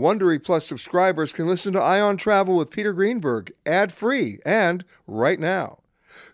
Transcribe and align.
Wondery 0.00 0.42
Plus 0.42 0.64
subscribers 0.64 1.30
can 1.30 1.46
listen 1.46 1.74
to 1.74 1.78
Eye 1.78 2.00
on 2.00 2.16
Travel 2.16 2.56
with 2.56 2.70
Peter 2.70 2.94
Greenberg 2.94 3.52
ad-free 3.66 4.38
and 4.46 4.82
right 5.06 5.38
now. 5.38 5.80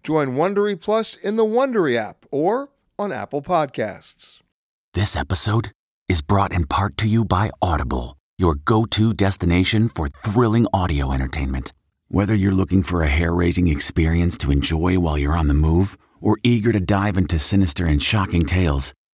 Join 0.04 0.36
Wondery 0.36 0.80
Plus 0.80 1.16
in 1.16 1.34
the 1.34 1.44
Wondery 1.44 1.96
app 1.96 2.26
or 2.30 2.68
on 2.96 3.10
Apple 3.10 3.42
Podcasts. 3.42 4.38
This 4.94 5.16
episode 5.16 5.72
is 6.08 6.22
brought 6.22 6.52
in 6.52 6.68
part 6.68 6.96
to 6.98 7.08
you 7.08 7.24
by 7.24 7.50
Audible, 7.60 8.16
your 8.38 8.54
go-to 8.54 9.12
destination 9.12 9.89
for 9.89 10.07
thrilling 10.07 10.69
audio 10.73 11.11
entertainment. 11.11 11.73
Whether 12.07 12.37
you're 12.37 12.53
looking 12.53 12.85
for 12.85 13.03
a 13.03 13.09
hair-raising 13.09 13.67
experience 13.67 14.39
to 14.39 14.53
enjoy 14.53 15.01
while 15.01 15.19
you're 15.19 15.37
on 15.37 15.48
the 15.48 15.55
move 15.55 15.98
or 16.21 16.39
eager 16.45 16.71
to 16.71 16.79
dive 16.79 17.17
into 17.17 17.37
sinister 17.41 17.85
and 17.85 18.01
shocking 18.01 18.46
tales, 18.46 18.95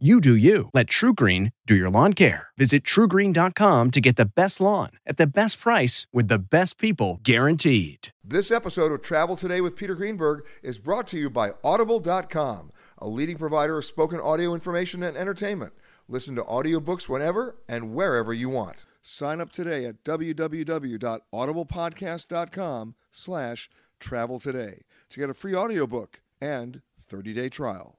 You 0.00 0.20
do 0.20 0.36
you. 0.36 0.70
Let 0.74 0.86
TruGreen 0.86 1.50
do 1.66 1.74
your 1.74 1.90
lawn 1.90 2.12
care. 2.12 2.50
Visit 2.56 2.84
trugreen.com 2.84 3.90
to 3.90 4.00
get 4.00 4.14
the 4.14 4.26
best 4.26 4.60
lawn 4.60 4.90
at 5.04 5.16
the 5.16 5.26
best 5.26 5.58
price 5.58 6.06
with 6.12 6.28
the 6.28 6.38
best 6.38 6.78
people 6.78 7.18
guaranteed. 7.24 8.10
This 8.22 8.52
episode 8.52 8.92
of 8.92 9.02
Travel 9.02 9.34
Today 9.34 9.60
with 9.60 9.74
Peter 9.74 9.96
Greenberg 9.96 10.46
is 10.62 10.78
brought 10.78 11.08
to 11.08 11.18
you 11.18 11.28
by 11.28 11.50
Audible.com, 11.64 12.70
a 12.98 13.08
leading 13.08 13.38
provider 13.38 13.76
of 13.76 13.84
spoken 13.84 14.20
audio 14.20 14.54
information 14.54 15.02
and 15.02 15.16
entertainment. 15.16 15.72
Listen 16.06 16.36
to 16.36 16.44
audiobooks 16.44 17.08
whenever 17.08 17.56
and 17.68 17.92
wherever 17.92 18.32
you 18.32 18.50
want. 18.50 18.86
Sign 19.02 19.40
up 19.40 19.50
today 19.50 19.84
at 19.84 20.04
www.audiblepodcast.com 20.04 22.94
slash 23.10 23.68
travel 23.98 24.38
today 24.38 24.82
to 25.10 25.18
get 25.18 25.28
a 25.28 25.34
free 25.34 25.56
audiobook 25.56 26.20
and 26.40 26.82
30-day 27.10 27.48
trial. 27.48 27.98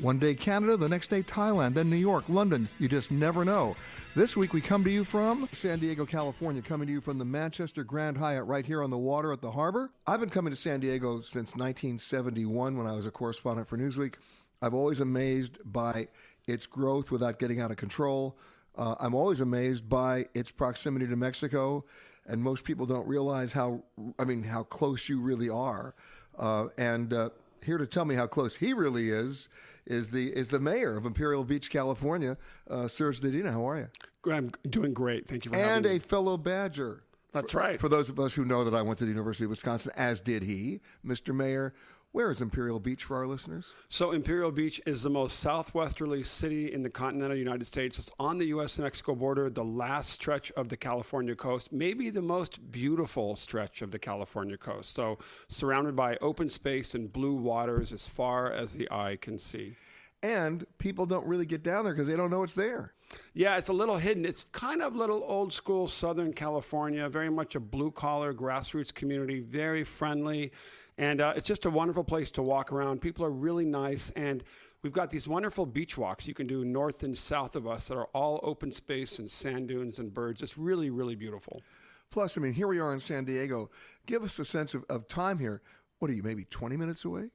One 0.00 0.20
day 0.20 0.36
Canada, 0.36 0.76
the 0.76 0.88
next 0.88 1.08
day 1.08 1.24
Thailand, 1.24 1.74
then 1.74 1.90
New 1.90 1.96
York, 1.96 2.22
London. 2.28 2.68
You 2.78 2.86
just 2.86 3.10
never 3.10 3.44
know. 3.44 3.74
This 4.14 4.36
week 4.36 4.52
we 4.52 4.60
come 4.60 4.84
to 4.84 4.90
you 4.92 5.02
from 5.02 5.48
San 5.50 5.80
Diego, 5.80 6.06
California, 6.06 6.62
coming 6.62 6.86
to 6.86 6.92
you 6.92 7.00
from 7.00 7.18
the 7.18 7.24
Manchester 7.24 7.82
Grand 7.82 8.16
Hyatt 8.16 8.44
right 8.44 8.64
here 8.64 8.84
on 8.84 8.90
the 8.90 8.98
water 8.98 9.32
at 9.32 9.40
the 9.40 9.50
harbor. 9.50 9.90
I've 10.06 10.20
been 10.20 10.30
coming 10.30 10.52
to 10.52 10.56
San 10.56 10.78
Diego 10.78 11.20
since 11.20 11.56
1971 11.56 12.78
when 12.78 12.86
I 12.86 12.92
was 12.92 13.06
a 13.06 13.10
correspondent 13.10 13.66
for 13.66 13.76
Newsweek. 13.76 14.14
I've 14.62 14.72
always 14.72 15.00
amazed 15.00 15.58
by 15.64 16.06
its 16.46 16.64
growth 16.64 17.10
without 17.10 17.40
getting 17.40 17.60
out 17.60 17.72
of 17.72 17.76
control. 17.76 18.38
Uh, 18.76 18.94
I'm 19.00 19.16
always 19.16 19.40
amazed 19.40 19.88
by 19.88 20.26
its 20.32 20.52
proximity 20.52 21.08
to 21.08 21.16
Mexico, 21.16 21.84
and 22.24 22.40
most 22.40 22.62
people 22.62 22.86
don't 22.86 23.06
realize 23.08 23.52
how, 23.52 23.82
I 24.16 24.24
mean, 24.24 24.44
how 24.44 24.62
close 24.62 25.08
you 25.08 25.20
really 25.20 25.48
are. 25.48 25.96
Uh, 26.38 26.68
and 26.78 27.12
uh, 27.12 27.30
here 27.64 27.78
to 27.78 27.86
tell 27.86 28.04
me 28.04 28.14
how 28.14 28.28
close 28.28 28.54
he 28.54 28.72
really 28.74 29.10
is 29.10 29.48
is 29.88 30.10
the 30.10 30.28
is 30.28 30.48
the 30.48 30.60
mayor 30.60 30.96
of 30.96 31.06
Imperial 31.06 31.44
Beach, 31.44 31.70
California, 31.70 32.36
uh, 32.70 32.86
Serge 32.86 33.20
Dedina. 33.20 33.50
How 33.50 33.68
are 33.68 33.78
you? 33.78 33.88
I'm 34.32 34.50
doing 34.68 34.92
great. 34.92 35.26
Thank 35.26 35.44
you 35.44 35.50
for 35.50 35.56
and 35.56 35.66
having 35.84 35.90
me. 35.90 35.96
a 35.96 36.00
fellow 36.00 36.36
Badger. 36.36 37.02
That's 37.32 37.54
right. 37.54 37.80
For 37.80 37.88
those 37.88 38.08
of 38.08 38.18
us 38.18 38.34
who 38.34 38.44
know 38.44 38.64
that 38.64 38.74
I 38.74 38.82
went 38.82 38.98
to 39.00 39.04
the 39.04 39.10
University 39.10 39.44
of 39.44 39.50
Wisconsin, 39.50 39.92
as 39.96 40.20
did 40.20 40.42
he, 40.42 40.80
Mr. 41.04 41.34
Mayor. 41.34 41.74
Where 42.12 42.30
is 42.30 42.40
Imperial 42.40 42.80
Beach 42.80 43.04
for 43.04 43.16
our 43.16 43.26
listeners? 43.26 43.74
So, 43.90 44.12
Imperial 44.12 44.50
Beach 44.50 44.80
is 44.86 45.02
the 45.02 45.10
most 45.10 45.40
southwesterly 45.40 46.22
city 46.22 46.72
in 46.72 46.80
the 46.80 46.88
continental 46.88 47.36
United 47.36 47.66
States. 47.66 47.98
It's 47.98 48.10
on 48.18 48.38
the 48.38 48.46
U.S. 48.46 48.78
Mexico 48.78 49.14
border, 49.14 49.50
the 49.50 49.64
last 49.64 50.10
stretch 50.10 50.50
of 50.52 50.68
the 50.68 50.76
California 50.76 51.34
coast, 51.34 51.70
maybe 51.70 52.08
the 52.08 52.22
most 52.22 52.72
beautiful 52.72 53.36
stretch 53.36 53.82
of 53.82 53.90
the 53.90 53.98
California 53.98 54.56
coast. 54.56 54.94
So, 54.94 55.18
surrounded 55.48 55.94
by 55.94 56.16
open 56.22 56.48
space 56.48 56.94
and 56.94 57.12
blue 57.12 57.34
waters 57.34 57.92
as 57.92 58.08
far 58.08 58.50
as 58.52 58.72
the 58.72 58.90
eye 58.90 59.18
can 59.20 59.38
see. 59.38 59.76
And 60.22 60.66
people 60.78 61.04
don't 61.04 61.26
really 61.26 61.46
get 61.46 61.62
down 61.62 61.84
there 61.84 61.92
because 61.92 62.08
they 62.08 62.16
don't 62.16 62.30
know 62.30 62.42
it's 62.42 62.54
there. 62.54 62.94
Yeah, 63.34 63.58
it's 63.58 63.68
a 63.68 63.72
little 63.74 63.98
hidden. 63.98 64.24
It's 64.24 64.44
kind 64.44 64.80
of 64.80 64.96
little 64.96 65.22
old 65.26 65.52
school 65.52 65.86
Southern 65.86 66.32
California, 66.32 67.06
very 67.10 67.30
much 67.30 67.54
a 67.54 67.60
blue 67.60 67.90
collar 67.90 68.32
grassroots 68.32 68.92
community, 68.92 69.40
very 69.40 69.84
friendly. 69.84 70.52
And 70.98 71.20
uh, 71.20 71.32
it's 71.36 71.46
just 71.46 71.64
a 71.64 71.70
wonderful 71.70 72.04
place 72.04 72.30
to 72.32 72.42
walk 72.42 72.72
around. 72.72 73.00
People 73.00 73.24
are 73.24 73.30
really 73.30 73.64
nice. 73.64 74.10
And 74.16 74.42
we've 74.82 74.92
got 74.92 75.10
these 75.10 75.28
wonderful 75.28 75.64
beach 75.64 75.96
walks 75.96 76.26
you 76.26 76.34
can 76.34 76.48
do 76.48 76.64
north 76.64 77.04
and 77.04 77.16
south 77.16 77.54
of 77.54 77.66
us 77.68 77.88
that 77.88 77.96
are 77.96 78.08
all 78.12 78.40
open 78.42 78.72
space 78.72 79.20
and 79.20 79.30
sand 79.30 79.68
dunes 79.68 80.00
and 80.00 80.12
birds. 80.12 80.42
It's 80.42 80.58
really, 80.58 80.90
really 80.90 81.14
beautiful. 81.14 81.62
Plus, 82.10 82.36
I 82.36 82.40
mean, 82.40 82.52
here 82.52 82.66
we 82.66 82.80
are 82.80 82.92
in 82.92 83.00
San 83.00 83.24
Diego. 83.24 83.70
Give 84.06 84.24
us 84.24 84.38
a 84.40 84.44
sense 84.44 84.74
of, 84.74 84.84
of 84.88 85.06
time 85.06 85.38
here. 85.38 85.62
What 86.00 86.10
are 86.10 86.14
you, 86.14 86.22
maybe 86.22 86.44
20 86.44 86.76
minutes 86.76 87.04
away? 87.04 87.30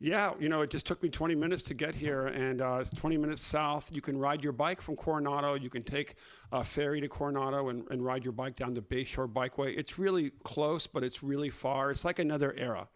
Yeah, 0.00 0.32
you 0.38 0.48
know, 0.48 0.62
it 0.62 0.70
just 0.70 0.86
took 0.86 1.02
me 1.02 1.08
20 1.08 1.34
minutes 1.34 1.62
to 1.64 1.74
get 1.74 1.94
here, 1.94 2.26
and 2.26 2.60
uh, 2.60 2.78
it's 2.80 2.90
20 2.90 3.16
minutes 3.16 3.42
south. 3.42 3.90
You 3.92 4.00
can 4.00 4.18
ride 4.18 4.42
your 4.42 4.52
bike 4.52 4.80
from 4.80 4.96
Coronado. 4.96 5.54
You 5.54 5.70
can 5.70 5.82
take 5.82 6.16
a 6.52 6.62
ferry 6.62 7.00
to 7.00 7.08
Coronado 7.08 7.68
and, 7.68 7.84
and 7.90 8.04
ride 8.04 8.24
your 8.24 8.32
bike 8.32 8.56
down 8.56 8.74
the 8.74 8.82
Bayshore 8.82 9.32
Bikeway. 9.32 9.76
It's 9.78 9.98
really 9.98 10.30
close, 10.42 10.86
but 10.86 11.02
it's 11.02 11.22
really 11.22 11.50
far. 11.50 11.90
It's 11.90 12.04
like 12.04 12.18
another 12.18 12.54
era. 12.54 12.88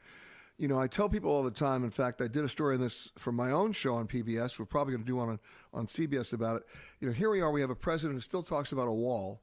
You 0.59 0.67
know, 0.67 0.81
I 0.81 0.89
tell 0.89 1.09
people 1.09 1.31
all 1.31 1.45
the 1.45 1.53
time. 1.53 1.85
In 1.85 1.91
fact, 1.91 2.21
I 2.21 2.27
did 2.27 2.45
a 2.45 2.49
story 2.49 2.75
on 2.75 2.81
this 2.81 3.13
for 3.17 3.31
my 3.31 3.53
own 3.53 3.73
show 3.73 3.95
on 3.95 4.09
PBS. 4.09 4.59
We're 4.59 4.67
probably 4.67 4.93
going 4.93 5.05
to 5.05 5.07
do 5.07 5.17
one 5.17 5.29
on, 5.29 5.39
on 5.73 5.87
CBS 5.87 6.33
about 6.33 6.57
it. 6.57 6.63
You 7.01 7.07
know, 7.07 7.15
here 7.15 7.31
we 7.31 7.41
are. 7.41 7.53
We 7.53 7.61
have 7.61 7.71
a 7.71 7.77
president 7.77 8.17
who 8.17 8.21
still 8.21 8.43
talks 8.43 8.73
about 8.73 8.89
a 8.89 8.93
wall 8.93 9.43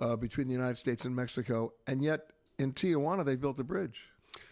uh, 0.00 0.16
between 0.16 0.48
the 0.48 0.52
United 0.52 0.76
States 0.76 1.04
and 1.04 1.14
Mexico, 1.14 1.72
and 1.86 2.02
yet 2.02 2.32
in 2.58 2.72
Tijuana 2.72 3.24
they 3.24 3.36
built 3.36 3.58
a 3.58 3.64
bridge. 3.64 4.02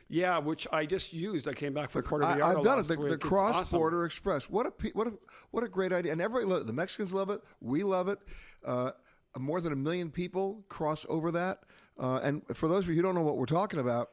Yeah, 0.09 0.39
which 0.39 0.69
I 0.73 0.87
just 0.87 1.13
used. 1.13 1.49
I 1.49 1.53
came 1.53 1.75
back 1.75 1.91
from 1.91 2.03
Puerto 2.03 2.27
Vallarta 2.27 2.59
I've 2.59 2.63
done 2.63 2.79
it. 2.79 2.87
The, 2.87 2.97
the 2.97 3.19
Cross 3.19 3.57
awesome. 3.57 3.79
Border 3.79 4.05
Express. 4.05 4.49
What 4.49 4.67
a 4.67 4.89
what 4.93 5.09
a 5.09 5.13
what 5.51 5.65
a 5.65 5.69
great 5.69 5.93
idea! 5.93 6.13
And 6.13 6.21
everybody, 6.21 6.47
lo- 6.47 6.63
the 6.63 6.73
Mexicans 6.73 7.13
love 7.13 7.29
it. 7.31 7.41
We 7.61 7.83
love 7.83 8.09
it. 8.09 8.21
Uh, 8.65 8.93
more 9.39 9.61
than 9.61 9.73
a 9.73 9.77
million 9.77 10.11
people 10.11 10.65
cross 10.69 11.05
over 11.09 11.31
that. 11.33 11.61
Uh, 11.99 12.21
and 12.23 12.43
for 12.55 12.69
those 12.69 12.85
of 12.85 12.91
you 12.91 12.97
who 12.97 13.03
don't 13.03 13.15
know 13.15 13.23
what 13.23 13.37
we're 13.37 13.47
talking 13.47 13.81
about, 13.81 14.11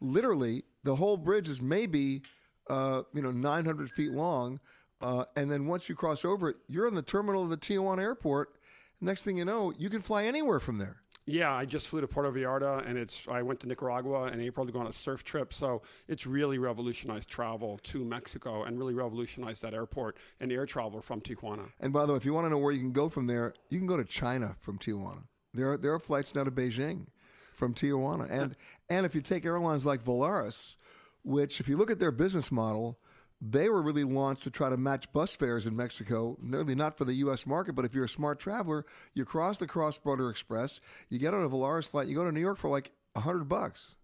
literally 0.00 0.64
the 0.84 0.96
whole 0.96 1.16
bridge 1.16 1.48
is 1.48 1.60
maybe 1.60 2.22
uh, 2.68 3.02
you 3.14 3.22
know 3.22 3.30
900 3.30 3.90
feet 3.90 4.12
long. 4.12 4.60
Uh, 5.02 5.24
and 5.36 5.50
then 5.50 5.66
once 5.66 5.88
you 5.88 5.94
cross 5.94 6.24
over 6.24 6.48
it, 6.50 6.56
you're 6.68 6.88
in 6.88 6.94
the 6.94 7.02
terminal 7.02 7.42
of 7.42 7.50
the 7.50 7.56
Tijuana 7.56 8.00
airport. 8.00 8.56
Next 9.00 9.22
thing 9.22 9.36
you 9.36 9.44
know, 9.44 9.72
you 9.76 9.90
can 9.90 10.00
fly 10.00 10.24
anywhere 10.24 10.58
from 10.58 10.78
there. 10.78 11.02
Yeah, 11.28 11.52
I 11.52 11.64
just 11.64 11.88
flew 11.88 12.00
to 12.00 12.06
Puerto 12.06 12.30
Vallarta, 12.30 12.88
and 12.88 12.96
it's. 12.96 13.26
I 13.28 13.42
went 13.42 13.58
to 13.60 13.66
Nicaragua 13.66 14.28
in 14.28 14.40
April 14.40 14.64
to 14.64 14.70
go 14.70 14.78
on 14.78 14.86
a 14.86 14.92
surf 14.92 15.24
trip. 15.24 15.52
So 15.52 15.82
it's 16.06 16.24
really 16.24 16.58
revolutionized 16.58 17.28
travel 17.28 17.80
to 17.84 18.04
Mexico, 18.04 18.62
and 18.62 18.78
really 18.78 18.94
revolutionized 18.94 19.62
that 19.62 19.74
airport 19.74 20.16
and 20.38 20.52
air 20.52 20.66
travel 20.66 21.00
from 21.00 21.20
Tijuana. 21.20 21.68
And 21.80 21.92
by 21.92 22.06
the 22.06 22.12
way, 22.12 22.16
if 22.16 22.24
you 22.24 22.32
want 22.32 22.46
to 22.46 22.50
know 22.50 22.58
where 22.58 22.72
you 22.72 22.78
can 22.78 22.92
go 22.92 23.08
from 23.08 23.26
there, 23.26 23.54
you 23.70 23.78
can 23.78 23.88
go 23.88 23.96
to 23.96 24.04
China 24.04 24.54
from 24.60 24.78
Tijuana. 24.78 25.24
There 25.52 25.72
are, 25.72 25.76
there 25.76 25.92
are 25.94 25.98
flights 25.98 26.34
now 26.34 26.44
to 26.44 26.50
Beijing 26.52 27.06
from 27.54 27.74
Tijuana, 27.74 28.28
and 28.30 28.54
and 28.88 29.04
if 29.04 29.16
you 29.16 29.20
take 29.20 29.44
airlines 29.44 29.84
like 29.84 30.04
Volaris, 30.04 30.76
which 31.24 31.58
if 31.58 31.68
you 31.68 31.76
look 31.76 31.90
at 31.90 31.98
their 31.98 32.12
business 32.12 32.52
model, 32.52 33.00
they 33.40 33.68
were 33.68 33.82
really 33.82 34.04
launched 34.04 34.42
to 34.44 34.50
try 34.50 34.68
to 34.68 34.76
match 34.76 35.12
bus 35.12 35.36
fares 35.36 35.66
in 35.66 35.76
Mexico, 35.76 36.36
nearly 36.40 36.74
not 36.74 36.96
for 36.96 37.04
the 37.04 37.14
U.S. 37.14 37.46
market, 37.46 37.74
but 37.74 37.84
if 37.84 37.94
you're 37.94 38.04
a 38.04 38.08
smart 38.08 38.38
traveler, 38.38 38.86
you 39.14 39.24
cross 39.24 39.58
the 39.58 39.66
Cross 39.66 39.98
Border 39.98 40.30
Express, 40.30 40.80
you 41.10 41.18
get 41.18 41.34
on 41.34 41.44
a 41.44 41.48
Volaris 41.48 41.86
flight, 41.86 42.08
you 42.08 42.14
go 42.14 42.24
to 42.24 42.32
New 42.32 42.40
York 42.40 42.56
for 42.56 42.70
like 42.70 42.92
a 43.14 43.20
hundred 43.20 43.44
bucks. 43.44 43.94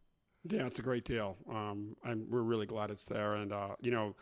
Yeah, 0.45 0.67
it's 0.67 0.79
a 0.79 0.83
great 0.83 1.05
deal. 1.05 1.37
Um, 1.49 1.97
we're 2.05 2.43
really 2.43 2.67
glad 2.67 2.91
it's 2.91 3.07
there. 3.07 3.37
And, 3.37 3.53
uh, 3.53 3.77
you 3.81 3.93
know, 3.93 4.17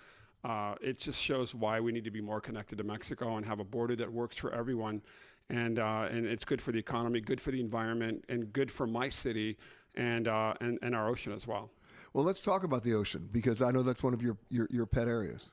uh, 0.44 0.74
it 0.80 0.98
just 0.98 1.20
shows 1.20 1.54
why 1.54 1.80
we 1.80 1.92
need 1.92 2.04
to 2.04 2.10
be 2.10 2.20
more 2.20 2.40
connected 2.40 2.78
to 2.78 2.84
Mexico 2.84 3.36
and 3.36 3.46
have 3.46 3.58
a 3.58 3.64
border 3.64 3.96
that 3.96 4.12
works 4.12 4.36
for 4.36 4.52
everyone. 4.52 5.02
And, 5.48 5.78
uh, 5.78 6.08
and 6.10 6.26
it's 6.26 6.44
good 6.44 6.60
for 6.60 6.72
the 6.72 6.78
economy, 6.78 7.20
good 7.20 7.40
for 7.40 7.50
the 7.50 7.60
environment, 7.60 8.24
and 8.28 8.52
good 8.52 8.70
for 8.70 8.86
my 8.86 9.08
city 9.08 9.56
and, 9.96 10.28
uh, 10.28 10.54
and, 10.60 10.78
and 10.82 10.94
our 10.94 11.08
ocean 11.08 11.32
as 11.32 11.46
well. 11.46 11.70
Well, 12.12 12.24
let's 12.24 12.40
talk 12.40 12.64
about 12.64 12.82
the 12.82 12.94
ocean 12.94 13.28
because 13.30 13.62
I 13.62 13.70
know 13.70 13.82
that's 13.82 14.02
one 14.02 14.14
of 14.14 14.22
your, 14.22 14.36
your, 14.48 14.66
your 14.70 14.86
pet 14.86 15.08
areas. 15.08 15.50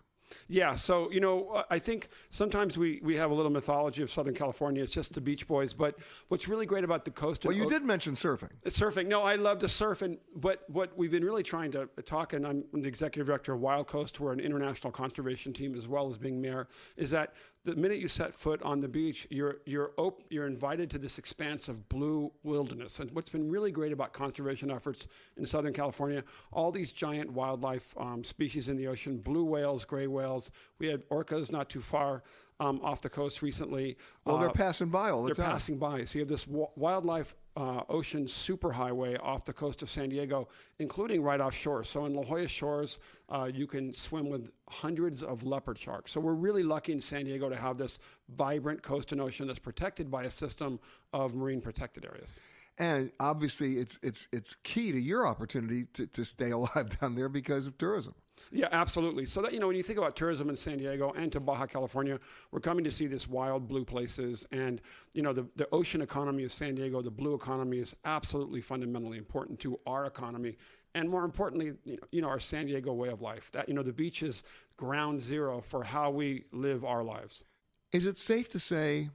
Yeah, 0.50 0.76
so 0.76 1.10
you 1.12 1.20
know, 1.20 1.50
uh, 1.50 1.64
I 1.70 1.80
think 1.80 2.10
sometimes 2.32 2.78
we, 2.78 3.00
we 3.04 3.16
have 3.16 3.32
a 3.32 3.34
little 3.34 3.52
mythology 3.52 4.02
of 4.02 4.12
Southern 4.12 4.34
California. 4.34 4.84
It's 4.84 4.94
just 4.94 5.14
the 5.14 5.22
Beach 5.22 5.48
Boys, 5.48 5.74
but 5.74 5.98
what's 6.28 6.48
really 6.48 6.66
great 6.66 6.84
about 6.84 7.06
the 7.06 7.12
coast? 7.12 7.46
Well, 7.46 7.56
you 7.56 7.66
o- 7.66 7.70
did 7.70 7.84
mention 7.84 8.14
surfing. 8.14 8.52
Uh, 8.66 8.70
surfing. 8.70 9.08
No, 9.08 9.22
I 9.22 9.36
love 9.36 9.60
to 9.60 9.70
surf, 9.70 10.02
and 10.02 10.18
but 10.36 10.64
what 10.68 10.98
we've 10.98 11.12
been 11.12 11.24
really 11.24 11.44
trying 11.44 11.72
to 11.72 11.88
talk, 12.06 12.34
and 12.34 12.46
I'm 12.46 12.66
the 12.74 12.88
executive 12.88 13.28
director 13.28 13.54
of 13.54 13.62
Wild 13.62 13.88
Coast, 13.88 14.20
we're 14.20 14.34
an 14.34 14.40
international 14.40 14.92
conservation 14.92 15.54
team 15.54 15.76
as 15.78 15.88
well 15.88 16.10
as 16.10 16.18
being 16.18 16.42
mayor, 16.42 16.68
is 16.98 17.10
that 17.12 17.34
the 17.68 17.76
minute 17.76 18.00
you 18.00 18.08
set 18.08 18.34
foot 18.34 18.62
on 18.64 18.80
the 18.80 18.88
beach, 18.88 19.28
you're 19.30 19.58
you're 19.66 19.92
op- 19.98 20.24
you're 20.30 20.48
invited 20.48 20.90
to 20.92 20.98
this 20.98 21.18
expanse 21.18 21.68
of 21.68 21.90
blue 21.90 22.32
wilderness. 22.44 23.00
And 23.00 23.12
what's 23.12 23.30
been 23.30 23.52
really 23.52 23.72
great 23.72 23.92
about 23.92 24.14
conservation 24.14 24.72
efforts 24.72 25.08
in 25.36 25.46
Southern 25.46 25.74
California, 25.74 26.24
all 26.54 26.72
these 26.72 26.94
giant 26.94 27.30
wildlife 27.32 27.94
um, 27.98 28.24
species 28.24 28.70
in 28.70 28.78
the 28.78 28.88
ocean, 28.88 29.18
blue 29.18 29.44
whales, 29.44 29.84
gray 29.84 30.08
whales. 30.08 30.50
We 30.80 30.88
had 30.88 31.08
orcas 31.10 31.52
not 31.52 31.70
too 31.70 31.82
far 31.82 32.24
um, 32.62 32.80
off 32.82 33.02
the 33.02 33.10
coast 33.10 33.42
recently. 33.42 33.98
Well, 34.24 34.38
they're 34.38 34.50
uh, 34.50 34.54
passing 34.54 34.88
by 34.88 35.10
all 35.10 35.24
the 35.24 35.28
they're 35.28 35.36
time. 35.36 35.46
They're 35.46 35.54
passing 35.54 35.78
by. 35.78 36.06
So 36.06 36.14
you 36.16 36.22
have 36.22 36.30
this 36.30 36.46
w- 36.46 36.68
wildlife 36.78 37.36
uh, 37.58 37.82
ocean 37.90 38.26
superhighway 38.28 39.18
off 39.22 39.44
the 39.44 39.52
coast 39.52 39.82
of 39.82 39.90
San 39.90 40.10
Diego, 40.10 40.48
including 40.78 41.24
right 41.24 41.42
offshore. 41.42 41.84
So 41.84 42.06
in 42.06 42.14
La 42.14 42.22
Jolla 42.22 42.48
Shores, 42.48 43.00
uh, 43.30 43.50
you 43.52 43.66
can 43.66 43.94
swim 43.94 44.30
with 44.30 44.52
hundreds 44.70 45.24
of 45.24 45.42
leopard 45.42 45.80
sharks. 45.80 46.12
So 46.12 46.20
we're 46.20 46.36
really 46.36 46.62
lucky 46.62 46.92
in 46.92 47.02
San 47.02 47.26
Diego 47.26 47.50
to 47.50 47.56
have 47.56 47.80
this 47.80 47.98
vibrant 48.30 48.84
coast 48.84 49.12
and 49.12 49.20
ocean 49.20 49.48
that's 49.48 49.58
protected 49.58 50.12
by 50.12 50.26
a 50.26 50.32
system 50.32 50.80
of 51.14 51.34
marine 51.34 51.60
protected 51.60 52.06
areas. 52.06 52.40
And 52.78 53.12
obviously, 53.20 53.80
it's 53.80 53.98
it's 54.04 54.28
it's 54.32 54.56
key 54.62 54.92
to 54.92 55.00
your 55.00 55.26
opportunity 55.26 55.86
to, 55.94 56.06
to 56.06 56.24
stay 56.24 56.52
alive 56.58 57.00
down 57.02 57.16
there 57.16 57.28
because 57.28 57.66
of 57.66 57.76
tourism. 57.80 58.14
Yeah, 58.52 58.68
absolutely. 58.72 59.26
So 59.26 59.42
that 59.42 59.54
you 59.54 59.60
know, 59.60 59.68
when 59.68 59.76
you 59.76 59.84
think 59.84 60.00
about 60.00 60.16
tourism 60.16 60.50
in 60.50 60.56
San 60.56 60.78
Diego 60.78 61.12
and 61.18 61.32
to 61.32 61.40
Baja 61.40 61.66
California, 61.66 62.20
we're 62.52 62.60
coming 62.60 62.84
to 62.84 62.92
see 62.92 63.08
this 63.08 63.28
wild 63.28 63.68
blue 63.68 63.84
places, 63.84 64.46
and 64.52 64.82
you 65.14 65.22
know, 65.22 65.34
the 65.34 65.46
the 65.56 65.68
ocean 65.72 66.02
economy 66.02 66.44
of 66.44 66.52
San 66.52 66.76
Diego, 66.76 67.02
the 67.02 67.12
blue 67.12 67.34
economy, 67.34 67.80
is 67.80 67.96
absolutely 68.06 68.62
fundamentally 68.62 69.18
important 69.18 69.60
to 69.60 69.80
our 69.86 70.06
economy, 70.06 70.58
and 70.96 71.10
more 71.10 71.26
importantly, 71.26 71.74
you 71.84 71.98
know, 71.98 72.08
you 72.12 72.22
know, 72.22 72.30
our 72.30 72.40
San 72.40 72.68
Diego 72.68 72.94
way 72.94 73.10
of 73.10 73.22
life. 73.22 73.52
That 73.52 73.68
you 73.68 73.76
know, 73.76 73.84
the 73.84 73.94
beach 73.94 74.24
is 74.24 74.44
ground 74.78 75.22
zero 75.22 75.60
for 75.60 75.84
how 75.84 76.10
we 76.12 76.46
live 76.52 76.86
our 76.86 77.04
lives. 77.04 77.44
Is 77.92 78.06
it 78.06 78.18
safe 78.18 78.50
to 78.50 78.60
say 78.60 79.10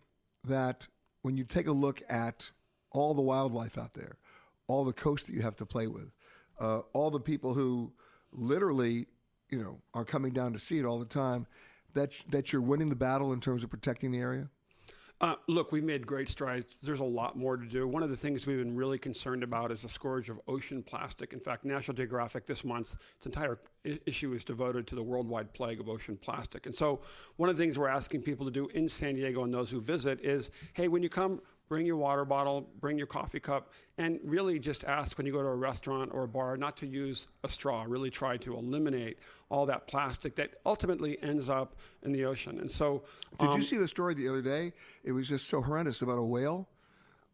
that 0.44 0.86
when 1.22 1.36
you 1.36 1.44
take 1.44 1.68
a 1.68 1.72
look 1.72 2.02
at 2.08 2.50
all 2.90 3.14
the 3.14 3.22
wildlife 3.22 3.78
out 3.78 3.94
there, 3.94 4.16
all 4.66 4.84
the 4.84 4.92
coast 4.92 5.26
that 5.26 5.34
you 5.34 5.42
have 5.42 5.56
to 5.56 5.66
play 5.66 5.86
with, 5.86 6.10
uh, 6.60 6.80
all 6.92 7.10
the 7.10 7.20
people 7.20 7.54
who 7.54 7.92
literally 8.32 9.06
you 9.52 9.62
know 9.62 9.78
are 9.94 10.04
coming 10.04 10.32
down 10.32 10.52
to 10.54 10.58
see 10.58 10.78
it 10.78 10.84
all 10.84 10.98
the 10.98 11.04
time, 11.04 11.46
that 11.94 12.12
that 12.30 12.52
you're 12.52 12.62
winning 12.62 12.88
the 12.88 12.96
battle 12.96 13.32
in 13.32 13.40
terms 13.40 13.62
of 13.62 13.70
protecting 13.70 14.10
the 14.10 14.18
area? 14.18 14.48
Uh, 15.20 15.36
look, 15.46 15.70
we've 15.70 15.84
made 15.84 16.04
great 16.04 16.28
strides. 16.28 16.78
There's 16.82 16.98
a 16.98 17.04
lot 17.04 17.38
more 17.38 17.56
to 17.56 17.64
do. 17.64 17.86
One 17.86 18.02
of 18.02 18.10
the 18.10 18.16
things 18.16 18.44
we've 18.44 18.58
been 18.58 18.74
really 18.74 18.98
concerned 18.98 19.44
about 19.44 19.70
is 19.70 19.82
the 19.82 19.88
scourge 19.88 20.28
of 20.28 20.40
ocean 20.48 20.82
plastic. 20.82 21.32
In 21.32 21.38
fact, 21.38 21.64
National 21.64 21.94
Geographic 21.94 22.44
this 22.44 22.64
month, 22.64 22.96
its 23.18 23.26
entire 23.26 23.60
I- 23.86 24.00
issue 24.04 24.32
is 24.32 24.44
devoted 24.44 24.84
to 24.88 24.96
the 24.96 25.02
worldwide 25.02 25.52
plague 25.52 25.78
of 25.78 25.88
ocean 25.88 26.18
plastic. 26.20 26.66
And 26.66 26.74
so, 26.74 27.02
one 27.36 27.48
of 27.48 27.56
the 27.56 27.62
things 27.62 27.78
we're 27.78 27.86
asking 27.86 28.22
people 28.22 28.44
to 28.46 28.50
do 28.50 28.66
in 28.70 28.88
San 28.88 29.14
Diego 29.14 29.44
and 29.44 29.54
those 29.54 29.70
who 29.70 29.80
visit 29.80 30.18
is 30.24 30.50
hey, 30.72 30.88
when 30.88 31.04
you 31.04 31.08
come, 31.08 31.40
bring 31.68 31.86
your 31.86 31.96
water 31.96 32.24
bottle, 32.24 32.68
bring 32.80 32.98
your 32.98 33.06
coffee 33.06 33.40
cup, 33.40 33.72
and 33.98 34.20
really 34.24 34.58
just 34.58 34.84
ask 34.84 35.16
when 35.16 35.26
you 35.26 35.32
go 35.32 35.42
to 35.42 35.48
a 35.48 35.54
restaurant 35.54 36.10
or 36.12 36.24
a 36.24 36.28
bar 36.28 36.56
not 36.56 36.76
to 36.78 36.86
use 36.86 37.26
a 37.44 37.48
straw. 37.48 37.84
Really 37.86 38.10
try 38.10 38.36
to 38.38 38.56
eliminate 38.56 39.18
all 39.48 39.66
that 39.66 39.86
plastic 39.86 40.36
that 40.36 40.54
ultimately 40.66 41.22
ends 41.22 41.48
up 41.48 41.76
in 42.02 42.12
the 42.12 42.24
ocean. 42.24 42.58
And 42.60 42.70
so, 42.70 43.04
did 43.38 43.50
um, 43.50 43.56
you 43.56 43.62
see 43.62 43.76
the 43.76 43.88
story 43.88 44.14
the 44.14 44.28
other 44.28 44.42
day? 44.42 44.72
It 45.04 45.12
was 45.12 45.28
just 45.28 45.48
so 45.48 45.62
horrendous 45.62 46.02
about 46.02 46.18
a 46.18 46.22
whale 46.22 46.68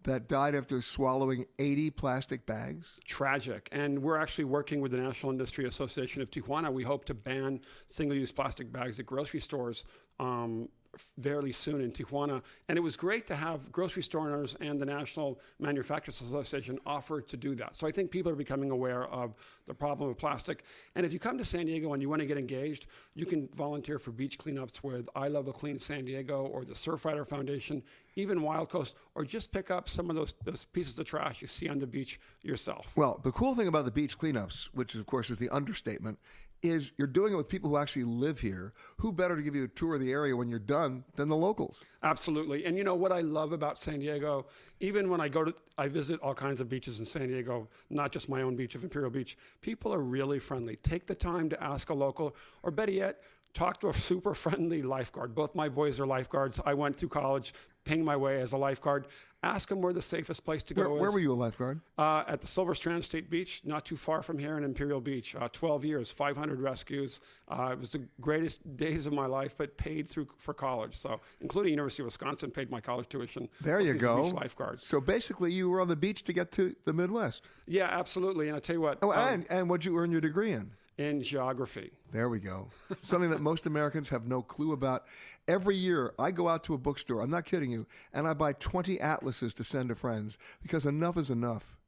that 0.05 0.29
died 0.29 0.55
after 0.55 0.81
swallowing 0.81 1.45
80 1.59 1.91
plastic 1.91 2.47
bags? 2.47 2.99
Tragic. 3.05 3.69
And 3.73 4.01
we're 4.01 4.17
actually 4.17 4.45
working 4.45 4.81
with 4.81 4.93
the 4.93 4.99
National 4.99 5.33
Industry 5.33 5.67
Association 5.67 6.23
of 6.23 6.31
Tijuana. 6.31 6.73
We 6.73 6.83
hope 6.83 7.05
to 7.07 7.15
ban 7.15 7.61
single 7.89 8.17
use 8.17 8.33
plastic 8.33 8.73
bags 8.73 8.99
at 8.99 9.07
grocery 9.07 9.41
stores 9.41 9.85
um, 10.21 10.69
fairly 10.97 11.53
soon 11.53 11.81
in 11.81 11.93
Tijuana. 11.93 12.43
And 12.69 12.77
it 12.79 12.81
was 12.81 12.97
great 12.97 13.27
to 13.29 13.37
have 13.37 13.71
grocery 13.71 14.03
store 14.03 14.23
owners 14.23 14.57
and 14.61 14.81
the 14.81 14.87
National 14.87 15.41
Manufacturers 15.59 16.21
Association 16.21 16.79
offer 16.87 17.21
to 17.21 17.37
do 17.37 17.55
that. 17.57 17.77
So 17.77 17.87
I 17.87 17.91
think 17.91 18.11
people 18.11 18.33
are 18.33 18.37
becoming 18.37 18.71
aware 18.71 19.05
of 19.05 19.35
the 19.67 19.75
problem 19.75 20.11
of 20.11 20.19
plastic. 20.19 20.65
And 20.95 21.05
if 21.05 21.13
you 21.13 21.19
come 21.19 21.39
to 21.39 21.45
San 21.45 21.67
Diego 21.67 21.93
and 21.93 22.03
you 22.03 22.09
want 22.09 22.21
to 22.21 22.27
get 22.27 22.39
engaged, 22.39 22.87
you 23.15 23.27
can 23.27 23.49
volunteer 23.55 23.99
for 23.99 24.11
beach 24.11 24.39
cleanups 24.39 24.83
with 24.83 25.09
I 25.15 25.29
Love 25.29 25.49
a 25.49 25.53
Clean 25.53 25.79
San 25.79 26.05
Diego 26.05 26.47
or 26.47 26.65
the 26.65 26.75
Surfrider 26.75 27.27
Foundation, 27.27 27.83
even 28.17 28.43
Wild 28.43 28.71
Coast, 28.71 28.95
or 29.15 29.25
just 29.25 29.53
pick 29.53 29.71
up 29.71 29.89
some 29.89 30.11
of 30.11 30.17
those, 30.17 30.35
those 30.45 30.65
pieces 30.65 30.99
of 30.99 31.07
trash 31.07 31.41
you 31.41 31.47
see 31.47 31.69
on 31.69 31.79
the 31.79 31.87
beach 31.87 32.19
yourself. 32.43 32.93
Well, 32.97 33.21
the 33.23 33.33
cool 33.33 33.55
thing 33.55 33.69
about 33.69 33.85
the 33.85 33.91
beach 33.91 34.19
cleanups, 34.19 34.67
which 34.73 34.95
of 34.95 35.07
course 35.07 35.31
is 35.31 35.39
the 35.39 35.51
understatement, 35.51 36.19
is 36.63 36.93
you're 36.97 37.07
doing 37.07 37.33
it 37.33 37.37
with 37.37 37.49
people 37.49 37.71
who 37.71 37.77
actually 37.77 38.05
live 38.05 38.41
here. 38.41 38.73
Who 38.99 39.13
better 39.13 39.37
to 39.37 39.43
give 39.43 39.55
you 39.55 39.65
a 39.65 39.69
tour 39.69 39.95
of 39.95 40.01
the 40.01 40.13
area 40.13 40.37
when 40.37 40.49
you're 40.49 40.59
done 40.59 41.05
than 41.17 41.29
the 41.29 41.37
locals? 41.37 41.85
Absolutely. 42.03 42.65
And 42.65 42.77
you 42.77 42.85
know 42.85 42.95
what 42.95 43.13
I 43.13 43.21
love 43.21 43.53
about 43.53 43.79
San 43.79 44.01
Diego, 44.01 44.47
even 44.81 45.09
when 45.09 45.21
I 45.21 45.29
go 45.29 45.45
to 45.45 45.55
I 45.77 45.89
visit 45.89 46.21
all 46.21 46.35
kinds 46.35 46.61
of 46.61 46.69
beaches 46.69 46.99
in 46.99 47.07
San 47.07 47.29
Diego, 47.29 47.69
not 47.91 48.11
just 48.11 48.29
my 48.29 48.43
own 48.43 48.57
beach 48.57 48.75
of 48.75 48.83
Imperial 48.83 49.11
Beach, 49.11 49.39
people 49.61 49.95
are 49.95 50.01
really 50.01 50.41
friendly. 50.41 50.77
Take 50.77 51.07
the 51.07 51.15
time 51.15 51.49
to 51.51 51.63
ask 51.63 51.91
a 51.91 51.95
local 51.95 52.35
or 52.63 52.73
better 52.73 52.93
yet, 52.93 53.23
talk 53.55 53.81
to 53.81 53.89
a 53.89 53.95
super 53.95 54.35
friendly 54.45 54.83
lifeguard. 54.83 55.35
Both 55.35 55.55
my 55.55 55.69
boys 55.69 56.01
are 56.01 56.07
lifeguards. 56.07 56.61
I 56.65 56.75
went 56.75 56.97
through 56.97 57.11
college 57.11 57.55
paying 57.85 58.05
my 58.05 58.17
way 58.17 58.41
as 58.41 58.53
a 58.53 58.57
lifeguard. 58.57 59.07
Ask 59.43 59.69
them 59.69 59.81
where 59.81 59.93
the 59.93 60.03
safest 60.03 60.45
place 60.45 60.65
to 60.65 60.75
go 60.75 60.83
where, 60.83 60.97
is. 60.97 61.01
Where 61.01 61.11
were 61.13 61.21
you 61.21 61.33
a 61.33 61.35
lifeguard? 61.35 61.81
Uh, 61.97 62.25
at 62.27 62.41
the 62.41 62.49
Silver 62.49 62.75
Strand 62.75 63.05
State 63.05 63.31
Beach, 63.31 63.63
not 63.65 63.85
too 63.85 63.97
far 63.97 64.21
from 64.21 64.37
here 64.37 64.59
in 64.59 64.65
Imperial 64.65 65.01
Beach. 65.01 65.37
Uh, 65.37 65.49
12 65.53 65.85
years, 65.85 66.11
500 66.11 66.61
rescues. 66.61 67.21
Uh, 67.47 67.71
it 67.73 67.79
was 67.79 67.93
the 67.93 68.03
greatest 68.21 68.77
days 68.77 69.07
of 69.07 69.13
my 69.13 69.27
life, 69.27 69.57
but 69.57 69.77
paid 69.77 70.09
through 70.09 70.27
for 70.39 70.55
college. 70.55 70.97
So, 70.97 71.21
including 71.41 71.71
University 71.71 72.03
of 72.03 72.07
Wisconsin, 72.07 72.51
paid 72.51 72.69
my 72.69 72.81
college 72.81 73.09
tuition. 73.09 73.49
There 73.61 73.79
you 73.79 73.95
go. 73.95 74.25
Beach 74.25 74.35
lifeguard. 74.35 74.81
So 74.81 75.01
basically, 75.01 75.53
you 75.53 75.71
were 75.71 75.81
on 75.81 75.89
the 75.89 75.97
beach 75.97 76.25
to 76.25 76.33
get 76.33 76.51
to 76.53 76.75
the 76.85 76.93
Midwest. 76.93 77.49
Yeah, 77.69 77.85
absolutely. 77.85 78.49
And 78.49 78.57
I 78.57 78.61
tell 78.61 78.75
you 78.75 78.83
what. 78.83 78.99
Oh, 79.03 79.13
um, 79.13 79.19
and, 79.19 79.47
and 79.51 79.71
what'd 79.71 79.85
you 79.85 79.97
earn 79.99 80.11
your 80.11 80.21
degree 80.21 80.51
in? 80.51 80.73
In 80.99 81.23
geography. 81.23 81.93
There 82.11 82.29
we 82.29 82.41
go. 82.41 82.69
Something 83.03 83.31
that 83.31 83.41
most 83.41 83.67
Americans 83.67 84.09
have 84.09 84.27
no 84.27 84.43
clue 84.43 84.73
about. 84.73 85.07
Every 85.47 85.77
year, 85.77 86.13
I 86.19 86.31
go 86.31 86.49
out 86.49 86.65
to 86.65 86.75
a 86.75 86.79
bookstore, 86.79 87.23
I'm 87.23 87.31
not 87.31 87.47
kidding 87.47 87.71
you, 87.71 87.87
and 88.13 88.29
I 88.29 88.35
buy 88.35 88.53
20 88.55 89.01
atlases 89.01 89.55
to 89.55 89.65
send 89.65 89.89
to 89.89 89.95
friends 89.95 90.37
because 90.61 90.85
enough 90.85 91.17
is 91.17 91.31
enough. 91.31 91.79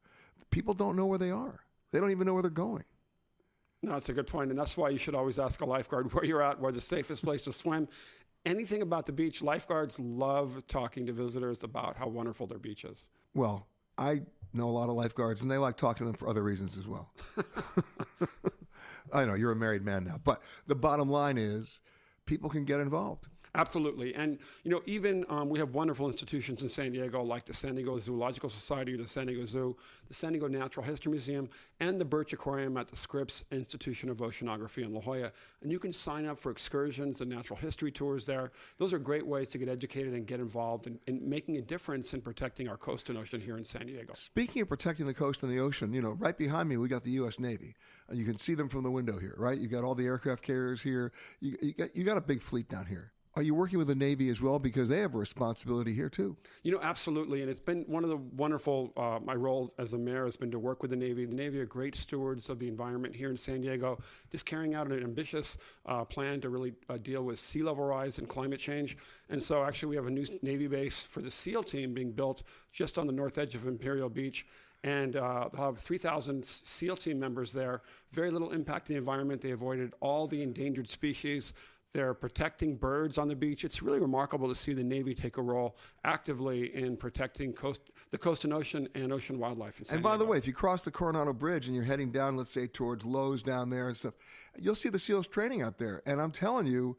People 0.49 0.73
don't 0.73 0.95
know 0.95 1.05
where 1.05 1.19
they 1.19 1.29
are, 1.29 1.59
they 1.91 1.99
don't 1.99 2.11
even 2.11 2.25
know 2.25 2.33
where 2.33 2.41
they're 2.41 2.49
going. 2.49 2.83
No, 3.83 3.93
that's 3.93 4.09
a 4.09 4.13
good 4.13 4.27
point, 4.27 4.51
and 4.51 4.59
that's 4.59 4.77
why 4.77 4.89
you 4.89 4.97
should 4.97 5.15
always 5.15 5.39
ask 5.39 5.61
a 5.61 5.65
lifeguard 5.65 6.13
where 6.13 6.23
you're 6.23 6.41
at, 6.41 6.59
where 6.59 6.71
the 6.71 6.81
safest 6.81 7.23
place 7.23 7.43
to 7.43 7.53
swim. 7.53 7.87
Anything 8.45 8.81
about 8.81 9.05
the 9.05 9.11
beach, 9.11 9.41
lifeguards 9.43 9.99
love 9.99 10.63
talking 10.67 11.05
to 11.05 11.13
visitors 11.13 11.63
about 11.63 11.95
how 11.97 12.07
wonderful 12.07 12.47
their 12.47 12.57
beach 12.57 12.85
is. 12.85 13.07
Well, 13.35 13.67
I 13.97 14.21
know 14.53 14.67
a 14.67 14.71
lot 14.71 14.89
of 14.89 14.95
lifeguards, 14.95 15.41
and 15.41 15.49
they 15.49 15.57
like 15.57 15.77
talking 15.77 16.05
to 16.05 16.11
them 16.11 16.15
for 16.15 16.27
other 16.27 16.43
reasons 16.43 16.77
as 16.77 16.87
well. 16.87 17.11
I 19.13 19.25
know 19.25 19.35
you're 19.35 19.51
a 19.51 19.55
married 19.55 19.83
man 19.83 20.03
now, 20.03 20.19
but 20.23 20.41
the 20.67 20.75
bottom 20.75 21.09
line 21.09 21.37
is 21.37 21.81
people 22.25 22.49
can 22.49 22.65
get 22.65 22.79
involved. 22.79 23.27
Absolutely. 23.53 24.15
And, 24.15 24.39
you 24.63 24.71
know, 24.71 24.81
even 24.85 25.25
um, 25.27 25.49
we 25.49 25.59
have 25.59 25.73
wonderful 25.73 26.07
institutions 26.07 26.61
in 26.61 26.69
San 26.69 26.93
Diego 26.93 27.21
like 27.21 27.43
the 27.43 27.53
San 27.53 27.75
Diego 27.75 27.99
Zoological 27.99 28.49
Society, 28.49 28.95
the 28.95 29.07
San 29.07 29.27
Diego 29.27 29.43
Zoo, 29.43 29.75
the 30.07 30.13
San 30.13 30.31
Diego 30.31 30.47
Natural 30.47 30.85
History 30.85 31.11
Museum, 31.11 31.49
and 31.81 31.99
the 31.99 32.05
Birch 32.05 32.31
Aquarium 32.31 32.77
at 32.77 32.87
the 32.87 32.95
Scripps 32.95 33.43
Institution 33.51 34.09
of 34.09 34.17
Oceanography 34.17 34.83
in 34.83 34.93
La 34.93 35.01
Jolla. 35.01 35.31
And 35.61 35.71
you 35.71 35.79
can 35.79 35.91
sign 35.91 36.25
up 36.25 36.39
for 36.39 36.49
excursions 36.49 37.19
and 37.19 37.29
natural 37.29 37.59
history 37.59 37.91
tours 37.91 38.25
there. 38.25 38.51
Those 38.77 38.93
are 38.93 38.99
great 38.99 39.25
ways 39.25 39.49
to 39.49 39.57
get 39.57 39.67
educated 39.67 40.13
and 40.13 40.25
get 40.25 40.39
involved 40.39 40.87
in, 40.87 40.97
in 41.07 41.27
making 41.27 41.57
a 41.57 41.61
difference 41.61 42.13
in 42.13 42.21
protecting 42.21 42.69
our 42.69 42.77
coast 42.77 43.09
and 43.09 43.17
ocean 43.17 43.41
here 43.41 43.57
in 43.57 43.65
San 43.65 43.87
Diego. 43.87 44.13
Speaking 44.15 44.61
of 44.61 44.69
protecting 44.69 45.07
the 45.07 45.13
coast 45.13 45.43
and 45.43 45.51
the 45.51 45.59
ocean, 45.59 45.93
you 45.93 46.01
know, 46.01 46.11
right 46.11 46.37
behind 46.37 46.69
me 46.69 46.77
we 46.77 46.87
got 46.87 47.03
the 47.03 47.11
U.S. 47.11 47.37
Navy. 47.37 47.75
Uh, 48.09 48.15
you 48.15 48.23
can 48.23 48.37
see 48.37 48.53
them 48.53 48.69
from 48.69 48.83
the 48.83 48.91
window 48.91 49.19
here, 49.19 49.35
right? 49.37 49.57
You 49.57 49.67
got 49.67 49.83
all 49.83 49.95
the 49.95 50.05
aircraft 50.05 50.41
carriers 50.41 50.81
here. 50.81 51.11
You, 51.41 51.57
you, 51.61 51.73
got, 51.73 51.95
you 51.95 52.03
got 52.05 52.17
a 52.17 52.21
big 52.21 52.41
fleet 52.41 52.69
down 52.69 52.85
here. 52.85 53.11
Are 53.33 53.41
you 53.41 53.55
working 53.55 53.77
with 53.77 53.87
the 53.87 53.95
Navy 53.95 54.27
as 54.27 54.41
well 54.41 54.59
because 54.59 54.89
they 54.89 54.99
have 54.99 55.15
a 55.15 55.17
responsibility 55.17 55.93
here 55.93 56.09
too? 56.09 56.35
You 56.63 56.73
know, 56.73 56.81
absolutely, 56.81 57.41
and 57.41 57.49
it's 57.49 57.61
been 57.61 57.85
one 57.87 58.03
of 58.03 58.09
the 58.09 58.17
wonderful. 58.17 58.91
Uh, 58.97 59.19
my 59.23 59.35
role 59.35 59.73
as 59.77 59.93
a 59.93 59.97
mayor 59.97 60.25
has 60.25 60.35
been 60.35 60.51
to 60.51 60.59
work 60.59 60.81
with 60.81 60.91
the 60.91 60.97
Navy. 60.97 61.25
The 61.25 61.35
Navy 61.35 61.59
are 61.61 61.65
great 61.65 61.95
stewards 61.95 62.49
of 62.49 62.59
the 62.59 62.67
environment 62.67 63.15
here 63.15 63.29
in 63.29 63.37
San 63.37 63.61
Diego, 63.61 63.99
just 64.31 64.45
carrying 64.45 64.75
out 64.75 64.91
an 64.91 65.01
ambitious 65.01 65.57
uh, 65.85 66.03
plan 66.03 66.41
to 66.41 66.49
really 66.49 66.73
uh, 66.89 66.97
deal 66.97 67.23
with 67.23 67.39
sea 67.39 67.63
level 67.63 67.85
rise 67.85 68.17
and 68.17 68.27
climate 68.27 68.59
change. 68.59 68.97
And 69.29 69.41
so, 69.41 69.63
actually, 69.63 69.91
we 69.91 69.95
have 69.95 70.07
a 70.07 70.11
new 70.11 70.25
Navy 70.41 70.67
base 70.67 70.99
for 70.99 71.21
the 71.21 71.31
SEAL 71.31 71.63
team 71.63 71.93
being 71.93 72.11
built 72.11 72.43
just 72.73 72.97
on 72.97 73.07
the 73.07 73.13
north 73.13 73.37
edge 73.37 73.55
of 73.55 73.65
Imperial 73.65 74.09
Beach 74.09 74.45
and 74.83 75.15
uh, 75.15 75.47
have 75.55 75.77
3,000 75.77 76.43
SEAL 76.43 76.97
team 76.97 77.19
members 77.19 77.53
there. 77.53 77.81
Very 78.11 78.31
little 78.31 78.51
impact 78.51 78.89
on 78.89 78.95
the 78.95 78.97
environment. 78.97 79.41
They 79.41 79.51
avoided 79.51 79.93
all 79.99 80.27
the 80.27 80.41
endangered 80.41 80.89
species. 80.89 81.53
They're 81.93 82.13
protecting 82.13 82.77
birds 82.77 83.17
on 83.17 83.27
the 83.27 83.35
beach. 83.35 83.65
It's 83.65 83.81
really 83.81 83.99
remarkable 83.99 84.47
to 84.47 84.55
see 84.55 84.73
the 84.73 84.83
Navy 84.83 85.13
take 85.13 85.37
a 85.37 85.41
role 85.41 85.75
actively 86.05 86.73
in 86.73 86.95
protecting 86.95 87.51
coast, 87.51 87.81
the 88.11 88.17
coast 88.17 88.45
and 88.45 88.53
ocean 88.53 88.87
and 88.95 89.11
ocean 89.11 89.37
wildlife. 89.37 89.79
And 89.91 90.01
by 90.01 90.11
Diego. 90.11 90.23
the 90.23 90.25
way, 90.25 90.37
if 90.37 90.47
you 90.47 90.53
cross 90.53 90.83
the 90.83 90.91
Coronado 90.91 91.33
Bridge 91.33 91.67
and 91.67 91.75
you're 91.75 91.83
heading 91.83 92.11
down, 92.11 92.37
let's 92.37 92.53
say 92.53 92.67
towards 92.67 93.03
Loews 93.03 93.43
down 93.43 93.69
there 93.69 93.89
and 93.89 93.97
stuff, 93.97 94.13
you'll 94.57 94.75
see 94.75 94.89
the 94.89 94.99
SEALs 94.99 95.27
training 95.27 95.61
out 95.61 95.77
there. 95.77 96.01
And 96.05 96.21
I'm 96.21 96.31
telling 96.31 96.65
you, 96.65 96.97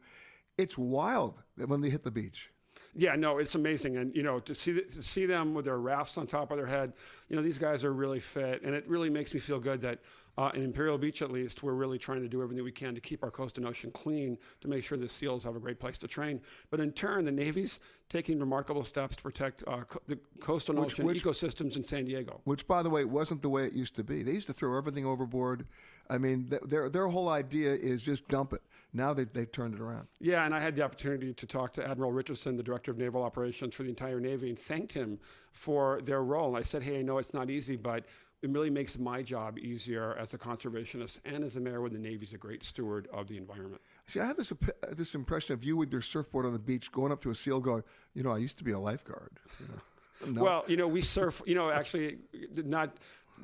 it's 0.59 0.77
wild 0.77 1.41
when 1.55 1.81
they 1.81 1.89
hit 1.89 2.03
the 2.03 2.11
beach. 2.11 2.51
Yeah, 2.95 3.15
no, 3.15 3.39
it's 3.39 3.55
amazing, 3.55 3.97
and 3.97 4.13
you 4.13 4.21
know 4.21 4.39
to 4.41 4.53
see 4.53 4.79
to 4.79 5.01
see 5.01 5.25
them 5.25 5.55
with 5.55 5.65
their 5.65 5.79
rafts 5.79 6.15
on 6.19 6.27
top 6.27 6.51
of 6.51 6.57
their 6.57 6.67
head. 6.67 6.93
You 7.27 7.35
know 7.35 7.41
these 7.41 7.57
guys 7.57 7.83
are 7.83 7.91
really 7.91 8.19
fit, 8.19 8.61
and 8.61 8.75
it 8.75 8.87
really 8.87 9.09
makes 9.09 9.33
me 9.33 9.39
feel 9.39 9.59
good 9.59 9.81
that 9.81 9.99
uh, 10.37 10.49
in 10.55 10.63
Imperial 10.63 10.97
Beach, 10.97 11.21
at 11.21 11.31
least, 11.31 11.61
we're 11.61 11.73
really 11.73 11.99
trying 11.99 12.21
to 12.21 12.27
do 12.27 12.41
everything 12.41 12.63
we 12.63 12.71
can 12.71 12.95
to 12.95 13.01
keep 13.01 13.23
our 13.23 13.29
coast 13.29 13.57
and 13.59 13.67
ocean 13.67 13.91
clean 13.91 14.37
to 14.61 14.67
make 14.67 14.83
sure 14.83 14.97
the 14.97 15.07
SEALs 15.07 15.43
have 15.43 15.55
a 15.55 15.59
great 15.59 15.79
place 15.79 15.97
to 15.99 16.07
train. 16.07 16.41
But 16.71 16.79
in 16.79 16.91
turn, 16.91 17.23
the 17.25 17.31
Navy's 17.31 17.79
taking 18.09 18.39
remarkable 18.39 18.83
steps 18.83 19.15
to 19.17 19.21
protect 19.23 19.63
uh, 19.67 19.81
co- 19.87 20.01
the 20.07 20.17
coastal 20.39 20.75
and 20.75 20.83
Which- 20.85 20.93
ocean 20.95 21.05
which- 21.05 21.23
ecosystems 21.23 21.75
in 21.75 21.83
San 21.83 22.05
Diego. 22.05 22.41
Which, 22.45 22.67
by 22.67 22.81
the 22.81 22.89
way, 22.89 23.05
wasn't 23.05 23.43
the 23.43 23.49
way 23.49 23.65
it 23.65 23.73
used 23.73 23.95
to 23.97 24.03
be. 24.03 24.23
They 24.23 24.31
used 24.31 24.47
to 24.47 24.53
throw 24.53 24.75
everything 24.77 25.05
overboard. 25.05 25.67
I 26.09 26.17
mean, 26.17 26.47
th- 26.49 26.63
their 26.63 26.89
their 26.89 27.07
whole 27.07 27.29
idea 27.29 27.73
is 27.73 28.03
just 28.03 28.27
dump 28.27 28.53
it. 28.53 28.61
Now 28.91 29.13
they 29.13 29.23
they've 29.23 29.49
turned 29.51 29.73
it 29.75 29.79
around. 29.81 30.07
Yeah, 30.19 30.45
and 30.45 30.53
I 30.53 30.59
had 30.59 30.75
the 30.75 30.81
opportunity 30.81 31.33
to 31.33 31.45
talk 31.47 31.71
to 31.73 31.87
Admiral 31.87 32.11
Richardson, 32.11 32.57
the 32.57 32.63
director 32.63 32.91
of 32.91 32.97
naval 32.97 33.23
operations 33.23 33.73
for 33.75 33.83
the 33.83 33.89
entire 33.89 34.19
Navy, 34.19 34.49
and 34.49 34.59
thanked 34.59 34.91
him 34.93 35.17
for 35.51 36.01
their 36.01 36.21
role. 36.23 36.49
And 36.49 36.57
I 36.57 36.63
said, 36.63 36.83
hey, 36.83 36.99
I 36.99 37.01
know 37.03 37.19
it's 37.19 37.33
not 37.33 37.49
easy, 37.49 37.75
but 37.77 38.05
it 38.43 38.49
really 38.49 38.69
makes 38.69 38.99
my 38.99 39.21
job 39.21 39.57
easier 39.57 40.15
as 40.19 40.33
a 40.33 40.37
conservationist 40.37 41.19
and 41.23 41.45
as 41.45 41.55
a 41.55 41.61
mayor 41.61 41.81
when 41.81 41.93
the 41.93 41.99
Navy's 41.99 42.33
a 42.33 42.37
great 42.37 42.63
steward 42.63 43.07
of 43.13 43.27
the 43.27 43.37
environment. 43.37 43.81
See, 44.05 44.19
I 44.19 44.25
have 44.25 44.35
this 44.35 44.51
this 44.91 45.15
impression 45.15 45.53
of 45.53 45.63
you 45.63 45.77
with 45.77 45.91
your 45.91 46.01
surfboard 46.01 46.45
on 46.45 46.51
the 46.51 46.59
beach, 46.59 46.91
going 46.91 47.13
up 47.13 47.21
to 47.21 47.31
a 47.31 47.35
seal, 47.35 47.61
going, 47.61 47.83
you 48.13 48.21
know, 48.21 48.31
I 48.31 48.37
used 48.37 48.57
to 48.57 48.65
be 48.65 48.71
a 48.71 48.79
lifeguard. 48.79 49.31
You 49.59 49.67
know? 49.69 49.73
No. 50.25 50.41
Well, 50.41 50.63
you 50.67 50.77
know, 50.77 50.87
we 50.87 51.01
surf, 51.01 51.41
you 51.45 51.53
know, 51.53 51.69
actually, 51.69 52.17
not 52.55 52.95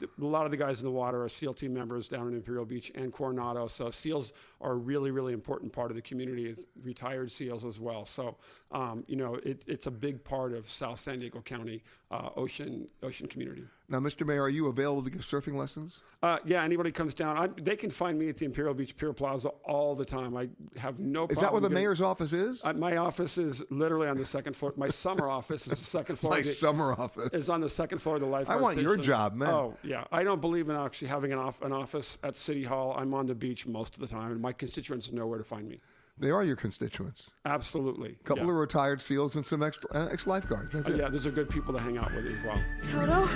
a 0.01 0.07
lot 0.23 0.45
of 0.45 0.51
the 0.51 0.55
guys 0.55 0.79
in 0.79 0.85
the 0.85 0.91
water 0.91 1.23
are 1.23 1.27
SEAL 1.27 1.55
team 1.55 1.73
members 1.73 2.07
down 2.07 2.27
in 2.29 2.35
Imperial 2.35 2.63
Beach 2.63 2.89
and 2.95 3.11
Coronado. 3.11 3.67
So 3.67 3.89
SEALs 3.89 4.31
are 4.61 4.71
a 4.73 4.75
really, 4.75 5.11
really 5.11 5.33
important 5.33 5.71
part 5.71 5.91
of 5.91 5.95
the 5.95 6.01
community, 6.01 6.49
as 6.49 6.65
retired 6.83 7.31
SEALs 7.31 7.63
as 7.65 7.79
well. 7.79 8.05
So, 8.05 8.35
um, 8.71 9.03
you 9.07 9.15
know, 9.15 9.35
it, 9.35 9.63
it's 9.67 9.87
a 9.87 9.91
big 9.91 10.23
part 10.23 10.53
of 10.53 10.69
South 10.69 10.99
San 10.99 11.19
Diego 11.19 11.41
County 11.41 11.83
uh, 12.11 12.29
ocean 12.35 12.87
ocean 13.03 13.27
community. 13.27 13.63
now, 13.87 13.99
Mr. 13.99 14.25
Mayor, 14.25 14.41
are 14.43 14.49
you 14.49 14.65
available 14.67 15.03
to 15.03 15.11
give 15.11 15.21
surfing 15.21 15.55
lessons? 15.55 16.01
Uh, 16.23 16.39
yeah, 16.43 16.63
anybody 16.63 16.91
comes 16.91 17.13
down, 17.13 17.37
I, 17.37 17.47
they 17.61 17.75
can 17.75 17.89
find 17.91 18.17
me 18.17 18.29
at 18.29 18.37
the 18.37 18.45
Imperial 18.45 18.73
Beach 18.73 18.97
Pier 18.97 19.13
Plaza 19.13 19.49
all 19.63 19.95
the 19.95 20.03
time. 20.05 20.35
I 20.35 20.49
have 20.77 20.99
no. 20.99 21.27
Is 21.27 21.39
that 21.39 21.51
where 21.51 21.61
the 21.61 21.69
getting- 21.69 21.83
mayor's 21.83 22.01
office 22.01 22.33
is? 22.33 22.61
Uh, 22.65 22.73
my 22.73 22.97
office 22.97 23.37
is 23.37 23.63
literally 23.69 24.07
on 24.07 24.17
the 24.17 24.25
second 24.25 24.55
floor. 24.55 24.73
My 24.75 24.89
summer 24.89 25.29
office 25.29 25.67
is 25.67 25.79
the 25.79 25.85
second 25.85 26.15
floor. 26.19 26.31
My 26.33 26.41
the- 26.41 26.49
summer 26.49 26.93
office. 26.93 27.29
is 27.31 27.49
on 27.49 27.61
the 27.61 27.69
second 27.69 27.99
floor 27.99 28.15
of 28.15 28.21
the 28.21 28.27
lifeguard 28.27 28.59
I 28.59 28.61
want 28.61 28.77
your 28.81 28.97
job, 28.97 29.35
man. 29.35 29.49
Oh 29.49 29.77
yeah, 29.83 30.03
I 30.11 30.23
don't 30.23 30.41
believe 30.41 30.67
in 30.69 30.75
actually 30.75 31.07
having 31.09 31.31
an, 31.31 31.37
off, 31.39 31.61
an 31.61 31.71
office 31.71 32.17
at 32.23 32.35
City 32.37 32.63
Hall. 32.63 32.95
I'm 32.97 33.13
on 33.13 33.27
the 33.27 33.35
beach 33.35 33.65
most 33.67 33.93
of 33.95 34.01
the 34.01 34.07
time, 34.07 34.31
and 34.31 34.41
my 34.49 34.53
constituents 34.53 35.11
know 35.11 35.27
where 35.27 35.37
to 35.37 35.43
find 35.43 35.69
me. 35.69 35.79
They 36.17 36.31
are 36.31 36.43
your 36.43 36.55
constituents. 36.55 37.29
Absolutely. 37.45 38.17
A 38.19 38.23
couple 38.23 38.45
yeah. 38.45 38.49
of 38.49 38.55
retired 38.57 38.99
SEALs 38.99 39.35
and 39.35 39.45
some 39.45 39.61
ex, 39.61 39.77
uh, 39.93 40.07
ex-lifeguards. 40.11 40.73
That's 40.73 40.89
Uh, 40.89 40.93
it. 40.93 40.99
yeah, 41.01 41.09
those 41.09 41.27
are 41.27 41.31
good 41.31 41.49
people 41.49 41.71
to 41.71 41.79
hang 41.79 41.99
out 41.99 42.11
with 42.15 42.25
as 42.25 42.41
well. 42.43 42.59
Toto? 42.91 43.29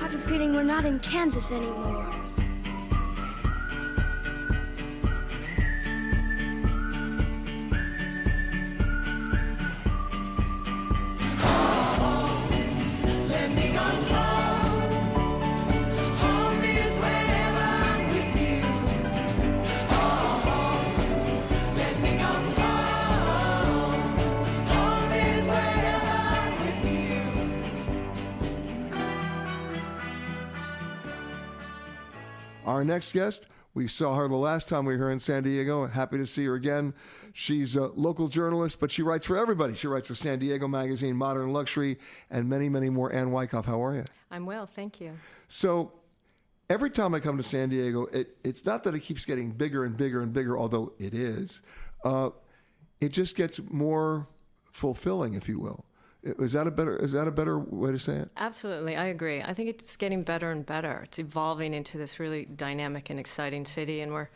I 0.00 0.08
have 0.08 0.14
a 0.14 0.26
feeling 0.26 0.54
we're 0.54 0.62
not 0.62 0.86
in 0.86 0.98
Kansas 1.00 1.50
anymore. 1.50 2.10
Our 32.82 32.86
next 32.86 33.12
guest, 33.12 33.46
we 33.74 33.86
saw 33.86 34.16
her 34.16 34.26
the 34.26 34.34
last 34.34 34.66
time 34.66 34.84
we 34.84 34.96
were 34.96 35.12
in 35.12 35.20
San 35.20 35.44
Diego. 35.44 35.86
Happy 35.86 36.18
to 36.18 36.26
see 36.26 36.44
her 36.46 36.56
again. 36.56 36.92
She's 37.32 37.76
a 37.76 37.86
local 37.94 38.26
journalist, 38.26 38.80
but 38.80 38.90
she 38.90 39.02
writes 39.02 39.24
for 39.24 39.38
everybody. 39.38 39.76
She 39.76 39.86
writes 39.86 40.08
for 40.08 40.16
San 40.16 40.40
Diego 40.40 40.66
Magazine, 40.66 41.14
Modern 41.14 41.52
Luxury, 41.52 41.96
and 42.28 42.48
many, 42.48 42.68
many 42.68 42.90
more. 42.90 43.12
Ann 43.12 43.30
Wyckoff, 43.30 43.66
how 43.66 43.80
are 43.84 43.94
you? 43.94 44.04
I'm 44.32 44.46
well, 44.46 44.66
thank 44.66 45.00
you. 45.00 45.12
So 45.46 45.92
every 46.68 46.90
time 46.90 47.14
I 47.14 47.20
come 47.20 47.36
to 47.36 47.44
San 47.44 47.68
Diego, 47.68 48.06
it, 48.06 48.36
it's 48.42 48.64
not 48.64 48.82
that 48.82 48.96
it 48.96 49.00
keeps 49.02 49.24
getting 49.24 49.52
bigger 49.52 49.84
and 49.84 49.96
bigger 49.96 50.22
and 50.22 50.32
bigger, 50.32 50.58
although 50.58 50.92
it 50.98 51.14
is. 51.14 51.60
Uh, 52.04 52.30
it 53.00 53.10
just 53.10 53.36
gets 53.36 53.60
more 53.70 54.26
fulfilling, 54.72 55.34
if 55.34 55.48
you 55.48 55.60
will. 55.60 55.84
Is 56.24 56.52
that 56.52 56.68
a 56.68 56.70
better 56.70 56.96
is 56.96 57.12
that 57.12 57.26
a 57.26 57.32
better 57.32 57.58
way 57.58 57.90
to 57.90 57.98
say 57.98 58.14
it? 58.14 58.30
Absolutely, 58.36 58.96
I 58.96 59.06
agree. 59.06 59.42
I 59.42 59.52
think 59.54 59.68
it's 59.68 59.96
getting 59.96 60.22
better 60.22 60.52
and 60.52 60.64
better. 60.64 61.00
It's 61.04 61.18
evolving 61.18 61.74
into 61.74 61.98
this 61.98 62.20
really 62.20 62.44
dynamic 62.44 63.10
and 63.10 63.18
exciting 63.18 63.64
city, 63.64 64.00
and 64.00 64.12
we're 64.12 64.28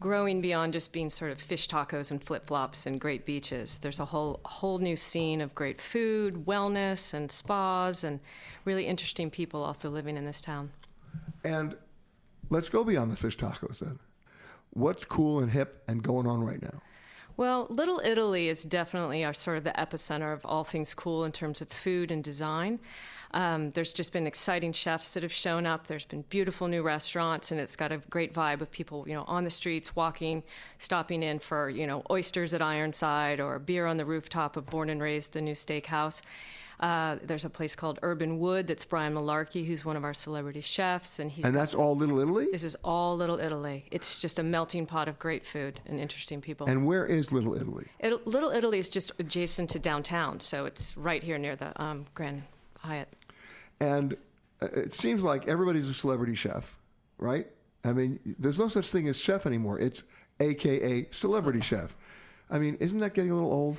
growing 0.00 0.42
beyond 0.42 0.74
just 0.74 0.92
being 0.92 1.08
sort 1.08 1.30
of 1.30 1.40
fish 1.40 1.66
tacos 1.66 2.10
and 2.10 2.22
flip 2.22 2.46
flops 2.46 2.84
and 2.84 3.00
great 3.00 3.24
beaches. 3.24 3.78
There's 3.78 3.98
a 3.98 4.04
whole 4.04 4.40
whole 4.44 4.78
new 4.78 4.96
scene 4.96 5.40
of 5.40 5.54
great 5.54 5.80
food, 5.80 6.44
wellness, 6.44 7.14
and 7.14 7.32
spas, 7.32 8.04
and 8.04 8.20
really 8.66 8.86
interesting 8.86 9.30
people 9.30 9.62
also 9.62 9.88
living 9.88 10.18
in 10.18 10.26
this 10.26 10.42
town. 10.42 10.70
And 11.42 11.74
let's 12.50 12.68
go 12.68 12.84
beyond 12.84 13.12
the 13.12 13.16
fish 13.16 13.38
tacos 13.38 13.78
then. 13.78 13.98
What's 14.74 15.06
cool 15.06 15.40
and 15.40 15.50
hip 15.50 15.82
and 15.88 16.02
going 16.02 16.26
on 16.26 16.44
right 16.44 16.60
now? 16.60 16.82
Well, 17.40 17.66
Little 17.70 18.02
Italy 18.04 18.48
is 18.50 18.64
definitely 18.64 19.24
our 19.24 19.32
sort 19.32 19.56
of 19.56 19.64
the 19.64 19.70
epicenter 19.70 20.34
of 20.34 20.44
all 20.44 20.62
things 20.62 20.92
cool 20.92 21.24
in 21.24 21.32
terms 21.32 21.62
of 21.62 21.70
food 21.70 22.10
and 22.10 22.22
design. 22.22 22.80
Um, 23.30 23.70
there's 23.70 23.94
just 23.94 24.12
been 24.12 24.26
exciting 24.26 24.72
chefs 24.72 25.14
that 25.14 25.22
have 25.22 25.32
shown 25.32 25.64
up. 25.64 25.86
There's 25.86 26.04
been 26.04 26.20
beautiful 26.28 26.68
new 26.68 26.82
restaurants, 26.82 27.50
and 27.50 27.58
it's 27.58 27.76
got 27.76 27.92
a 27.92 27.96
great 28.10 28.34
vibe 28.34 28.60
of 28.60 28.70
people, 28.70 29.08
you 29.08 29.14
know, 29.14 29.24
on 29.26 29.44
the 29.44 29.50
streets, 29.50 29.96
walking, 29.96 30.44
stopping 30.76 31.22
in 31.22 31.38
for, 31.38 31.70
you 31.70 31.86
know, 31.86 32.02
oysters 32.10 32.52
at 32.52 32.60
Ironside 32.60 33.40
or 33.40 33.58
beer 33.58 33.86
on 33.86 33.96
the 33.96 34.04
rooftop 34.04 34.58
of 34.58 34.66
Born 34.66 34.90
and 34.90 35.00
Raised, 35.00 35.32
the 35.32 35.40
new 35.40 35.54
steakhouse. 35.54 36.20
Uh, 36.80 37.16
there's 37.22 37.44
a 37.44 37.50
place 37.50 37.76
called 37.76 37.98
Herb 38.02 38.22
and 38.22 38.40
Wood 38.40 38.66
that's 38.66 38.84
Brian 38.86 39.14
Malarkey, 39.14 39.66
who's 39.66 39.84
one 39.84 39.96
of 39.96 40.04
our 40.04 40.14
celebrity 40.14 40.62
chefs, 40.62 41.18
and 41.18 41.30
he's 41.30 41.44
And 41.44 41.54
that's 41.54 41.74
all 41.74 41.94
Little 41.94 42.20
Italy? 42.20 42.48
this 42.50 42.64
is 42.64 42.74
all 42.82 43.16
Little 43.16 43.38
Italy. 43.38 43.84
It's 43.90 44.20
just 44.20 44.38
a 44.38 44.42
melting 44.42 44.86
pot 44.86 45.06
of 45.06 45.18
great 45.18 45.44
food 45.44 45.80
and 45.84 46.00
interesting 46.00 46.40
people. 46.40 46.66
And 46.68 46.86
where 46.86 47.04
is 47.04 47.32
Little 47.32 47.54
Italy? 47.54 47.86
It, 47.98 48.26
Little 48.26 48.50
Italy 48.50 48.78
is 48.78 48.88
just 48.88 49.12
adjacent 49.18 49.68
to 49.70 49.78
downtown, 49.78 50.40
so 50.40 50.64
it's 50.64 50.96
right 50.96 51.22
here 51.22 51.36
near 51.36 51.54
the 51.54 51.80
um, 51.80 52.06
Grand 52.14 52.44
Hyatt. 52.78 53.08
And 53.78 54.16
uh, 54.62 54.66
it 54.72 54.94
seems 54.94 55.22
like 55.22 55.48
everybody's 55.48 55.90
a 55.90 55.94
celebrity 55.94 56.34
chef, 56.34 56.78
right? 57.18 57.46
I 57.84 57.92
mean, 57.92 58.20
there's 58.38 58.58
no 58.58 58.68
such 58.68 58.90
thing 58.90 59.06
as 59.08 59.18
chef 59.18 59.44
anymore. 59.44 59.78
It's 59.78 60.02
aka 60.40 61.06
celebrity 61.10 61.60
chef. 61.60 61.94
I 62.50 62.58
mean, 62.58 62.76
isn't 62.80 62.98
that 62.98 63.14
getting 63.14 63.30
a 63.30 63.34
little 63.34 63.52
old? 63.52 63.76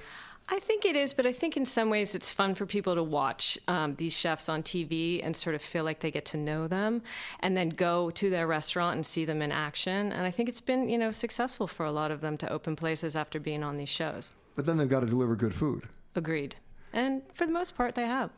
I 0.50 0.60
think 0.60 0.86
it 0.86 0.96
is, 0.96 1.14
but 1.14 1.26
I 1.26 1.32
think 1.32 1.56
in 1.56 1.66
some 1.66 1.90
ways 1.90 2.14
it's 2.14 2.34
fun 2.34 2.56
for 2.56 2.66
people 2.66 2.96
to 2.96 3.04
watch 3.04 3.58
um, 3.68 3.96
these 3.96 4.16
chefs 4.16 4.50
on 4.50 4.64
TV 4.64 5.22
and 5.24 5.36
sort 5.36 5.56
of 5.56 5.62
feel 5.62 5.84
like 5.84 6.02
they 6.02 6.12
get 6.12 6.26
to 6.26 6.38
know 6.38 6.68
them, 6.68 7.02
and 7.40 7.56
then 7.56 7.70
go 7.70 8.10
to 8.12 8.30
their 8.30 8.48
restaurant 8.48 8.96
and 8.96 9.06
see 9.06 9.24
them 9.24 9.42
in 9.42 9.52
action. 9.52 10.12
And 10.12 10.26
I 10.26 10.32
think 10.32 10.50
it's 10.50 10.62
been 10.62 10.90
you 10.90 10.98
know 10.98 11.12
successful 11.12 11.68
for 11.68 11.86
a 11.86 11.92
lot 11.92 12.12
of 12.12 12.22
them 12.22 12.38
to 12.38 12.52
open 12.52 12.76
places 12.76 13.16
after 13.16 13.40
being 13.40 13.64
on 13.64 13.78
these 13.78 13.90
shows. 13.90 14.30
But 14.56 14.66
then 14.66 14.78
they've 14.78 14.90
got 14.90 15.02
to 15.02 15.08
deliver 15.08 15.36
good 15.36 15.54
food. 15.54 15.88
Agreed. 16.16 16.56
And 16.94 17.22
for 17.34 17.46
the 17.46 17.54
most 17.54 17.76
part, 17.76 17.96
they 17.96 18.06
have. 18.06 18.32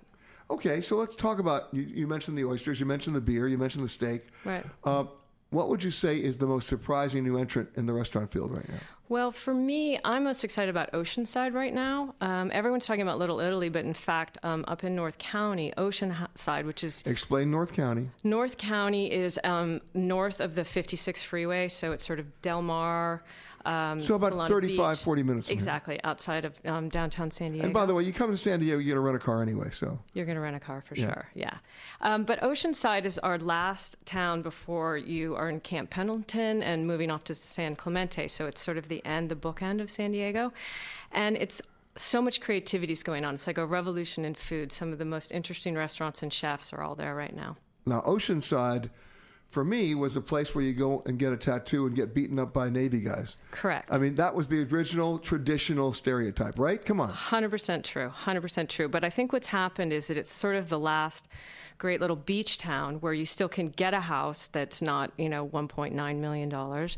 Okay, 0.49 0.81
so 0.81 0.97
let's 0.97 1.15
talk 1.15 1.39
about. 1.39 1.69
You, 1.71 1.81
you 1.81 2.07
mentioned 2.07 2.37
the 2.37 2.45
oysters, 2.45 2.79
you 2.79 2.85
mentioned 2.85 3.15
the 3.15 3.21
beer, 3.21 3.47
you 3.47 3.57
mentioned 3.57 3.83
the 3.83 3.89
steak. 3.89 4.27
Right. 4.45 4.65
Uh, 4.83 5.05
what 5.49 5.69
would 5.69 5.83
you 5.83 5.91
say 5.91 6.17
is 6.17 6.37
the 6.37 6.47
most 6.47 6.67
surprising 6.67 7.23
new 7.23 7.37
entrant 7.37 7.69
in 7.75 7.85
the 7.85 7.93
restaurant 7.93 8.31
field 8.31 8.51
right 8.51 8.67
now? 8.67 8.79
Well, 9.13 9.31
for 9.31 9.53
me, 9.53 9.99
I'm 10.03 10.23
most 10.23 10.43
excited 10.43 10.71
about 10.71 10.91
Oceanside 10.93 11.53
right 11.53 11.71
now. 11.71 12.15
Um, 12.19 12.49
everyone's 12.51 12.87
talking 12.87 13.03
about 13.03 13.19
Little 13.19 13.39
Italy, 13.39 13.69
but 13.69 13.85
in 13.85 13.93
fact, 13.93 14.39
um, 14.41 14.65
up 14.67 14.83
in 14.83 14.95
North 14.95 15.19
County, 15.19 15.71
Oceanside, 15.77 16.65
which 16.65 16.83
is 16.83 17.03
Explain 17.05 17.51
North 17.51 17.73
County. 17.73 18.09
North 18.23 18.57
County, 18.57 19.11
is 19.11 19.39
um, 19.43 19.81
north 19.93 20.39
of 20.39 20.55
the 20.55 20.65
56 20.65 21.21
freeway, 21.21 21.67
so 21.67 21.91
it's 21.91 22.03
sort 22.03 22.19
of 22.19 22.41
Del 22.41 22.63
Mar. 22.63 23.23
Um, 23.65 24.01
So 24.01 24.15
about 24.15 24.33
Solana 24.33 24.47
35, 24.49 24.95
Beach. 24.97 25.03
40 25.03 25.23
minutes. 25.23 25.49
Exactly, 25.49 25.99
outside 26.03 26.45
of 26.45 26.53
um, 26.65 26.89
downtown 26.89 27.31
San 27.31 27.51
Diego. 27.51 27.65
And 27.65 27.73
by 27.73 27.85
the 27.85 27.93
way, 27.93 28.03
you 28.03 28.11
come 28.13 28.31
to 28.31 28.37
San 28.37 28.59
Diego, 28.59 28.77
you're 28.77 28.95
going 28.95 28.95
to 28.95 28.99
rent 29.11 29.15
a 29.15 29.19
car 29.25 29.41
anyway, 29.41 29.69
so. 29.71 29.99
You're 30.13 30.25
going 30.25 30.35
to 30.35 30.41
rent 30.41 30.55
a 30.55 30.59
car 30.59 30.81
for 30.85 30.95
Yeah. 30.95 31.05
sure. 31.13 31.29
Yeah. 31.33 31.53
Um, 32.01 32.23
but 32.25 32.41
Oceanside 32.41 33.05
is 33.05 33.17
our 33.19 33.37
last 33.37 33.95
town 34.05 34.41
before 34.41 34.97
you 34.97 35.35
are 35.35 35.49
in 35.49 35.59
Camp 35.61 35.89
Pendleton 35.89 36.61
and 36.61 36.85
moving 36.85 37.09
off 37.09 37.23
to 37.25 37.33
San 37.35 37.75
Clemente. 37.75 38.27
So 38.27 38.47
it's 38.47 38.61
sort 38.61 38.77
of 38.77 38.87
the 38.89 39.05
end, 39.05 39.29
the 39.29 39.35
bookend 39.35 39.81
of 39.81 39.89
San 39.89 40.11
Diego. 40.11 40.51
And 41.11 41.37
it's 41.37 41.61
so 41.95 42.21
much 42.21 42.41
creativity 42.41 42.91
is 42.91 43.03
going 43.03 43.23
on. 43.23 43.35
It's 43.35 43.47
like 43.47 43.57
a 43.57 43.65
revolution 43.65 44.25
in 44.25 44.33
food. 44.35 44.71
Some 44.71 44.91
of 44.91 44.97
the 44.99 45.05
most 45.05 45.31
interesting 45.31 45.75
restaurants 45.75 46.21
and 46.23 46.33
chefs 46.33 46.73
are 46.73 46.81
all 46.81 46.95
there 46.95 47.15
right 47.15 47.35
now. 47.35 47.55
Now, 47.85 48.01
Oceanside, 48.01 48.89
for 49.53 49.63
me, 49.63 49.93
was 49.93 50.15
a 50.15 50.21
place 50.21 50.55
where 50.55 50.63
you 50.63 50.73
go 50.73 51.03
and 51.05 51.19
get 51.19 51.31
a 51.31 51.37
tattoo 51.37 51.85
and 51.85 51.95
get 51.95 52.13
beaten 52.13 52.39
up 52.39 52.53
by 52.53 52.69
Navy 52.69 52.99
guys. 52.99 53.35
Correct. 53.51 53.87
I 53.91 53.99
mean, 53.99 54.15
that 54.15 54.33
was 54.33 54.47
the 54.47 54.63
original 54.63 55.19
traditional 55.19 55.93
stereotype, 55.93 56.57
right? 56.57 56.83
Come 56.83 56.99
on. 56.99 57.13
100% 57.13 57.83
true. 57.83 58.11
100% 58.25 58.67
true. 58.67 58.89
But 58.89 59.03
I 59.03 59.11
think 59.11 59.31
what's 59.31 59.47
happened 59.47 59.93
is 59.93 60.07
that 60.07 60.17
it's 60.17 60.31
sort 60.31 60.55
of 60.55 60.69
the 60.69 60.79
last 60.79 61.27
great 61.83 61.99
little 61.99 62.15
beach 62.15 62.57
town 62.57 62.95
where 63.01 63.11
you 63.11 63.25
still 63.25 63.49
can 63.49 63.67
get 63.67 63.93
a 63.93 63.99
house 63.99 64.47
that's 64.47 64.81
not, 64.81 65.11
you 65.17 65.27
know, 65.27 65.45
$1.9 65.45 66.15
million. 66.15 66.89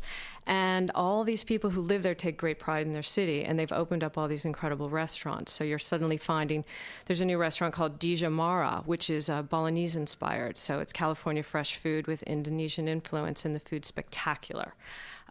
And 0.46 0.92
all 0.94 1.24
these 1.24 1.42
people 1.42 1.70
who 1.70 1.80
live 1.80 2.04
there 2.04 2.14
take 2.14 2.36
great 2.36 2.60
pride 2.60 2.86
in 2.86 2.92
their 2.92 3.02
city, 3.02 3.42
and 3.42 3.58
they've 3.58 3.72
opened 3.72 4.04
up 4.04 4.16
all 4.16 4.28
these 4.28 4.44
incredible 4.44 4.88
restaurants. 4.88 5.50
So 5.50 5.64
you're 5.64 5.80
suddenly 5.80 6.16
finding 6.16 6.64
there's 7.06 7.20
a 7.20 7.24
new 7.24 7.36
restaurant 7.36 7.74
called 7.74 7.98
Dija 7.98 8.30
Mara, 8.30 8.84
which 8.86 9.10
is 9.10 9.28
uh, 9.28 9.42
Balinese 9.42 9.96
inspired. 9.96 10.56
So 10.56 10.78
it's 10.78 10.92
California 10.92 11.42
fresh 11.42 11.74
food 11.74 12.06
with 12.06 12.22
Indonesian 12.22 12.86
influence, 12.86 13.44
and 13.44 13.56
the 13.56 13.60
food's 13.60 13.88
spectacular. 13.88 14.74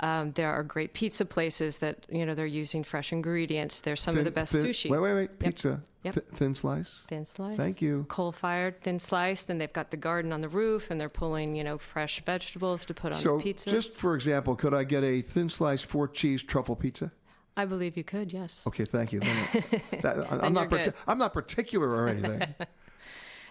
Um, 0.02 0.34
there 0.34 0.52
are 0.52 0.62
great 0.64 0.94
pizza 0.94 1.24
places 1.26 1.78
that 1.80 2.06
you 2.10 2.26
know 2.26 2.36
they're 2.36 2.46
using 2.46 2.84
fresh 2.84 3.14
ingredients. 3.14 3.82
There's 3.82 4.02
some 4.02 4.18
of 4.18 4.26
the 4.26 4.32
best 4.32 4.52
thin- 4.52 4.66
sushi. 4.66 4.90
Wait, 4.90 5.00
wait, 5.00 5.14
wait. 5.14 5.40
Pizza. 5.40 5.82
Yep. 6.04 6.14
Th- 6.14 6.26
thin 6.28 6.54
slice. 6.54 7.04
Thin 7.08 7.26
slice. 7.26 7.56
Thank 7.58 7.82
you. 7.82 8.06
Coal 8.10 8.32
fired, 8.32 8.82
thin 8.82 9.00
slice. 9.00 9.46
Then 9.46 9.58
they've 9.58 9.72
got 9.74 9.90
the 9.92 9.98
garden 9.98 10.32
on 10.34 10.42
the 10.42 10.50
roof, 10.50 10.92
and 10.92 11.00
they're 11.02 11.10
pulling, 11.10 11.56
you 11.56 11.64
know, 11.64 11.78
fresh 11.78 12.22
vegetables 12.26 12.86
to 12.88 12.94
put 12.94 13.14
on 13.14 13.18
So, 13.20 13.38
the 13.38 13.44
pizza. 13.44 13.70
just 13.72 13.96
for 13.96 14.14
example, 14.16 14.56
could 14.56 14.74
I 14.74 14.84
get 14.84 15.04
a 15.04 15.22
thin 15.22 15.50
slice, 15.50 15.82
four 15.82 16.08
cheese 16.08 16.44
truffle 16.44 16.76
pizza? 16.76 17.12
I 17.58 17.64
believe 17.66 17.96
you 17.96 18.04
could, 18.04 18.34
yes. 18.34 18.62
Okay, 18.68 18.84
thank 18.86 19.14
you. 19.14 19.22
That, 20.02 20.28
I'm, 20.30 20.54
not 20.54 20.70
parti- 20.70 20.92
I'm 21.08 21.18
not 21.18 21.34
particular 21.34 21.90
or 21.90 22.08
anything. 22.10 22.54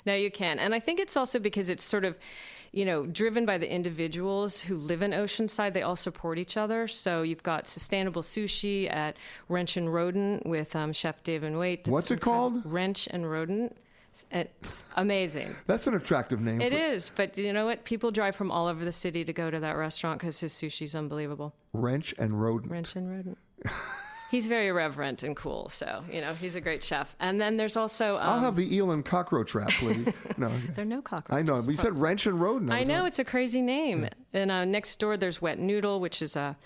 No, 0.06 0.14
you 0.14 0.30
can. 0.30 0.58
And 0.58 0.74
I 0.74 0.80
think 0.80 1.00
it's 1.00 1.16
also 1.16 1.38
because 1.38 1.70
it's 1.70 1.82
sort 1.82 2.04
of, 2.04 2.14
you 2.74 2.84
know, 2.84 3.06
driven 3.06 3.46
by 3.46 3.56
the 3.56 3.70
individuals 3.70 4.60
who 4.60 4.76
live 4.76 5.00
in 5.02 5.12
Oceanside. 5.12 5.72
They 5.74 5.82
all 5.82 5.96
support 5.96 6.38
each 6.38 6.56
other. 6.56 6.88
So 6.88 7.22
you've 7.22 7.42
got 7.42 7.68
sustainable 7.68 8.22
sushi 8.22 8.92
at 8.92 9.16
Wrench 9.48 9.76
and 9.76 9.92
Rodent 9.94 10.44
with 10.46 10.74
um, 10.74 10.92
Chef 10.92 11.22
Davin 11.22 11.58
Waite. 11.58 11.84
that's 11.84 11.92
What's 11.92 12.10
it 12.10 12.20
called? 12.20 12.62
Wrench 12.64 13.06
and 13.10 13.30
Rodent. 13.30 13.76
It's- 14.30 14.46
It's 14.62 14.84
amazing. 14.96 15.54
That's 15.66 15.86
an 15.86 15.94
attractive 15.94 16.40
name. 16.40 16.60
It 16.60 16.72
for 16.72 16.78
is, 16.78 17.10
but 17.14 17.36
you 17.38 17.52
know 17.52 17.66
what? 17.66 17.84
People 17.84 18.10
drive 18.10 18.36
from 18.36 18.50
all 18.50 18.66
over 18.66 18.84
the 18.84 18.92
city 18.92 19.24
to 19.24 19.32
go 19.32 19.50
to 19.50 19.60
that 19.60 19.76
restaurant 19.76 20.20
because 20.20 20.38
his 20.40 20.52
sushi's 20.52 20.94
unbelievable. 20.94 21.54
Wrench 21.72 22.14
and 22.18 22.40
rodent. 22.40 22.70
Wrench 22.72 22.94
and 22.96 23.10
rodent. 23.10 23.38
he's 24.30 24.46
very 24.46 24.68
irreverent 24.68 25.22
and 25.22 25.36
cool, 25.36 25.68
so 25.68 26.04
you 26.10 26.20
know 26.20 26.34
he's 26.34 26.54
a 26.54 26.60
great 26.60 26.82
chef. 26.82 27.14
And 27.20 27.40
then 27.40 27.56
there's 27.56 27.76
also 27.76 28.16
um, 28.16 28.22
I'll 28.22 28.40
have 28.40 28.56
the 28.56 28.74
eel 28.74 28.90
and 28.90 29.04
cockroach 29.04 29.54
wrap, 29.54 29.70
please. 29.70 30.06
no, 30.36 30.48
okay. 30.48 30.66
there 30.74 30.82
are 30.82 30.86
no 30.86 31.02
cockroaches. 31.02 31.50
I 31.50 31.54
know. 31.54 31.60
We 31.62 31.76
said 31.76 31.94
wrench 31.94 32.26
and 32.26 32.40
rodent. 32.40 32.72
I 32.72 32.80
was 32.80 32.88
know 32.88 33.06
it's 33.06 33.18
a 33.18 33.24
crazy 33.24 33.62
name. 33.62 34.08
And 34.32 34.50
uh, 34.50 34.64
next 34.64 34.98
door, 34.98 35.16
there's 35.16 35.40
Wet 35.40 35.58
Noodle, 35.58 36.00
which 36.00 36.20
is 36.20 36.34
a 36.34 36.56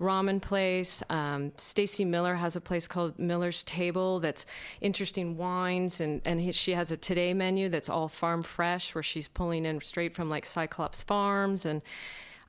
ramen 0.00 0.40
place. 0.40 1.02
Um, 1.10 1.52
Stacy 1.58 2.04
Miller 2.04 2.36
has 2.36 2.56
a 2.56 2.60
place 2.60 2.86
called 2.86 3.18
Miller's 3.18 3.62
Table 3.64 4.18
that's 4.20 4.46
interesting 4.80 5.36
wines, 5.36 6.00
and 6.00 6.22
and 6.24 6.40
he, 6.40 6.52
she 6.52 6.72
has 6.72 6.90
a 6.90 6.96
today 6.96 7.34
menu 7.34 7.68
that's 7.68 7.88
all 7.88 8.08
farm 8.08 8.42
fresh, 8.42 8.94
where 8.94 9.02
she's 9.02 9.28
pulling 9.28 9.64
in 9.64 9.80
straight 9.80 10.14
from 10.14 10.30
like 10.30 10.46
Cyclops 10.46 11.02
Farms. 11.02 11.64
And 11.66 11.82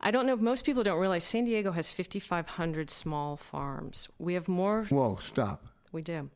I 0.01 0.12
don't 0.12 0.25
know. 0.25 0.33
If 0.33 0.39
most 0.39 0.65
people 0.65 0.83
don't 0.83 0.99
realize 0.99 1.23
San 1.23 1.45
Diego 1.45 1.71
has 1.71 1.91
5,500 1.91 2.89
small 2.89 3.35
farms. 3.35 4.07
We 4.17 4.33
have 4.35 4.47
more. 4.47 4.85
Whoa, 4.85 5.15
stop. 5.15 5.65
We 5.91 6.01
do. 6.01 6.29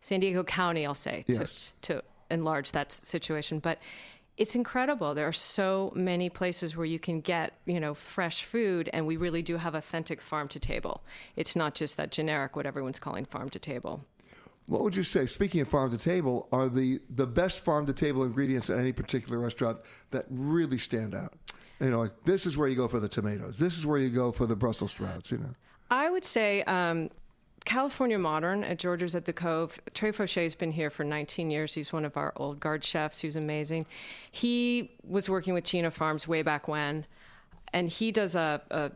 San 0.00 0.20
Diego 0.20 0.44
County, 0.44 0.86
I'll 0.86 0.94
say, 0.94 1.24
to, 1.26 1.32
Yes. 1.32 1.72
to 1.82 2.02
enlarge 2.30 2.72
that 2.72 2.92
situation. 2.92 3.58
But 3.58 3.78
it's 4.36 4.54
incredible. 4.54 5.12
There 5.14 5.26
are 5.26 5.32
so 5.32 5.92
many 5.94 6.30
places 6.30 6.76
where 6.76 6.86
you 6.86 6.98
can 6.98 7.20
get, 7.20 7.54
you 7.66 7.80
know, 7.80 7.92
fresh 7.94 8.44
food, 8.44 8.88
and 8.92 9.06
we 9.06 9.16
really 9.16 9.42
do 9.42 9.56
have 9.58 9.74
authentic 9.74 10.20
farm 10.20 10.48
to 10.48 10.58
table. 10.60 11.02
It's 11.36 11.54
not 11.56 11.74
just 11.74 11.96
that 11.96 12.10
generic, 12.12 12.56
what 12.56 12.64
everyone's 12.64 12.98
calling 12.98 13.24
farm 13.26 13.50
to 13.50 13.58
table. 13.58 14.04
What 14.66 14.82
would 14.82 14.94
you 14.94 15.02
say, 15.02 15.26
speaking 15.26 15.60
of 15.60 15.68
farm 15.68 15.90
to 15.90 15.98
table, 15.98 16.48
are 16.52 16.68
the, 16.68 17.00
the 17.10 17.26
best 17.26 17.64
farm 17.64 17.86
to 17.86 17.92
table 17.92 18.22
ingredients 18.22 18.70
at 18.70 18.78
any 18.78 18.92
particular 18.92 19.38
restaurant 19.38 19.78
that 20.12 20.26
really 20.30 20.78
stand 20.78 21.14
out? 21.14 21.34
You 21.80 21.90
know, 21.90 22.00
like 22.00 22.12
this 22.24 22.46
is 22.46 22.58
where 22.58 22.68
you 22.68 22.76
go 22.76 22.88
for 22.88 23.00
the 23.00 23.08
tomatoes. 23.08 23.58
This 23.58 23.78
is 23.78 23.86
where 23.86 23.98
you 23.98 24.10
go 24.10 24.32
for 24.32 24.46
the 24.46 24.56
Brussels 24.56 24.90
sprouts, 24.90 25.32
you 25.32 25.38
know. 25.38 25.54
I 25.90 26.10
would 26.10 26.24
say 26.24 26.62
um, 26.64 27.10
California 27.64 28.18
Modern 28.18 28.64
at 28.64 28.78
George's 28.78 29.14
at 29.14 29.24
the 29.24 29.32
Cove. 29.32 29.80
Trey 29.94 30.12
Foshee's 30.12 30.54
been 30.54 30.72
here 30.72 30.90
for 30.90 31.04
19 31.04 31.50
years. 31.50 31.74
He's 31.74 31.92
one 31.92 32.04
of 32.04 32.16
our 32.16 32.32
old 32.36 32.60
guard 32.60 32.84
chefs 32.84 33.20
He's 33.20 33.36
amazing. 33.36 33.86
He 34.30 34.92
was 35.06 35.28
working 35.28 35.54
with 35.54 35.64
Chino 35.64 35.90
Farms 35.90 36.26
way 36.28 36.42
back 36.42 36.68
when, 36.68 37.06
and 37.72 37.88
he 37.88 38.12
does 38.12 38.34
a, 38.34 38.62
a, 38.70 38.90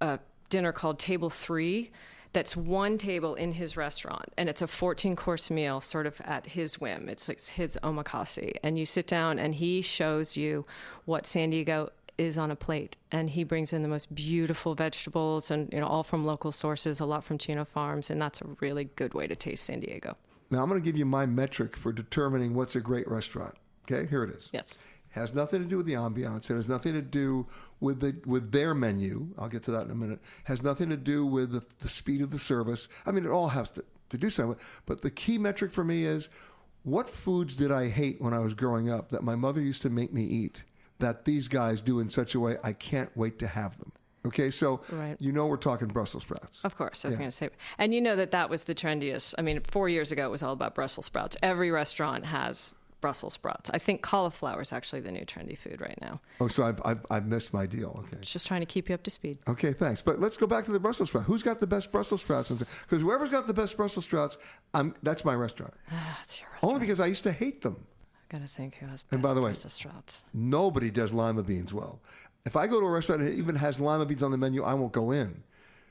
a 0.00 0.18
dinner 0.48 0.72
called 0.72 0.98
Table 0.98 1.30
Three. 1.30 1.90
That's 2.32 2.56
one 2.56 2.96
table 2.96 3.34
in 3.34 3.52
his 3.52 3.76
restaurant, 3.76 4.26
and 4.38 4.48
it's 4.48 4.62
a 4.62 4.68
14 4.68 5.16
course 5.16 5.50
meal, 5.50 5.80
sort 5.80 6.06
of 6.06 6.20
at 6.20 6.46
his 6.46 6.80
whim. 6.80 7.08
It's 7.08 7.28
like 7.28 7.40
his 7.40 7.76
omakase. 7.82 8.52
And 8.62 8.78
you 8.78 8.86
sit 8.86 9.08
down, 9.08 9.40
and 9.40 9.56
he 9.56 9.82
shows 9.82 10.36
you 10.36 10.64
what 11.06 11.26
San 11.26 11.50
Diego 11.50 11.90
is 12.20 12.36
on 12.36 12.50
a 12.50 12.56
plate 12.56 12.96
and 13.10 13.30
he 13.30 13.42
brings 13.44 13.72
in 13.72 13.82
the 13.82 13.88
most 13.88 14.14
beautiful 14.14 14.74
vegetables 14.74 15.50
and 15.50 15.72
you 15.72 15.80
know 15.80 15.86
all 15.86 16.04
from 16.04 16.24
local 16.24 16.52
sources 16.52 17.00
a 17.00 17.06
lot 17.06 17.24
from 17.24 17.38
chino 17.38 17.64
farms 17.64 18.10
and 18.10 18.20
that's 18.20 18.40
a 18.42 18.46
really 18.60 18.84
good 19.00 19.14
way 19.14 19.26
to 19.26 19.34
taste 19.34 19.64
san 19.64 19.80
diego 19.80 20.16
Now, 20.50 20.62
I'm 20.62 20.68
going 20.68 20.80
to 20.80 20.84
give 20.84 20.98
you 20.98 21.06
my 21.06 21.24
metric 21.26 21.76
for 21.76 21.92
determining 21.92 22.54
what's 22.54 22.76
a 22.76 22.80
great 22.80 23.08
restaurant. 23.08 23.54
Okay, 23.84 24.06
here 24.08 24.22
it 24.26 24.30
is. 24.38 24.50
yes 24.52 24.76
Has 25.10 25.32
nothing 25.34 25.60
to 25.62 25.68
do 25.68 25.76
with 25.78 25.86
the 25.86 25.94
ambiance. 25.94 26.50
It 26.50 26.56
has 26.56 26.68
nothing 26.68 26.92
to 26.92 27.02
do 27.02 27.46
with 27.80 28.00
the 28.00 28.12
with 28.26 28.52
their 28.52 28.74
menu. 28.74 29.28
I'll 29.38 29.48
get 29.48 29.62
to 29.64 29.70
that 29.72 29.84
in 29.86 29.90
a 29.90 29.94
minute. 30.04 30.20
Has 30.44 30.62
nothing 30.62 30.88
to 30.90 30.96
do 30.96 31.18
with 31.26 31.48
the, 31.52 31.62
the 31.84 31.88
speed 31.88 32.20
of 32.20 32.30
the 32.30 32.38
service. 32.38 32.88
I 33.06 33.10
mean, 33.12 33.24
it 33.24 33.30
all 33.30 33.48
has 33.48 33.70
to, 33.72 33.84
to 34.10 34.18
do 34.18 34.30
something. 34.30 34.58
But 34.86 35.00
the 35.00 35.10
key 35.10 35.38
metric 35.38 35.72
for 35.72 35.84
me 35.84 36.04
is 36.04 36.28
what 36.82 37.08
foods 37.08 37.56
did 37.56 37.72
I 37.72 37.88
hate 37.88 38.20
when 38.20 38.34
I 38.34 38.38
was 38.40 38.54
growing 38.54 38.90
up 38.90 39.10
that 39.10 39.22
my 39.22 39.36
mother 39.36 39.60
used 39.60 39.82
to 39.82 39.90
make 39.90 40.12
me 40.12 40.24
eat 40.24 40.64
that 41.00 41.24
these 41.24 41.48
guys 41.48 41.82
do 41.82 42.00
in 42.00 42.08
such 42.08 42.34
a 42.34 42.40
way 42.40 42.56
I 42.62 42.72
can't 42.72 43.10
wait 43.16 43.38
to 43.40 43.46
have 43.46 43.76
them. 43.78 43.92
Okay, 44.26 44.50
so 44.50 44.82
Right. 44.92 45.16
you 45.18 45.32
know 45.32 45.46
we're 45.46 45.56
talking 45.56 45.88
Brussels 45.88 46.24
sprouts. 46.24 46.60
of 46.62 46.76
course 46.76 47.04
i 47.04 47.08
was 47.08 47.14
Yeah. 47.14 47.18
going 47.20 47.30
to 47.30 47.36
say 47.36 47.48
and 47.78 47.94
you 47.94 48.00
know 48.02 48.16
that 48.16 48.32
that 48.32 48.50
was 48.50 48.64
the 48.64 48.74
trendiest 48.74 49.34
i 49.38 49.42
mean 49.42 49.60
four 49.70 49.88
years 49.88 50.12
ago 50.12 50.26
it 50.26 50.30
was 50.30 50.42
all 50.42 50.52
about 50.52 50.74
brussels 50.74 51.06
sprouts 51.06 51.38
every 51.42 51.70
restaurant 51.70 52.26
has 52.26 52.74
brussels 53.00 53.32
sprouts 53.32 53.70
i 53.72 53.78
think 53.78 54.02
cauliflower 54.02 54.60
is 54.60 54.74
actually 54.74 55.00
the 55.00 55.10
new 55.10 55.24
trendy 55.24 55.56
food 55.56 55.80
right 55.80 55.98
now 56.02 56.20
Oh, 56.38 56.48
so 56.48 56.64
I've, 56.64 56.80
I've, 56.84 57.00
I've 57.10 57.26
missed 57.26 57.54
my 57.54 57.64
deal. 57.64 57.96
Okay. 58.04 58.18
it's 58.20 58.30
just 58.30 58.46
trying 58.46 58.60
to 58.60 58.66
keep 58.66 58.90
you 58.90 58.94
up 58.94 59.02
to 59.04 59.10
speed 59.10 59.38
Okay, 59.48 59.72
thanks. 59.72 60.02
But 60.02 60.20
let's 60.20 60.36
go 60.36 60.46
back 60.46 60.66
to 60.66 60.72
the 60.72 60.78
Brussels 60.80 61.08
sprout. 61.10 61.24
Who's 61.24 61.42
got 61.42 61.58
the 61.60 61.66
best 61.66 61.90
Brussels 61.90 62.20
sprouts? 62.20 62.50
Because 62.50 63.00
whoever's 63.02 63.30
got 63.30 63.46
the 63.46 63.54
best 63.54 63.76
Brussels 63.78 64.04
sprouts, 64.06 64.36
I'm, 64.74 64.94
that's 65.02 65.24
my 65.24 65.34
restaurant. 65.34 65.72
that's 65.90 66.40
your 66.40 66.48
restaurant. 66.50 66.62
Only 66.74 66.80
because 66.80 67.00
I 67.00 67.06
used 67.06 67.24
to 67.24 67.32
hate 67.32 67.62
them. 67.62 67.76
Gotta 68.30 68.46
think 68.46 68.76
who 68.76 68.86
has 68.86 69.04
And 69.10 69.20
by 69.20 69.34
the 69.34 69.42
way- 69.42 69.52
Nobody 70.32 70.90
does 70.90 71.12
lima 71.12 71.42
beans 71.42 71.74
well. 71.74 72.00
If 72.46 72.56
I 72.56 72.66
go 72.66 72.80
to 72.80 72.86
a 72.86 72.90
restaurant 72.90 73.20
and 73.22 73.30
it 73.30 73.36
even 73.36 73.54
has 73.56 73.78
lima 73.80 74.06
beans 74.06 74.22
on 74.22 74.30
the 74.30 74.38
menu, 74.38 74.62
I 74.62 74.72
won't 74.74 74.92
go 74.92 75.10
in. 75.10 75.42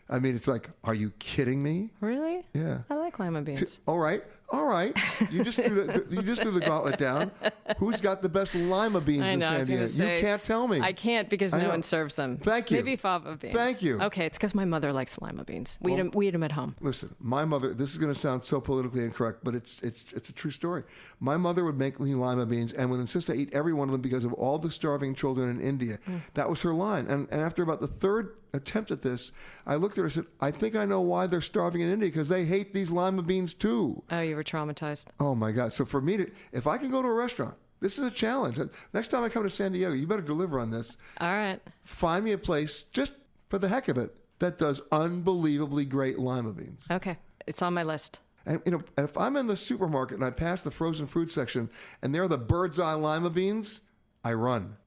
I 0.10 0.18
mean, 0.18 0.36
it's 0.36 0.48
like, 0.48 0.72
are 0.84 0.96
you 0.96 1.12
kidding 1.20 1.62
me? 1.62 1.92
Really? 2.02 2.44
Yeah. 2.54 2.80
I 2.90 2.96
like 2.96 3.20
lima 3.20 3.42
beans. 3.44 3.80
All 3.88 4.00
right, 4.00 4.24
all 4.52 4.66
right. 4.66 4.96
You 5.32 5.44
just 5.44 5.60
threw 5.60 5.84
the, 5.86 6.06
you 6.10 6.22
just 6.22 6.42
threw 6.42 6.52
the 6.52 6.60
gauntlet 6.60 6.98
down. 6.98 7.32
Who's 7.78 8.02
got 8.02 8.22
the 8.22 8.30
best 8.30 8.56
lima 8.56 9.00
beans 9.02 9.24
I 9.24 9.28
in 9.30 9.40
know. 9.40 9.48
I 9.48 9.58
San 9.58 9.66
Diego? 9.68 9.86
say, 9.88 10.16
you 10.16 10.22
can't 10.22 10.44
tell 10.44 10.68
me. 10.68 10.80
I 10.82 10.92
can't 10.94 11.30
because 11.30 11.54
I 11.54 11.58
no 11.60 11.64
know. 11.66 11.70
one 11.72 11.84
serves 11.84 12.16
them. 12.16 12.38
Thank 12.38 12.72
you. 12.72 12.78
Maybe 12.78 12.96
fava 12.96 13.36
beans. 13.36 13.54
Thank 13.56 13.82
you. 13.82 14.02
Okay, 14.02 14.26
it's 14.26 14.38
because 14.38 14.56
my 14.56 14.66
mother 14.66 14.92
likes 14.94 15.20
lima 15.22 15.44
beans. 15.44 15.78
We 15.82 15.92
eat 15.92 15.96
Well- 15.96 16.06
'em- 16.06 16.12
we 16.14 16.28
eat 16.28 16.32
them 16.32 16.44
at 16.44 16.52
home. 16.54 16.76
Listen, 16.82 17.14
my 17.20 17.46
mother. 17.46 17.74
This 17.74 17.92
is 17.92 17.98
going 17.98 18.14
to 18.14 18.20
sound 18.20 18.44
so 18.44 18.60
politically 18.60 19.04
incorrect, 19.04 19.40
but 19.44 19.54
it's 19.56 19.82
it's 19.84 20.06
it's 20.14 20.30
a 20.30 20.34
true 20.34 20.52
story. 20.52 20.84
My 21.20 21.38
mother 21.38 21.64
would 21.64 21.78
make 21.78 22.00
me 22.00 22.16
lima 22.16 22.46
beans 22.46 22.74
and 22.74 22.90
would 22.92 23.00
insist 23.00 23.30
I 23.30 23.34
eat 23.34 23.50
every 23.54 23.74
one 23.74 23.88
of 23.88 23.92
them 23.92 24.02
because 24.02 24.26
of 24.26 24.34
all 24.34 24.58
the 24.58 24.72
starving 24.72 25.14
children 25.16 25.50
in 25.50 25.62
India. 25.62 26.00
Hmm. 26.06 26.18
That 26.34 26.50
was 26.50 26.62
her 26.64 26.74
line. 26.74 27.08
And 27.08 27.28
and 27.32 27.42
after 27.42 27.62
about 27.64 27.80
the 27.82 27.88
third 27.88 28.40
attempt 28.54 28.90
at 28.90 29.02
this, 29.02 29.32
I 29.68 29.76
looked 29.76 29.94
at 29.94 29.98
her 30.00 30.04
and 30.06 30.14
said, 30.14 30.26
"I 30.42 30.50
think 30.52 30.76
I 30.76 30.86
know 30.86 31.02
why 31.02 31.28
they're 31.28 31.42
starving 31.42 31.82
in 31.82 31.92
India 31.92 32.10
because 32.10 32.30
they 32.30 32.46
hate 32.46 32.74
these 32.74 32.90
lima 32.92 33.22
beans 33.22 33.54
too." 33.54 34.02
Oh, 34.12 34.22
you 34.22 34.36
were 34.40 34.44
traumatized. 34.44 35.06
Oh 35.20 35.36
my 35.36 35.52
God! 35.52 35.74
So 35.74 35.86
for 35.86 36.02
me 36.02 36.18
to, 36.18 36.32
if 36.54 36.66
I 36.66 36.78
can 36.78 36.90
go 36.90 37.02
to 37.02 37.08
a 37.08 37.14
restaurant, 37.14 37.56
this 37.82 37.98
is 37.98 38.08
a 38.08 38.12
challenge. 38.12 38.58
Next 38.94 39.10
time 39.10 39.24
I 39.24 39.30
come 39.30 39.44
to 39.44 39.50
San 39.50 39.74
Diego, 39.74 39.94
you 39.94 40.08
better 40.08 40.22
deliver 40.22 40.60
on 40.60 40.72
this. 40.72 40.98
All 41.20 41.30
right. 41.30 41.60
Find 41.84 42.24
me 42.24 42.32
a 42.32 42.38
place 42.38 42.84
just 42.84 43.14
for 43.50 43.60
the 43.60 43.68
heck 43.68 43.88
of 43.90 43.98
it 43.98 44.16
that 44.40 44.58
does 44.58 44.82
unbelievably 44.92 45.86
great 45.86 46.18
lima 46.18 46.54
beans. 46.54 46.86
Okay. 46.90 47.18
It's 47.46 47.62
on 47.62 47.74
my 47.74 47.84
list. 47.84 48.20
And 48.46 48.62
you 48.66 48.72
know, 48.72 48.82
if 48.98 49.18
I'm 49.18 49.36
in 49.36 49.48
the 49.48 49.58
supermarket 49.58 50.16
and 50.16 50.26
I 50.26 50.32
pass 50.32 50.62
the 50.62 50.72
frozen 50.72 51.08
fruit 51.08 51.32
section 51.32 51.70
and 52.02 52.16
there 52.16 52.24
are 52.24 52.28
the 52.28 52.38
bird's 52.38 52.80
eye 52.80 52.94
lima 52.94 53.30
beans, 53.30 53.82
I 54.24 54.34
run. 54.34 54.78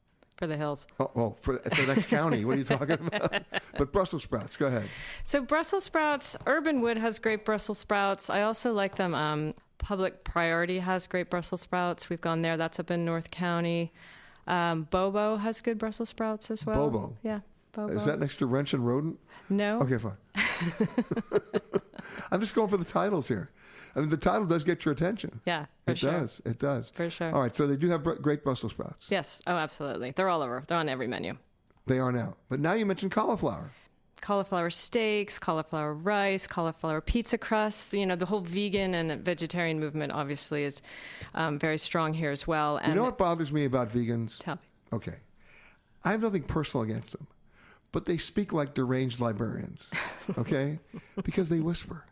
For 0.42 0.48
the 0.48 0.57
hills. 0.57 0.88
Oh, 0.98 1.09
oh 1.14 1.37
for 1.38 1.52
the 1.52 1.85
next 1.87 2.07
county. 2.07 2.44
What 2.44 2.57
are 2.57 2.59
you 2.59 2.64
talking 2.64 2.98
about? 2.98 3.44
But 3.78 3.92
Brussels 3.92 4.24
sprouts. 4.24 4.57
Go 4.57 4.66
ahead. 4.66 4.88
So 5.22 5.40
Brussels 5.40 5.85
sprouts, 5.85 6.35
Herb 6.48 6.66
and 6.66 6.83
Wood 6.83 6.98
has 6.98 7.20
great 7.20 7.44
Brussels 7.44 7.78
sprouts. 7.78 8.28
I 8.28 8.42
also 8.42 8.72
like 8.72 8.96
them. 8.96 9.14
Um, 9.14 9.55
Public 9.78 10.24
Priority 10.24 10.81
has 10.81 11.07
great 11.07 11.31
Brussels 11.31 11.61
sprouts. 11.61 12.11
We've 12.11 12.20
gone 12.20 12.42
there. 12.42 12.57
That's 12.57 12.81
up 12.81 12.90
in 12.90 13.05
North 13.05 13.31
County. 13.31 13.92
Um, 14.48 14.88
Bobo 14.90 15.37
has 15.37 15.61
good 15.61 15.78
Brussels 15.78 16.09
sprouts 16.09 16.50
as 16.50 16.66
well. 16.66 16.90
Bobo? 16.90 17.16
Yeah. 17.22 17.42
Bobo. 17.70 17.92
Is 17.92 18.05
that 18.07 18.18
next 18.18 18.38
to 18.38 18.46
Wrench 18.46 18.74
and 18.74 18.85
Rodent? 18.85 19.20
no? 19.48 19.81
Okay, 19.83 19.98
fine. 19.98 20.16
I'm 22.33 22.40
just 22.40 22.57
going 22.57 22.68
for 22.68 22.78
the 22.78 22.85
titles 22.85 23.28
here. 23.28 23.52
I 23.94 24.00
mean, 24.00 24.09
the 24.09 24.16
title 24.16 24.46
does 24.46 24.64
get 24.64 24.85
your 24.85 24.92
attention. 24.92 25.40
Yeah, 25.46 25.66
it 25.87 25.98
sure. 25.98 26.12
does. 26.12 26.40
It 26.44 26.59
does. 26.59 26.90
For 26.90 27.11
sure. 27.11 27.35
All 27.35 27.40
right. 27.40 27.55
So 27.55 27.66
they 27.66 27.76
do 27.76 27.88
have 27.90 28.02
great 28.02 28.42
Brussels 28.42 28.72
sprouts. 28.72 29.07
Yes. 29.11 29.42
Oh, 29.46 29.55
absolutely. 29.55 30.12
They're 30.12 30.28
all 30.28 30.42
over. 30.42 30.64
They're 30.66 30.78
on 30.78 30.88
every 30.88 31.07
menu. 31.07 31.37
They 31.87 31.98
are 31.98 32.12
now. 32.12 32.37
But 32.48 32.61
now 32.61 32.72
you 32.72 32.87
mentioned 32.87 33.12
cauliflower. 33.12 33.70
Cauliflower 34.20 34.70
steaks, 34.70 35.38
cauliflower 35.38 35.94
rice, 35.94 36.46
cauliflower 36.46 37.00
pizza 37.00 37.37
crusts. 37.37 37.92
You 37.92 38.07
know, 38.07 38.14
the 38.14 38.26
whole 38.26 38.40
vegan 38.40 38.94
and 38.94 39.24
vegetarian 39.24 39.81
movement 39.81 40.12
obviously 40.12 40.62
is 40.64 40.81
um, 41.35 41.59
very 41.59 41.76
strong 41.76 42.14
here 42.14 42.31
as 42.31 42.46
well. 42.46 42.76
And 42.76 42.90
you 42.90 42.94
know 42.94 43.02
what 43.02 43.18
bothers 43.18 43.52
me 43.52 43.64
about 43.64 43.92
vegans? 43.92 44.38
Tell 44.38 44.55
me. 44.55 44.61
Okay. 44.92 45.16
I 46.05 46.11
have 46.12 46.22
nothing 46.22 46.42
personal 46.42 46.85
against 46.85 47.12
them, 47.12 47.26
but 47.90 48.05
they 48.05 48.16
speak 48.16 48.52
like 48.52 48.74
deranged 48.74 49.20
librarians, 49.20 49.90
okay? 50.38 50.78
because 51.24 51.48
they 51.48 51.61
whisper. 51.61 52.05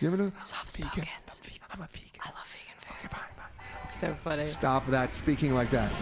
You 0.00 0.08
ever 0.08 0.16
know? 0.16 0.32
Soft 0.40 0.78
Vegan. 0.78 0.90
I'm 0.94 1.02
vegan. 1.28 1.60
I'm 1.70 1.82
a 1.82 1.86
vegan. 1.92 2.08
I 2.24 2.30
love 2.30 2.48
vegan 2.48 2.74
food. 2.80 2.94
Okay, 2.98 3.08
fine, 3.08 3.20
fine. 3.36 4.00
So 4.00 4.16
funny. 4.24 4.46
Stop 4.46 4.86
that 4.86 5.12
speaking 5.12 5.52
like 5.52 5.70
that. 5.72 5.92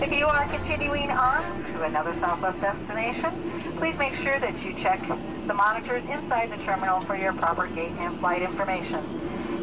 If 0.00 0.12
you 0.12 0.26
are 0.26 0.46
continuing 0.46 1.10
on 1.10 1.42
to 1.72 1.82
another 1.82 2.14
Southwest 2.20 2.60
destination, 2.60 3.32
please 3.78 3.98
make 3.98 4.14
sure 4.14 4.38
that 4.38 4.62
you 4.62 4.74
check 4.74 5.00
the 5.48 5.54
monitors 5.54 6.04
inside 6.04 6.50
the 6.52 6.56
terminal 6.58 7.00
for 7.00 7.16
your 7.16 7.32
proper 7.32 7.66
gate 7.66 7.90
and 7.98 8.16
flight 8.20 8.42
information. 8.42 9.02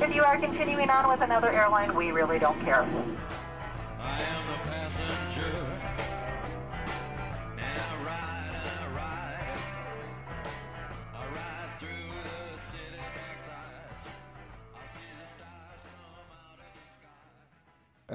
If 0.01 0.13
you 0.13 0.23
are 0.23 0.37
continuing 0.37 0.89
on 0.89 1.07
with 1.09 1.21
another 1.21 1.49
airline, 1.53 1.95
we 1.95 2.11
really 2.11 2.37
don't 2.37 2.59
care. 2.65 2.85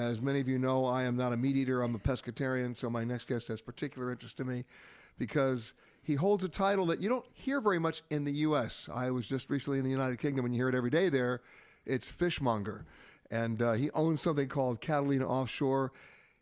As 0.00 0.22
many 0.22 0.40
of 0.40 0.48
you 0.48 0.58
know, 0.58 0.86
I 0.86 1.02
am 1.02 1.14
not 1.14 1.34
a 1.34 1.36
meat 1.36 1.56
eater, 1.56 1.82
I'm 1.82 1.94
a 1.94 1.98
pescatarian, 1.98 2.74
so 2.74 2.88
my 2.88 3.04
next 3.04 3.26
guest 3.26 3.48
has 3.48 3.60
particular 3.60 4.10
interest 4.10 4.38
to 4.38 4.44
me 4.44 4.64
because 5.18 5.74
he 6.02 6.14
holds 6.14 6.42
a 6.42 6.48
title 6.48 6.86
that 6.86 7.02
you 7.02 7.10
don't 7.10 7.26
hear 7.34 7.60
very 7.60 7.78
much 7.78 8.00
in 8.08 8.24
the 8.24 8.32
U.S. 8.48 8.88
I 8.94 9.10
was 9.10 9.28
just 9.28 9.50
recently 9.50 9.78
in 9.78 9.84
the 9.84 9.90
United 9.90 10.18
Kingdom, 10.18 10.46
and 10.46 10.54
you 10.54 10.60
hear 10.62 10.70
it 10.70 10.74
every 10.74 10.88
day 10.88 11.10
there. 11.10 11.42
It's 11.84 12.08
fishmonger. 12.08 12.86
And 13.30 13.60
uh, 13.60 13.72
he 13.74 13.90
owns 13.90 14.22
something 14.22 14.48
called 14.48 14.80
Catalina 14.80 15.28
Offshore. 15.28 15.92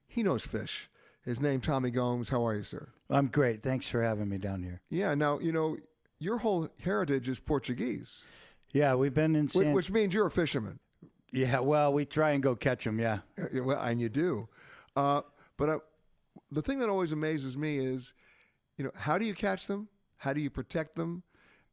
He 0.06 0.22
knows 0.22 0.46
fish. 0.46 0.88
His 1.24 1.40
name, 1.40 1.60
Tommy 1.60 1.90
Gomes. 1.90 2.28
How 2.28 2.46
are 2.46 2.54
you, 2.54 2.62
sir? 2.62 2.88
I'm 3.10 3.26
great. 3.26 3.64
Thanks 3.64 3.88
for 3.88 4.00
having 4.00 4.28
me 4.28 4.38
down 4.38 4.62
here. 4.62 4.82
Yeah, 4.88 5.14
now, 5.16 5.40
you 5.40 5.50
know, 5.50 5.78
your 6.20 6.38
whole 6.38 6.68
heritage 6.80 7.28
is 7.28 7.40
Portuguese, 7.40 8.24
Yeah, 8.72 8.94
we've 8.94 9.14
been 9.14 9.34
in 9.34 9.48
San. 9.48 9.72
which 9.72 9.90
means 9.90 10.14
you're 10.14 10.26
a 10.26 10.30
fisherman. 10.30 10.78
Yeah, 11.32 11.60
well, 11.60 11.92
we 11.92 12.04
try 12.04 12.30
and 12.32 12.42
go 12.42 12.54
catch 12.54 12.84
them. 12.84 12.98
Yeah. 12.98 13.20
Yeah, 13.52 13.60
Well, 13.60 13.80
and 13.80 14.00
you 14.00 14.08
do. 14.08 14.48
Uh, 14.96 15.22
but 15.56 15.68
uh, 15.68 15.78
the 16.50 16.62
thing 16.62 16.78
that 16.80 16.88
always 16.88 17.12
amazes 17.12 17.56
me 17.56 17.78
is, 17.78 18.14
you 18.76 18.84
know, 18.84 18.90
how 18.94 19.18
do 19.18 19.24
you 19.24 19.34
catch 19.34 19.66
them? 19.66 19.88
How 20.16 20.32
do 20.32 20.40
you 20.40 20.50
protect 20.50 20.94
them? 20.94 21.22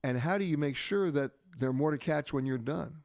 And 0.03 0.19
how 0.19 0.37
do 0.37 0.45
you 0.45 0.57
make 0.57 0.75
sure 0.75 1.09
that 1.11 1.31
there 1.57 1.69
are 1.69 1.73
more 1.73 1.91
to 1.91 1.97
catch 1.97 2.33
when 2.33 2.45
you're 2.45 2.57
done? 2.57 2.97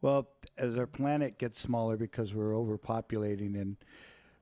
Well, 0.00 0.28
as 0.58 0.76
our 0.76 0.86
planet 0.86 1.38
gets 1.38 1.58
smaller 1.58 1.96
because 1.96 2.34
we're 2.34 2.52
overpopulating 2.52 3.60
and 3.60 3.76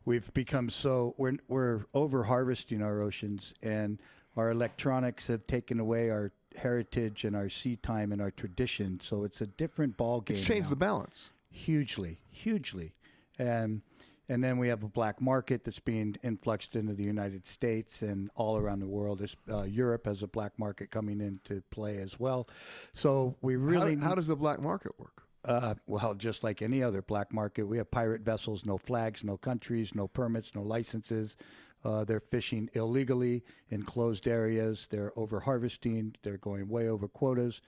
we've 0.05 0.33
become 0.35 0.69
so 0.69 1.15
we're 1.19 1.37
we're 1.49 1.83
over 1.95 2.25
harvesting 2.25 2.83
our 2.83 3.01
oceans 3.01 3.55
and 3.63 4.01
our 4.37 4.51
electronics 4.51 5.29
have 5.29 5.47
taken 5.47 5.79
away 5.79 6.11
our 6.11 6.33
heritage 6.57 7.25
and 7.25 7.35
our 7.37 7.49
sea 7.49 7.77
time 7.77 8.13
and 8.13 8.21
our 8.21 8.31
tradition. 8.31 9.01
So 9.03 9.25
it's 9.25 9.41
a 9.41 9.47
different 9.47 9.97
ball 9.97 10.21
game. 10.21 10.37
It's 10.37 10.47
changed 10.47 10.67
now. 10.67 10.71
the 10.71 10.77
balance. 10.77 11.31
hugely, 11.51 12.21
hugely, 12.31 12.95
and 13.39 13.83
and 14.29 14.43
then 14.43 14.57
we 14.59 14.69
have 14.69 14.83
a 14.83 14.89
black 14.89 15.21
market 15.21 15.65
that's 15.65 15.81
being 15.81 16.17
influxed 16.23 16.77
into 16.77 16.95
the 16.95 17.05
United 17.05 17.47
States 17.47 18.03
and 18.03 18.31
all 18.35 18.57
around 18.57 18.81
the 18.81 18.87
world. 18.87 19.23
Uh, 19.51 19.63
Europe 19.63 20.07
has 20.07 20.23
a 20.23 20.29
black 20.29 20.59
market 20.59 20.91
coming 20.91 21.21
into 21.21 21.63
play 21.71 21.99
as 21.99 22.19
well. 22.19 22.49
So 22.95 23.37
we 23.43 23.57
really 23.57 23.97
how, 23.97 24.11
how 24.11 24.15
does 24.15 24.29
the 24.29 24.37
black 24.37 24.61
market 24.61 24.99
work? 24.99 25.23
uh, 25.45 25.75
well, 25.87 26.15
just 26.15 26.45
like 26.45 26.63
any 26.63 26.83
other 26.83 27.03
black 27.03 27.33
market, 27.33 27.65
we 27.65 27.79
have 27.79 27.91
pirate 27.91 28.23
vessels, 28.23 28.65
no 28.65 28.79
flags, 28.79 29.25
no 29.25 29.37
countries, 29.37 29.95
no 29.95 30.07
permits, 30.07 30.55
no 30.55 30.63
licenses. 30.63 31.37
Uh, 31.85 32.05
they're 32.05 32.21
fishing 32.21 32.71
illegally 32.75 33.43
in 33.71 33.83
closed 33.83 34.29
areas. 34.29 34.87
They're 34.91 35.13
over 35.17 35.41
harvesting. 35.41 36.15
They're 36.23 36.39
going 36.39 36.69
way 36.69 36.89
over 36.89 37.09
quotas. 37.09 37.61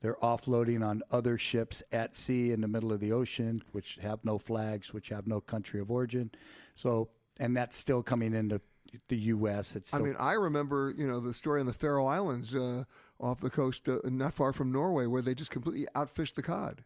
They're 0.00 0.16
offloading 0.16 0.84
on 0.84 1.02
other 1.10 1.36
ships 1.36 1.82
at 1.92 2.16
sea 2.16 2.52
in 2.52 2.60
the 2.62 2.68
middle 2.68 2.92
of 2.92 3.00
the 3.00 3.12
ocean, 3.12 3.62
which 3.72 3.98
have 4.00 4.24
no 4.24 4.38
flags, 4.38 4.94
which 4.94 5.10
have 5.10 5.26
no 5.26 5.40
country 5.40 5.80
of 5.80 5.90
origin. 5.90 6.30
So, 6.74 7.10
and 7.38 7.56
that's 7.56 7.76
still 7.76 8.02
coming 8.02 8.34
into 8.34 8.60
the 9.08 9.16
U.S. 9.16 9.76
It's 9.76 9.92
I 9.94 9.98
mean, 9.98 10.16
I 10.18 10.32
remember, 10.32 10.92
you 10.96 11.06
know, 11.06 11.20
the 11.20 11.34
story 11.34 11.60
on 11.60 11.66
the 11.66 11.72
Faroe 11.72 12.06
Islands 12.06 12.54
uh, 12.54 12.84
off 13.20 13.40
the 13.40 13.50
coast, 13.50 13.88
uh, 13.88 13.98
not 14.04 14.34
far 14.34 14.52
from 14.52 14.72
Norway, 14.72 15.06
where 15.06 15.22
they 15.22 15.34
just 15.34 15.50
completely 15.50 15.86
outfished 15.94 16.34
the 16.34 16.42
cod. 16.42 16.82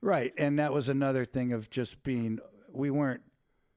Right. 0.00 0.34
And 0.36 0.58
that 0.58 0.72
was 0.72 0.88
another 0.88 1.24
thing 1.24 1.52
of 1.52 1.70
just 1.70 2.02
being, 2.02 2.40
we 2.72 2.90
weren't 2.90 3.22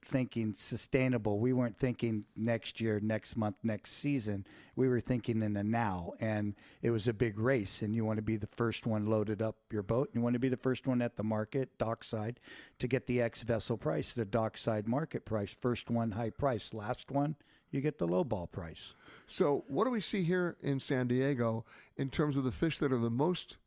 thinking 0.05 0.53
sustainable. 0.55 1.39
We 1.39 1.53
weren't 1.53 1.75
thinking 1.75 2.25
next 2.35 2.79
year, 2.79 2.99
next 3.01 3.35
month, 3.35 3.55
next 3.63 3.93
season. 3.93 4.45
We 4.75 4.87
were 4.87 4.99
thinking 4.99 5.41
in 5.41 5.53
the 5.53 5.63
now. 5.63 6.13
And 6.19 6.55
it 6.81 6.91
was 6.91 7.07
a 7.07 7.13
big 7.13 7.39
race. 7.39 7.81
And 7.81 7.95
you 7.95 8.05
want 8.05 8.17
to 8.17 8.23
be 8.23 8.37
the 8.37 8.47
first 8.47 8.87
one 8.87 9.05
loaded 9.07 9.41
up 9.41 9.55
your 9.71 9.83
boat. 9.83 10.09
And 10.09 10.15
You 10.15 10.21
want 10.21 10.33
to 10.33 10.39
be 10.39 10.49
the 10.49 10.57
first 10.57 10.87
one 10.87 11.01
at 11.01 11.15
the 11.15 11.23
market, 11.23 11.77
dockside, 11.77 12.39
to 12.79 12.87
get 12.87 13.05
the 13.07 13.21
X 13.21 13.41
vessel 13.41 13.77
price, 13.77 14.13
the 14.13 14.25
dockside 14.25 14.87
market 14.87 15.25
price. 15.25 15.55
First 15.59 15.89
one, 15.89 16.11
high 16.11 16.29
price. 16.29 16.73
Last 16.73 17.11
one, 17.11 17.35
you 17.71 17.81
get 17.81 17.97
the 17.97 18.07
low 18.07 18.23
ball 18.23 18.47
price. 18.47 18.93
So, 19.27 19.65
what 19.67 19.85
do 19.85 19.91
we 19.91 20.01
see 20.01 20.23
here 20.23 20.55
in 20.61 20.79
San 20.79 21.07
Diego 21.07 21.65
in 21.97 22.09
terms 22.09 22.37
of 22.37 22.43
the 22.43 22.51
fish 22.51 22.79
that 22.79 22.91
are 22.91 22.99
the 22.99 23.09
most 23.09 23.57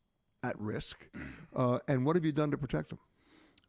at 0.42 0.59
risk? 0.59 1.07
Uh, 1.57 1.79
and 1.88 2.05
what 2.05 2.14
have 2.14 2.24
you 2.24 2.31
done 2.31 2.53
to 2.53 2.59
protect 2.59 2.90
them? 2.90 2.98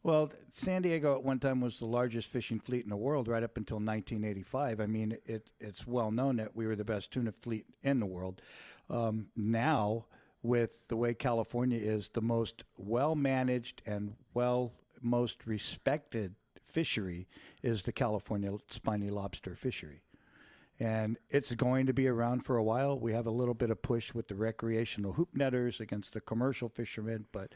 Well, 0.01 0.31
San 0.53 0.81
Diego 0.81 1.15
at 1.15 1.23
one 1.23 1.39
time 1.39 1.59
was 1.59 1.79
the 1.79 1.85
largest 1.85 2.29
fishing 2.29 2.59
fleet 2.59 2.83
in 2.83 2.89
the 2.89 2.95
world, 2.95 3.27
right 3.27 3.43
up 3.43 3.57
until 3.57 3.77
1985. 3.77 4.79
I 4.79 4.85
mean, 4.85 5.17
it, 5.25 5.51
it's 5.59 5.85
well 5.85 6.09
known 6.09 6.37
that 6.37 6.55
we 6.55 6.65
were 6.65 6.77
the 6.77 6.85
best 6.85 7.11
tuna 7.11 7.33
fleet 7.33 7.65
in 7.83 7.99
the 7.99 8.05
world. 8.05 8.41
Um, 8.89 9.27
now, 9.35 10.05
with 10.41 10.87
the 10.87 10.95
way 10.95 11.13
California 11.13 11.79
is, 11.79 12.09
the 12.09 12.21
most 12.21 12.63
well 12.77 13.13
managed 13.13 13.81
and 13.85 14.15
well 14.33 14.71
most 15.01 15.45
respected 15.45 16.35
fishery 16.65 17.27
is 17.61 17.81
the 17.81 17.91
California 17.91 18.53
spiny 18.69 19.09
lobster 19.09 19.55
fishery. 19.55 20.01
And 20.79 21.17
it's 21.29 21.53
going 21.55 21.85
to 21.87 21.93
be 21.93 22.07
around 22.07 22.45
for 22.45 22.57
a 22.57 22.63
while. 22.63 22.97
We 22.97 23.13
have 23.13 23.27
a 23.27 23.31
little 23.31 23.53
bit 23.53 23.69
of 23.69 23.81
push 23.81 24.13
with 24.13 24.27
the 24.29 24.35
recreational 24.35 25.13
hoop 25.13 25.29
netters 25.33 25.79
against 25.79 26.13
the 26.13 26.21
commercial 26.21 26.69
fishermen, 26.69 27.25
but 27.31 27.53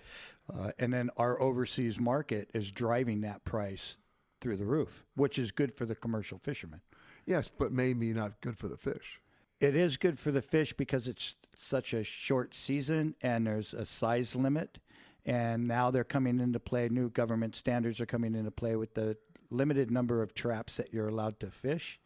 uh, 0.53 0.71
and 0.77 0.93
then 0.93 1.09
our 1.17 1.41
overseas 1.41 1.99
market 1.99 2.49
is 2.53 2.71
driving 2.71 3.21
that 3.21 3.45
price 3.45 3.97
through 4.41 4.57
the 4.57 4.65
roof, 4.65 5.05
which 5.15 5.39
is 5.39 5.51
good 5.51 5.71
for 5.73 5.86
the 5.86 5.95
commercial 5.95 6.38
fishermen. 6.38 6.81
Yes, 7.25 7.49
but 7.49 7.71
maybe 7.71 8.12
not 8.12 8.41
good 8.41 8.57
for 8.57 8.67
the 8.67 8.77
fish. 8.77 9.21
It 9.62 9.77
is 9.77 9.95
good 9.95 10.19
for 10.19 10.31
the 10.31 10.41
fish 10.41 10.73
because 10.73 11.07
it's 11.07 11.36
such 11.55 11.93
a 11.93 12.03
short 12.03 12.53
season 12.53 13.15
and 13.21 13.47
there's 13.47 13.73
a 13.73 13.86
size 13.86 14.36
limit. 14.36 14.79
And 15.25 15.69
now 15.69 15.89
they're 15.89 16.03
coming 16.03 16.41
into 16.41 16.59
play. 16.59 16.89
New 16.89 17.09
government 17.09 17.55
standards 17.55 18.01
are 18.01 18.05
coming 18.05 18.36
into 18.36 18.51
play 18.51 18.75
with 18.75 18.95
the 18.95 19.15
limited 19.49 19.89
number 19.89 20.21
of 20.21 20.33
traps 20.33 20.75
that 20.75 20.93
you're 20.93 21.07
allowed 21.07 21.39
to 21.39 21.49
fish. 21.49 22.01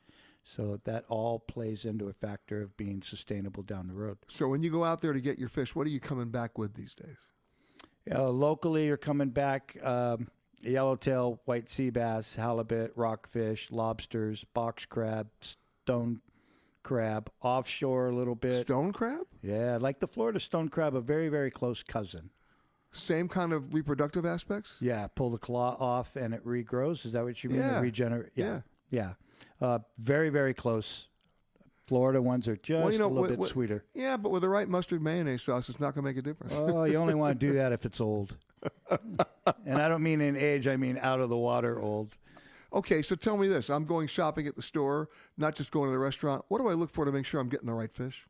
So 0.50 0.80
that 0.86 1.04
all 1.10 1.40
plays 1.40 1.84
into 1.84 2.08
a 2.08 2.14
factor 2.14 2.62
of 2.62 2.78
being 2.78 3.02
sustainable 3.02 3.64
down 3.64 3.88
the 3.88 3.94
road. 3.94 4.18
So 4.30 4.48
when 4.48 4.62
you 4.62 4.72
go 4.72 4.86
out 4.86 5.02
there 5.02 5.12
to 5.12 5.20
get 5.20 5.38
your 5.38 5.50
fish, 5.50 5.76
what 5.76 5.86
are 5.86 5.90
you 5.90 6.00
coming 6.00 6.30
back 6.30 6.58
with 6.58 6.74
these 6.74 6.96
days? 6.96 7.18
Uh, 8.10 8.30
locally, 8.30 8.86
you're 8.86 8.96
coming 8.96 9.28
back 9.28 9.76
um, 9.84 10.30
yellowtail, 10.62 11.42
white 11.44 11.70
sea 11.70 11.90
bass, 11.90 12.34
halibut, 12.34 12.94
rockfish, 12.96 13.70
lobsters, 13.72 14.46
box 14.54 14.86
crab, 14.86 15.28
stone 15.42 16.22
crab. 16.82 17.30
Offshore, 17.42 18.08
a 18.08 18.16
little 18.16 18.36
bit. 18.36 18.62
Stone 18.62 18.94
crab? 18.94 19.28
Yeah, 19.44 19.78
like 19.82 20.00
the 20.00 20.08
Florida 20.08 20.40
stone 20.40 20.70
crab, 20.70 20.96
a 20.96 21.02
very, 21.02 21.28
very 21.28 21.52
close 21.52 21.84
cousin. 21.84 22.30
Same 22.94 23.28
kind 23.28 23.52
of 23.52 23.74
reproductive 23.74 24.26
aspects? 24.26 24.78
Yeah, 24.80 25.08
pull 25.08 25.30
the 25.30 25.38
claw 25.38 25.76
off 25.78 26.16
and 26.16 26.34
it 26.34 26.46
regrows. 26.46 27.06
Is 27.06 27.12
that 27.12 27.26
what 27.26 27.44
you 27.44 27.50
mean? 27.50 27.60
Yeah. 27.60 27.82
Regenerate. 27.82 28.32
Yeah. 28.34 28.46
Yeah. 28.46 28.60
Yeah. 28.90 29.14
Uh, 29.62 29.80
very, 29.98 30.30
very 30.30 30.54
close. 30.54 31.08
Florida 31.88 32.22
ones 32.22 32.48
are 32.50 32.58
just 32.58 32.84
Well, 32.84 32.92
you 32.92 33.00
know, 33.00 33.08
a 33.08 33.14
little 33.14 33.38
bit 33.38 33.50
sweeter. 33.50 33.86
Yeah, 33.94 34.18
but 34.18 34.30
with 34.30 34.42
the 34.42 34.50
right 34.50 34.68
mustard 34.68 35.02
mayonnaise 35.02 35.44
sauce, 35.44 35.70
it's 35.70 35.80
not 35.80 35.96
going 35.96 36.04
to 36.04 36.10
make 36.10 36.18
a 36.18 36.22
difference. 36.22 36.54
Oh, 36.56 36.84
you 36.84 36.98
only 36.98 37.16
want 37.16 37.40
to 37.40 37.48
do 37.48 37.54
that 37.54 37.72
if 37.72 37.86
it's 37.86 38.02
old. 38.02 38.36
and 38.90 39.82
I 39.82 39.88
don't 39.88 40.04
mean 40.04 40.20
in 40.20 40.36
age, 40.36 40.68
I 40.68 40.76
mean 40.76 41.00
out 41.02 41.22
of 41.22 41.30
the 41.30 41.38
water 41.38 41.80
old. 41.80 42.18
Okay, 42.74 43.02
so 43.02 43.16
tell 43.16 43.38
me 43.38 43.48
this. 43.48 43.70
I'm 43.70 43.86
going 43.86 44.08
shopping 44.08 44.48
at 44.48 44.58
the 44.58 44.62
store, 44.62 45.10
not 45.38 45.56
just 45.56 45.72
going 45.72 45.88
to 45.88 45.94
the 45.94 46.00
restaurant. 46.00 46.44
What 46.50 46.60
do 46.60 46.68
I 46.68 46.74
look 46.74 46.92
for 46.92 47.06
to 47.06 47.12
make 47.12 47.26
sure 47.26 47.40
I'm 47.40 47.48
getting 47.48 47.68
the 47.68 47.74
right 47.74 47.92
fish? 47.92 48.28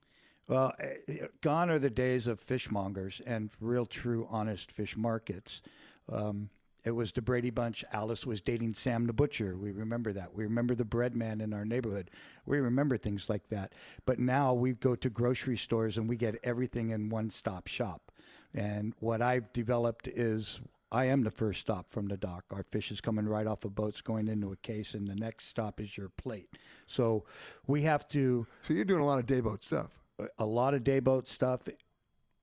Well, 0.48 0.74
eh, 0.80 1.26
gone 1.42 1.70
are 1.72 1.80
the 1.80 1.90
days 1.90 2.28
of 2.28 2.40
fishmongers 2.40 3.22
and 3.26 3.50
real, 3.60 3.86
true, 3.86 4.28
honest 4.30 4.72
fish 4.72 4.96
markets. 4.96 5.62
Um, 6.10 6.50
it 6.88 6.96
was 6.96 7.12
the 7.12 7.22
Brady 7.22 7.50
Bunch. 7.50 7.84
Alice 7.92 8.26
was 8.26 8.42
dating 8.42 8.74
Sam 8.74 9.06
the 9.06 9.14
Butcher. 9.14 9.58
We 9.58 9.72
remember 9.72 10.14
that. 10.14 10.34
We 10.34 10.46
remember 10.46 10.74
the 10.74 10.86
bread 10.86 11.16
man 11.16 11.42
in 11.42 11.54
our 11.54 11.66
neighborhood. 11.66 12.10
We 12.46 12.60
remember 12.60 12.98
things 12.98 13.30
like 13.30 13.50
that. 13.50 13.74
But 14.06 14.20
now 14.20 14.54
we 14.54 14.74
go 14.74 14.96
to 14.96 15.10
grocery 15.10 15.58
stores 15.58 15.98
and 15.98 16.08
we 16.08 16.16
get 16.16 16.40
everything 16.44 16.92
in 16.92 17.10
one 17.10 17.30
stop 17.30 17.68
shop. 17.68 18.12
And 18.54 18.94
what 19.00 19.22
I've 19.22 19.52
developed 19.52 20.08
is 20.08 20.62
I 20.92 21.06
am 21.06 21.24
the 21.24 21.32
first 21.32 21.60
stop 21.60 21.90
from 21.90 22.08
the 22.08 22.16
dock. 22.16 22.46
Our 22.52 22.64
fish 22.64 22.92
is 22.92 23.02
coming 23.02 23.28
right 23.28 23.46
off 23.46 23.66
of 23.66 23.76
boats 23.76 24.00
going 24.00 24.30
into 24.30 24.54
a 24.54 24.56
case, 24.56 24.94
and 24.94 25.06
the 25.06 25.16
next 25.16 25.48
stop 25.48 25.82
is 25.82 25.98
your 25.98 26.10
plate. 26.10 26.50
So 26.86 27.26
we 27.68 27.82
have 27.82 28.08
to 28.10 28.48
So 28.64 28.74
you're 28.74 28.86
doing 28.86 29.02
a 29.02 29.06
lot 29.06 29.20
of 29.20 29.26
dayboat 29.26 29.64
stuff. 29.64 29.92
a 30.40 30.46
lot 30.46 30.74
of 30.74 30.84
dayboat 30.84 31.28
stuff 31.28 31.68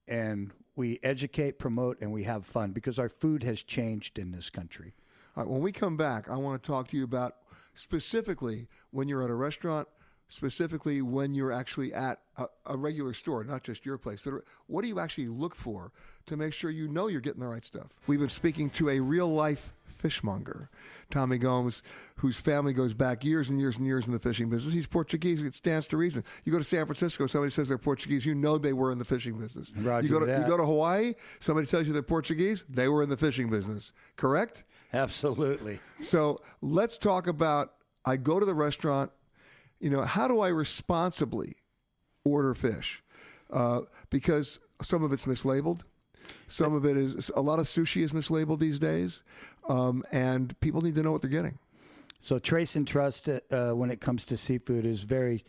and 0.07 0.51
we 0.75 0.99
educate, 1.03 1.57
promote, 1.57 2.01
and 2.01 2.11
we 2.11 2.23
have 2.23 2.45
fun 2.45 2.71
because 2.71 2.99
our 2.99 3.09
food 3.09 3.43
has 3.43 3.63
changed 3.63 4.19
in 4.19 4.31
this 4.31 4.49
country. 4.49 4.93
All 5.35 5.43
right, 5.43 5.51
when 5.51 5.61
we 5.61 5.71
come 5.71 5.97
back, 5.97 6.29
I 6.29 6.35
want 6.35 6.61
to 6.61 6.67
talk 6.67 6.87
to 6.89 6.97
you 6.97 7.03
about 7.03 7.35
specifically 7.73 8.67
when 8.91 9.07
you're 9.07 9.23
at 9.23 9.29
a 9.29 9.35
restaurant, 9.35 9.87
specifically 10.29 11.01
when 11.01 11.33
you're 11.33 11.51
actually 11.51 11.93
at 11.93 12.19
a, 12.37 12.45
a 12.65 12.77
regular 12.77 13.13
store, 13.13 13.43
not 13.43 13.63
just 13.63 13.85
your 13.85 13.97
place. 13.97 14.25
What 14.67 14.81
do 14.81 14.87
you 14.87 14.99
actually 14.99 15.27
look 15.27 15.55
for 15.55 15.91
to 16.25 16.37
make 16.37 16.53
sure 16.53 16.71
you 16.71 16.87
know 16.87 17.07
you're 17.07 17.21
getting 17.21 17.41
the 17.41 17.47
right 17.47 17.65
stuff? 17.65 17.99
We've 18.07 18.19
been 18.19 18.29
speaking 18.29 18.69
to 18.71 18.89
a 18.89 18.99
real 18.99 19.31
life 19.31 19.73
fishmonger, 19.95 20.69
Tommy 21.09 21.37
Gomes, 21.37 21.83
whose 22.17 22.39
family 22.39 22.73
goes 22.73 22.93
back 22.93 23.23
years 23.23 23.49
and 23.49 23.59
years 23.59 23.77
and 23.77 23.85
years 23.85 24.07
in 24.07 24.13
the 24.13 24.19
fishing 24.19 24.49
business. 24.49 24.73
He's 24.73 24.87
Portuguese. 24.87 25.41
It 25.41 25.55
stands 25.55 25.87
to 25.87 25.97
reason. 25.97 26.23
You 26.43 26.51
go 26.51 26.57
to 26.57 26.63
San 26.63 26.85
Francisco, 26.85 27.27
somebody 27.27 27.51
says 27.51 27.67
they're 27.67 27.77
Portuguese, 27.77 28.25
you 28.25 28.35
know 28.35 28.57
they 28.57 28.73
were 28.73 28.91
in 28.91 28.97
the 28.97 29.05
fishing 29.05 29.37
business. 29.37 29.73
Roger 29.77 30.07
you 30.07 30.13
go 30.13 30.19
to 30.19 30.25
that. 30.25 30.41
you 30.41 30.47
go 30.47 30.57
to 30.57 30.65
Hawaii, 30.65 31.13
somebody 31.39 31.67
tells 31.67 31.87
you 31.87 31.93
they're 31.93 32.01
Portuguese, 32.01 32.65
they 32.69 32.87
were 32.87 33.03
in 33.03 33.09
the 33.09 33.17
fishing 33.17 33.49
business. 33.49 33.93
Correct? 34.15 34.63
Absolutely. 34.93 35.79
So 36.01 36.39
let's 36.61 36.97
talk 36.97 37.27
about 37.27 37.73
I 38.05 38.17
go 38.17 38.39
to 38.39 38.45
the 38.45 38.53
restaurant, 38.53 39.11
you 39.79 39.89
know, 39.89 40.03
how 40.03 40.27
do 40.27 40.39
I 40.39 40.49
responsibly 40.49 41.55
order 42.23 42.53
fish? 42.53 43.03
Uh, 43.51 43.81
because 44.09 44.59
some 44.81 45.03
of 45.03 45.11
it's 45.13 45.25
mislabeled. 45.25 45.81
Some 46.47 46.73
of 46.73 46.85
it 46.85 46.97
is, 46.97 47.31
a 47.35 47.41
lot 47.41 47.59
of 47.59 47.65
sushi 47.65 48.03
is 48.03 48.13
mislabeled 48.13 48.59
these 48.59 48.79
days. 48.79 49.21
Um, 49.67 50.03
and 50.11 50.59
people 50.59 50.81
need 50.81 50.95
to 50.95 51.03
know 51.03 51.11
what 51.11 51.21
they're 51.21 51.29
getting. 51.29 51.57
So 52.21 52.39
trace 52.39 52.75
and 52.75 52.87
trust 52.87 53.29
uh, 53.29 53.71
when 53.73 53.91
it 53.91 54.01
comes 54.01 54.25
to 54.27 54.37
seafood 54.37 54.85
is 54.85 55.03
very 55.03 55.43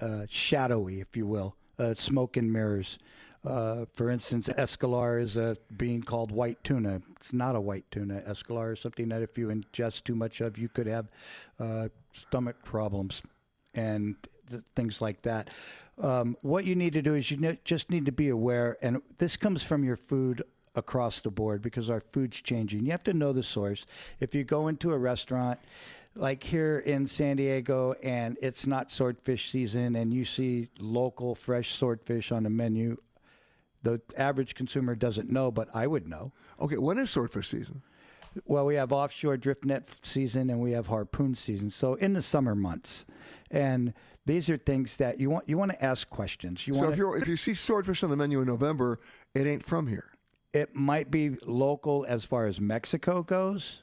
uh, 0.00 0.26
shadowy, 0.28 1.00
if 1.00 1.16
you 1.16 1.26
will, 1.26 1.56
uh, 1.78 1.94
smoke 1.94 2.36
and 2.36 2.52
mirrors. 2.52 2.98
Uh, 3.44 3.86
for 3.94 4.10
instance, 4.10 4.48
escolar 4.56 5.18
is 5.18 5.38
being 5.76 6.02
called 6.02 6.30
white 6.30 6.62
tuna. 6.62 7.00
It's 7.16 7.32
not 7.32 7.56
a 7.56 7.60
white 7.60 7.84
tuna. 7.90 8.22
Escolar 8.26 8.72
is 8.72 8.80
something 8.80 9.08
that 9.08 9.22
if 9.22 9.38
you 9.38 9.48
ingest 9.48 10.04
too 10.04 10.14
much 10.14 10.40
of, 10.40 10.58
you 10.58 10.68
could 10.68 10.86
have 10.86 11.08
uh, 11.58 11.88
stomach 12.12 12.56
problems 12.64 13.22
and 13.74 14.16
th- 14.50 14.62
things 14.76 15.00
like 15.00 15.22
that. 15.22 15.48
Um, 16.00 16.36
what 16.40 16.64
you 16.64 16.74
need 16.74 16.94
to 16.94 17.02
do 17.02 17.14
is 17.14 17.30
you 17.30 17.36
ne- 17.36 17.58
just 17.64 17.90
need 17.90 18.06
to 18.06 18.12
be 18.12 18.28
aware, 18.28 18.78
and 18.80 19.02
this 19.18 19.36
comes 19.36 19.62
from 19.62 19.84
your 19.84 19.96
food 19.96 20.42
across 20.74 21.20
the 21.20 21.30
board 21.30 21.60
because 21.62 21.90
our 21.90 22.00
food's 22.00 22.40
changing. 22.40 22.86
You 22.86 22.92
have 22.92 23.02
to 23.04 23.12
know 23.12 23.32
the 23.32 23.42
source. 23.42 23.84
If 24.18 24.34
you 24.34 24.44
go 24.44 24.68
into 24.68 24.92
a 24.92 24.98
restaurant, 24.98 25.58
like 26.14 26.42
here 26.42 26.78
in 26.78 27.06
San 27.06 27.36
Diego, 27.36 27.94
and 28.02 28.38
it's 28.40 28.66
not 28.66 28.90
swordfish 28.90 29.50
season, 29.50 29.94
and 29.94 30.14
you 30.14 30.24
see 30.24 30.68
local 30.78 31.34
fresh 31.34 31.74
swordfish 31.74 32.32
on 32.32 32.44
the 32.44 32.50
menu, 32.50 32.96
the 33.82 34.00
average 34.16 34.54
consumer 34.54 34.94
doesn't 34.94 35.30
know, 35.30 35.50
but 35.50 35.68
I 35.74 35.86
would 35.86 36.08
know. 36.08 36.32
Okay, 36.60 36.78
when 36.78 36.98
is 36.98 37.10
swordfish 37.10 37.48
season? 37.48 37.82
Well, 38.44 38.66
we 38.66 38.76
have 38.76 38.92
offshore 38.92 39.36
drift 39.36 39.64
net 39.64 39.90
season 40.02 40.50
and 40.50 40.60
we 40.60 40.72
have 40.72 40.86
harpoon 40.86 41.34
season. 41.34 41.68
So 41.70 41.94
in 41.94 42.12
the 42.12 42.22
summer 42.22 42.54
months, 42.54 43.06
and 43.50 43.92
these 44.30 44.48
are 44.48 44.56
things 44.56 44.96
that 44.98 45.18
you 45.18 45.28
want 45.30 45.48
you 45.48 45.58
want 45.58 45.72
to 45.72 45.84
ask 45.84 46.08
questions. 46.08 46.66
You 46.66 46.74
So 46.74 46.80
want 46.82 46.92
if 46.92 46.98
you 46.98 47.12
if 47.14 47.28
you 47.28 47.36
see 47.36 47.54
swordfish 47.54 48.02
on 48.04 48.10
the 48.10 48.16
menu 48.16 48.40
in 48.40 48.46
November, 48.46 49.00
it 49.34 49.46
ain't 49.46 49.66
from 49.66 49.86
here. 49.88 50.12
it 50.52 50.74
might 50.74 51.10
be 51.10 51.36
local 51.46 52.04
as 52.08 52.24
far 52.24 52.46
as 52.46 52.60
Mexico 52.60 53.22
goes. 53.22 53.82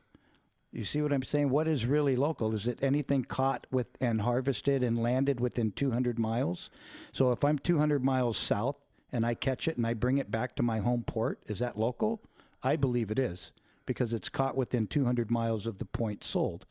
You 0.72 0.84
see 0.84 1.02
what 1.02 1.14
I'm 1.14 1.24
saying? 1.24 1.50
What 1.50 1.68
is 1.68 1.86
really 1.86 2.16
local? 2.16 2.54
Is 2.54 2.68
it 2.68 2.80
anything 2.82 3.24
caught 3.24 3.66
with 3.72 3.90
and 4.02 4.22
harvested 4.22 4.84
and 4.84 5.02
landed 5.02 5.40
within 5.40 5.72
200 5.72 6.20
miles? 6.20 6.70
So 7.14 7.32
if 7.32 7.44
I'm 7.44 7.58
200 7.58 8.04
miles 8.04 8.38
south 8.38 8.78
and 9.12 9.26
I 9.26 9.34
catch 9.34 9.68
it 9.68 9.78
and 9.78 9.88
I 9.88 9.94
bring 9.94 10.18
it 10.18 10.30
back 10.30 10.56
to 10.58 10.64
my 10.64 10.80
home 10.80 11.04
port, 11.08 11.40
is 11.48 11.60
that 11.60 11.80
local? 11.80 12.22
I 12.62 12.76
believe 12.76 13.12
it 13.12 13.18
is 13.20 13.52
because 13.86 14.12
it's 14.14 14.28
caught 14.30 14.58
within 14.58 14.86
200 14.88 15.32
miles 15.32 15.66
of 15.66 15.78
the 15.78 15.86
point 15.86 16.22
sold. 16.24 16.66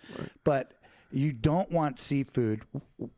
But 0.45 0.75
you 1.17 1.33
don't 1.33 1.71
want 1.73 1.99
seafood 1.99 2.63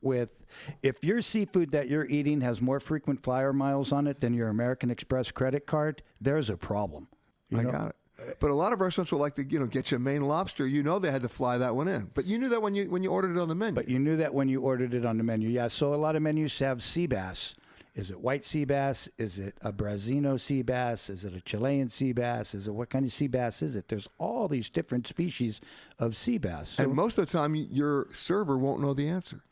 with 0.01 0.45
if 0.83 1.03
your 1.03 1.21
seafood 1.21 1.73
that 1.73 1.89
you're 1.89 2.07
eating 2.07 2.41
has 2.43 2.61
more 2.61 2.81
frequent 2.81 3.23
flyer 3.23 3.53
miles 3.53 3.93
on 3.93 4.07
it 4.07 4.21
than 4.21 4.35
your 4.35 4.49
American 4.49 4.91
Express 4.91 5.31
credit 5.33 5.67
card, 5.67 6.03
there's 6.21 6.49
a 6.49 6.57
problem. 6.57 7.09
You 7.51 7.59
I 7.59 7.63
know? 7.65 7.71
got 7.71 7.89
it. 7.89 7.97
But 8.41 8.51
a 8.51 8.55
lot 8.55 8.73
of 8.73 8.81
restaurants 8.81 9.13
will 9.13 9.21
like 9.21 9.37
to, 9.37 9.45
you 9.45 9.59
know, 9.59 9.67
get 9.67 9.91
you 9.91 9.97
a 9.97 10.01
Maine 10.01 10.23
lobster. 10.23 10.67
You 10.67 10.83
know 10.83 10.99
they 10.99 11.11
had 11.11 11.23
to 11.23 11.29
fly 11.29 11.57
that 11.59 11.75
one 11.75 11.89
in. 11.89 12.11
But 12.15 12.27
you 12.27 12.37
knew 12.37 12.49
that 12.49 12.61
when 12.61 12.75
you 12.75 12.91
when 12.91 13.03
you 13.03 13.11
ordered 13.11 13.37
it 13.37 13.41
on 13.41 13.49
the 13.49 13.55
menu. 13.55 13.75
But 13.75 13.89
you 13.89 13.99
knew 13.99 14.17
that 14.17 14.35
when 14.35 14.49
you 14.49 14.61
ordered 14.61 14.93
it 14.93 15.07
on 15.07 15.19
the 15.19 15.25
menu. 15.25 15.49
Yeah, 15.49 15.69
so 15.69 15.95
a 15.95 15.97
lot 15.97 16.17
of 16.17 16.23
menus 16.23 16.59
have 16.59 16.83
sea 16.83 17.07
bass. 17.07 17.55
Is 17.99 18.13
it 18.13 18.21
white 18.21 18.45
sea 18.45 18.65
bass? 18.65 19.11
Is 19.19 19.41
it 19.41 19.57
a 19.61 19.73
Branzino 19.73 20.39
sea 20.39 20.63
bass? 20.63 21.11
Is 21.11 21.25
it 21.25 21.35
a 21.35 21.41
Chilean 21.41 21.89
sea 21.89 22.13
bass? 22.13 22.55
Is 22.55 22.69
it 22.69 22.71
what 22.71 22.91
kind 22.91 23.05
of 23.05 23.13
sea 23.13 23.27
bass 23.27 23.61
is 23.61 23.75
it? 23.75 23.89
There's 23.89 24.09
all 24.19 24.47
these 24.47 24.71
different 24.71 25.09
species 25.09 25.61
of 25.99 26.15
sea 26.17 26.39
bass. 26.39 26.71
So- 26.71 26.85
and 26.85 26.95
most 26.95 27.19
of 27.19 27.27
the 27.27 27.33
time, 27.33 27.57
your 27.57 28.07
server 28.13 28.57
won't 28.57 28.81
know 28.81 28.95
the 28.95 29.09
answer. 29.09 29.43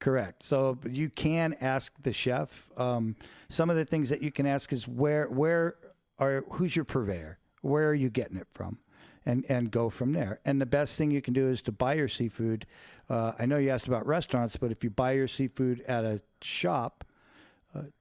Correct. 0.00 0.42
So 0.42 0.78
you 0.90 1.08
can 1.08 1.54
ask 1.60 1.92
the 2.02 2.12
chef. 2.12 2.68
Um, 2.76 3.14
some 3.48 3.70
of 3.70 3.76
the 3.76 3.84
things 3.84 4.10
that 4.10 4.20
you 4.20 4.32
can 4.32 4.46
ask 4.46 4.72
is 4.72 4.88
where 4.88 5.28
where 5.28 5.76
are 6.18 6.44
who's 6.50 6.74
your 6.74 6.84
purveyor? 6.84 7.38
Where 7.62 7.88
are 7.88 7.94
you 7.94 8.10
getting 8.10 8.36
it 8.36 8.48
from? 8.50 8.78
And 9.24 9.46
and 9.48 9.70
go 9.70 9.90
from 9.90 10.12
there. 10.12 10.40
And 10.44 10.60
the 10.60 10.66
best 10.66 10.98
thing 10.98 11.12
you 11.12 11.22
can 11.22 11.32
do 11.34 11.48
is 11.48 11.62
to 11.62 11.72
buy 11.72 11.94
your 11.94 12.08
seafood. 12.08 12.66
Uh, 13.08 13.32
I 13.38 13.46
know 13.46 13.58
you 13.58 13.70
asked 13.70 13.86
about 13.86 14.06
restaurants, 14.06 14.56
but 14.56 14.70
if 14.72 14.82
you 14.82 14.90
buy 14.90 15.12
your 15.12 15.28
seafood 15.28 15.80
at 15.82 16.04
a 16.04 16.20
shop, 16.42 17.04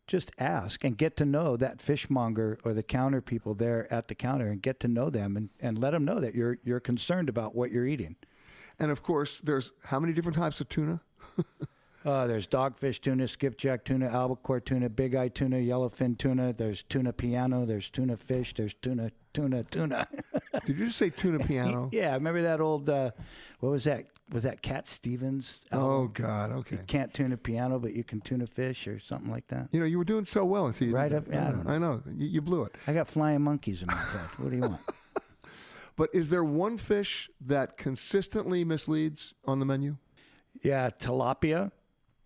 just 0.08 0.32
ask 0.38 0.84
and 0.84 0.98
get 0.98 1.18
to 1.18 1.26
know 1.26 1.58
that 1.58 1.82
fishmonger 1.82 2.58
or 2.64 2.74
the 2.74 2.84
counter 2.84 3.22
people 3.22 3.54
there 3.54 3.92
at 3.92 4.08
the 4.08 4.16
counter, 4.16 4.48
and 4.48 4.62
get 4.62 4.80
to 4.82 4.88
know 4.88 5.10
them 5.10 5.36
and, 5.36 5.50
and 5.60 5.78
let 5.78 5.92
them 5.92 6.06
know 6.06 6.20
that 6.20 6.36
you're 6.36 6.58
you're 6.64 6.80
concerned 6.80 7.30
about 7.30 7.56
what 7.56 7.72
you're 7.72 7.88
eating. 7.88 8.16
And 8.80 8.92
of 8.92 9.02
course, 9.02 9.40
there's 9.40 9.72
how 9.86 10.00
many 10.00 10.14
different 10.14 10.38
types 10.38 10.62
of 10.62 10.70
tuna? 10.70 11.02
Uh, 12.06 12.28
there's 12.28 12.46
dogfish 12.46 13.02
tuna, 13.02 13.28
skipjack 13.28 13.84
tuna, 13.84 14.06
albacore 14.06 14.60
tuna, 14.60 14.88
big 14.88 15.16
eye 15.16 15.28
tuna, 15.28 15.56
yellowfin 15.56 16.16
tuna. 16.16 16.54
There's 16.54 16.84
tuna 16.84 17.12
piano. 17.12 17.66
There's 17.66 17.90
tuna 17.90 18.16
fish. 18.16 18.54
There's 18.56 18.76
tuna, 18.76 19.12
tuna, 19.34 19.64
tuna. 19.64 20.08
Did 20.66 20.78
you 20.78 20.86
just 20.86 21.00
say 21.00 21.10
tuna 21.10 21.44
piano? 21.44 21.90
yeah, 21.94 22.14
remember 22.14 22.44
that 22.44 22.62
old? 22.62 22.88
Uh, 22.90 23.10
what 23.60 23.70
was 23.72 23.86
that? 23.86 24.06
Was 24.32 24.44
that 24.44 24.62
Cat 24.62 24.88
Stevens? 24.88 25.60
Oh? 25.72 26.08
God. 26.08 26.52
Okay. 26.52 26.78
You 26.78 26.84
can't 26.88 27.14
tune 27.14 27.32
a 27.32 27.38
piano, 27.38 27.78
but 27.80 27.94
you 27.94 28.04
can 28.04 28.22
tune 28.22 28.42
a 28.42 28.48
fish 28.48 28.88
or 28.88 29.00
something 29.00 29.30
like 29.32 29.48
that. 29.50 29.70
You 29.72 29.80
know, 29.80 29.86
you 29.86 29.98
were 30.00 30.04
doing 30.04 30.26
so 30.26 30.44
well 30.46 30.66
until 30.66 30.88
you 30.88 30.96
Right 30.96 31.14
up- 31.14 31.28
yeah, 31.30 31.48
I 31.48 31.52
don't 31.52 31.66
know. 31.66 31.72
I 31.72 31.78
know. 31.78 32.02
You, 32.18 32.28
you 32.28 32.42
blew 32.42 32.64
it. 32.64 32.76
I 32.88 32.94
got 32.94 33.08
flying 33.08 33.42
monkeys 33.42 33.82
in 33.82 33.88
my 33.88 33.94
head. 33.96 34.30
What 34.38 34.50
do 34.50 34.56
you 34.56 34.62
want? 34.64 34.82
But 35.98 36.10
is 36.14 36.30
there 36.30 36.44
one 36.44 36.78
fish 36.78 37.30
that 37.46 37.78
consistently 37.78 38.66
misleads 38.66 39.34
on 39.46 39.60
the 39.60 39.66
menu? 39.66 39.96
Yeah, 40.62 40.90
tilapia, 40.90 41.72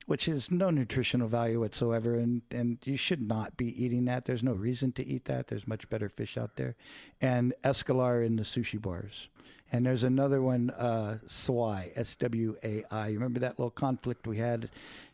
which 0.10 0.28
is 0.28 0.50
no 0.50 0.72
nutritional 0.72 1.28
value 1.28 1.60
whatsoever, 1.60 2.16
and 2.16 2.42
and 2.50 2.80
you 2.84 2.98
should 2.98 3.22
not 3.22 3.56
be 3.56 3.68
eating 3.86 4.06
that. 4.06 4.26
There's 4.26 4.42
no 4.42 4.54
reason 4.54 4.92
to 4.94 5.06
eat 5.06 5.26
that. 5.26 5.50
There's 5.50 5.68
much 5.68 5.88
better 5.88 6.10
fish 6.10 6.36
out 6.36 6.56
there, 6.56 6.76
and 7.22 7.54
escolar 7.64 8.24
in 8.24 8.36
the 8.36 8.42
sushi 8.42 8.82
bars. 8.82 9.30
And 9.72 9.86
there's 9.86 10.04
another 10.04 10.42
one, 10.42 10.72
uh, 10.72 11.20
swai, 11.28 11.92
S 11.96 12.16
W 12.16 12.58
A 12.64 12.84
I. 12.90 13.10
You 13.10 13.20
remember 13.20 13.40
that 13.42 13.60
little 13.60 13.70
conflict 13.70 14.26
we 14.26 14.38
had 14.38 14.72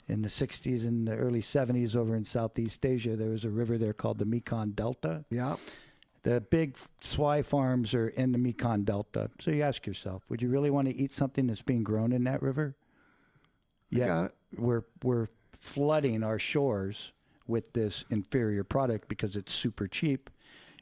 in 0.07 0.21
the 0.21 0.29
60s 0.29 0.87
and 0.87 1.05
the 1.05 1.15
early 1.17 1.41
70s 1.41 1.97
over 1.97 2.15
in 2.15 2.23
Southeast 2.23 2.85
Asia? 2.85 3.17
There 3.17 3.31
was 3.31 3.43
a 3.43 3.49
river 3.49 3.77
there 3.77 3.91
called 3.91 4.19
the 4.19 4.25
Mekong 4.25 4.69
Delta. 4.71 5.25
Yeah. 5.29 5.57
The 6.23 6.39
big 6.39 6.77
swai 7.01 7.43
farms 7.43 7.93
are 7.93 8.07
in 8.07 8.31
the 8.31 8.37
Mekong 8.37 8.85
Delta. 8.85 9.29
So 9.41 9.51
you 9.51 9.61
ask 9.61 9.85
yourself, 9.85 10.23
would 10.29 10.41
you 10.41 10.47
really 10.47 10.69
want 10.69 10.87
to 10.87 10.95
eat 10.95 11.11
something 11.11 11.47
that's 11.47 11.61
being 11.61 11.83
grown 11.83 12.13
in 12.13 12.23
that 12.23 12.41
river? 12.41 12.77
Yeah, 13.89 14.05
got 14.05 14.25
it. 14.25 14.35
We're 14.57 14.83
we're 15.03 15.27
flooding 15.53 16.23
our 16.23 16.39
shores 16.39 17.11
with 17.47 17.73
this 17.73 18.03
inferior 18.09 18.63
product 18.63 19.07
because 19.07 19.35
it's 19.35 19.53
super 19.53 19.87
cheap, 19.87 20.29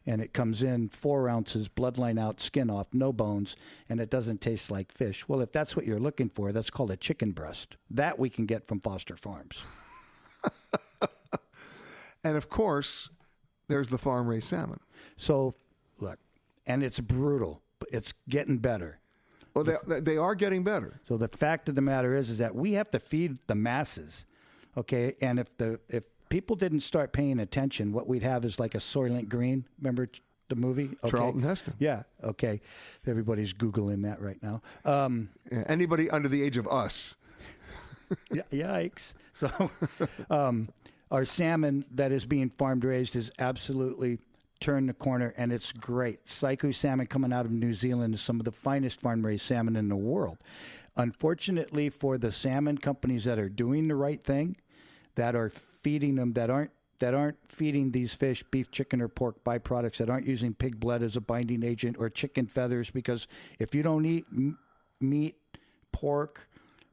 and 0.06 0.22
it 0.22 0.34
comes 0.34 0.64
in 0.64 0.90
four 0.90 1.30
ounces, 1.30 1.68
bloodline 1.68 2.20
out, 2.20 2.40
skin 2.40 2.70
off, 2.70 2.88
no 2.94 3.12
bones, 3.14 3.56
and 3.90 4.00
it 4.00 4.10
doesn't 4.10 4.42
taste 4.42 4.72
like 4.72 4.92
fish. 4.92 5.28
Well, 5.28 5.42
if 5.42 5.52
that's 5.52 5.76
what 5.76 5.86
you're 5.86 6.00
looking 6.00 6.30
for, 6.30 6.52
that's 6.52 6.70
called 6.70 6.92
a 6.92 6.98
chicken 6.98 7.32
breast. 7.32 7.76
That 7.90 8.18
we 8.18 8.30
can 8.30 8.46
get 8.46 8.66
from 8.66 8.80
Foster 8.80 9.16
Farms. 9.16 9.58
And 12.24 12.38
of 12.38 12.50
course, 12.50 13.10
there's 13.68 13.90
the 13.90 13.98
farm 13.98 14.28
raised 14.28 14.46
salmon. 14.46 14.80
So, 15.18 15.56
look, 16.00 16.20
and 16.66 16.84
it's 16.84 17.00
brutal, 17.00 17.62
but 17.80 17.90
it's 17.92 18.14
getting 18.30 18.58
better. 18.60 19.00
Well, 19.54 19.64
they, 19.64 20.00
they- 20.00 20.18
are 20.18 20.36
getting 20.36 20.64
better. 20.64 21.00
So 21.04 21.18
the 21.18 21.28
fact 21.28 21.70
of 21.70 21.76
the 21.76 21.82
matter 21.82 22.16
is, 22.16 22.30
is 22.30 22.40
that 22.40 22.56
we 22.56 22.74
have 22.74 22.90
to 22.92 23.00
feed 23.00 23.38
the 23.48 23.56
masses, 23.56 24.26
okay? 24.78 25.16
And 25.22 25.40
if 25.40 25.56
the 25.58 25.80
if 25.90 26.06
people 26.30 26.56
didn't 26.56 26.80
start 26.82 27.14
paying 27.14 27.40
attention, 27.40 27.92
what 27.92 28.08
we'd 28.08 28.24
have 28.24 28.44
is 28.46 28.60
like 28.60 28.74
a 28.76 28.80
Soylent 28.80 29.30
Green. 29.30 29.66
Remember 29.80 30.08
the 30.50 30.56
movie? 30.56 30.90
Okay. 31.04 31.12
Charlton 31.18 31.42
Heston. 31.44 31.74
Yeah. 31.80 32.04
Okay. 32.24 32.62
Everybody's 33.06 33.54
googling 33.54 34.04
that 34.04 34.20
right 34.22 34.42
now. 34.42 34.62
Um, 34.86 35.30
Anybody 35.52 36.10
under 36.10 36.28
the 36.28 36.42
age 36.42 36.58
of 36.58 36.68
us. 36.68 37.16
y- 38.32 38.42
yikes. 38.52 39.14
So, 39.34 39.72
um, 40.30 40.70
our 41.12 41.26
salmon 41.26 41.86
that 41.92 42.12
is 42.12 42.26
being 42.26 42.50
farmed 42.50 42.84
raised 42.84 43.16
is 43.16 43.32
absolutely 43.40 44.18
turned 44.64 44.88
the 44.88 44.94
corner, 44.94 45.34
and 45.36 45.52
it's 45.52 45.74
great. 45.74 46.26
Saiku 46.26 46.74
salmon 46.74 47.06
coming 47.06 47.34
out 47.34 47.46
of 47.46 47.52
New 47.52 47.74
Zealand 47.74 48.14
is 48.14 48.22
some 48.22 48.40
of 48.40 48.46
the 48.46 48.52
finest 48.52 49.02
farm 49.02 49.26
raised 49.26 49.44
salmon 49.44 49.76
in 49.76 49.90
the 49.90 49.96
world. 49.96 50.38
Unfortunately, 50.96 51.90
for 51.90 52.18
the 52.18 52.32
salmon 52.32 52.78
companies 52.78 53.26
that 53.26 53.38
are 53.38 53.50
doing 53.50 53.90
the 53.90 53.96
right 53.96 54.24
thing, 54.24 54.56
that 55.16 55.36
are 55.36 55.50
feeding 55.50 56.16
them, 56.16 56.32
that 56.34 56.50
aren't 56.50 56.72
that 57.00 57.14
aren't 57.14 57.38
feeding 57.50 57.92
these 57.92 58.16
fish 58.16 58.42
beef, 58.44 58.72
chicken, 58.72 59.02
or 59.02 59.10
pork 59.10 59.44
byproducts, 59.44 59.98
that 59.98 60.10
aren't 60.10 60.26
using 60.26 60.54
pig 60.54 60.80
blood 60.80 61.04
as 61.04 61.18
a 61.18 61.22
binding 61.22 61.62
agent 61.62 61.98
or 62.00 62.10
chicken 62.10 62.48
feathers, 62.48 62.90
because 62.90 63.28
if 63.60 63.76
you 63.76 63.84
don't 63.84 64.06
eat 64.06 64.26
m- 64.32 64.58
meat, 65.02 65.36
pork, 65.92 66.48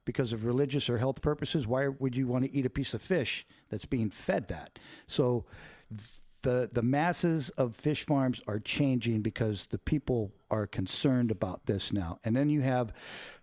because 0.05 0.33
of 0.33 0.45
religious 0.45 0.91
or 0.91 0.99
health 0.99 1.23
purposes, 1.23 1.69
why 1.69 1.87
would 1.87 2.17
you 2.17 2.27
want 2.27 2.45
to 2.45 2.53
eat 2.53 2.67
a 2.67 2.71
piece 2.71 2.95
of 2.95 3.01
fish 3.01 3.47
that's 3.69 3.85
being 3.85 4.11
fed 4.11 4.49
that? 4.49 4.81
So 5.07 5.45
the 6.43 6.69
the 6.73 6.83
masses 6.83 7.51
of 7.51 7.77
fish 7.77 8.05
farms 8.05 8.41
are 8.47 8.59
changing 8.59 9.23
because 9.23 9.67
the 9.67 9.79
people 9.79 10.33
are 10.51 10.67
concerned 10.67 11.31
about 11.31 11.67
this 11.67 11.93
now. 11.93 12.19
And 12.25 12.37
then 12.37 12.49
you 12.49 12.63
have 12.63 12.93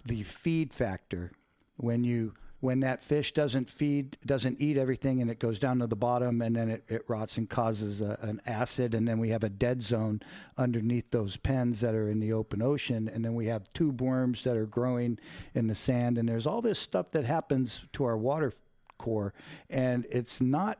the 0.05 0.23
feed 0.23 0.73
factor 0.73 1.31
when 1.77 2.03
you 2.03 2.33
when 2.59 2.79
that 2.79 3.01
fish 3.01 3.33
doesn't 3.33 3.69
feed 3.69 4.17
doesn't 4.25 4.59
eat 4.59 4.77
everything 4.77 5.21
and 5.21 5.29
it 5.29 5.39
goes 5.39 5.59
down 5.59 5.79
to 5.79 5.87
the 5.87 5.95
bottom 5.95 6.41
and 6.41 6.55
then 6.55 6.69
it, 6.69 6.83
it 6.87 7.03
rots 7.07 7.37
and 7.37 7.49
causes 7.49 8.01
a, 8.01 8.17
an 8.21 8.41
acid 8.45 8.95
and 8.95 9.07
then 9.07 9.19
we 9.19 9.29
have 9.29 9.43
a 9.43 9.49
dead 9.49 9.81
zone 9.81 10.19
underneath 10.57 11.09
those 11.11 11.37
pens 11.37 11.81
that 11.81 11.93
are 11.93 12.09
in 12.09 12.19
the 12.19 12.33
open 12.33 12.61
ocean 12.61 13.09
and 13.13 13.23
then 13.23 13.35
we 13.35 13.45
have 13.45 13.71
tube 13.73 14.01
worms 14.01 14.43
that 14.43 14.57
are 14.57 14.65
growing 14.65 15.19
in 15.53 15.67
the 15.67 15.75
sand 15.75 16.17
and 16.17 16.27
there's 16.27 16.47
all 16.47 16.61
this 16.61 16.79
stuff 16.79 17.11
that 17.11 17.25
happens 17.25 17.85
to 17.93 18.03
our 18.03 18.17
water 18.17 18.51
core 18.97 19.33
and 19.69 20.07
it's 20.09 20.41
not 20.41 20.79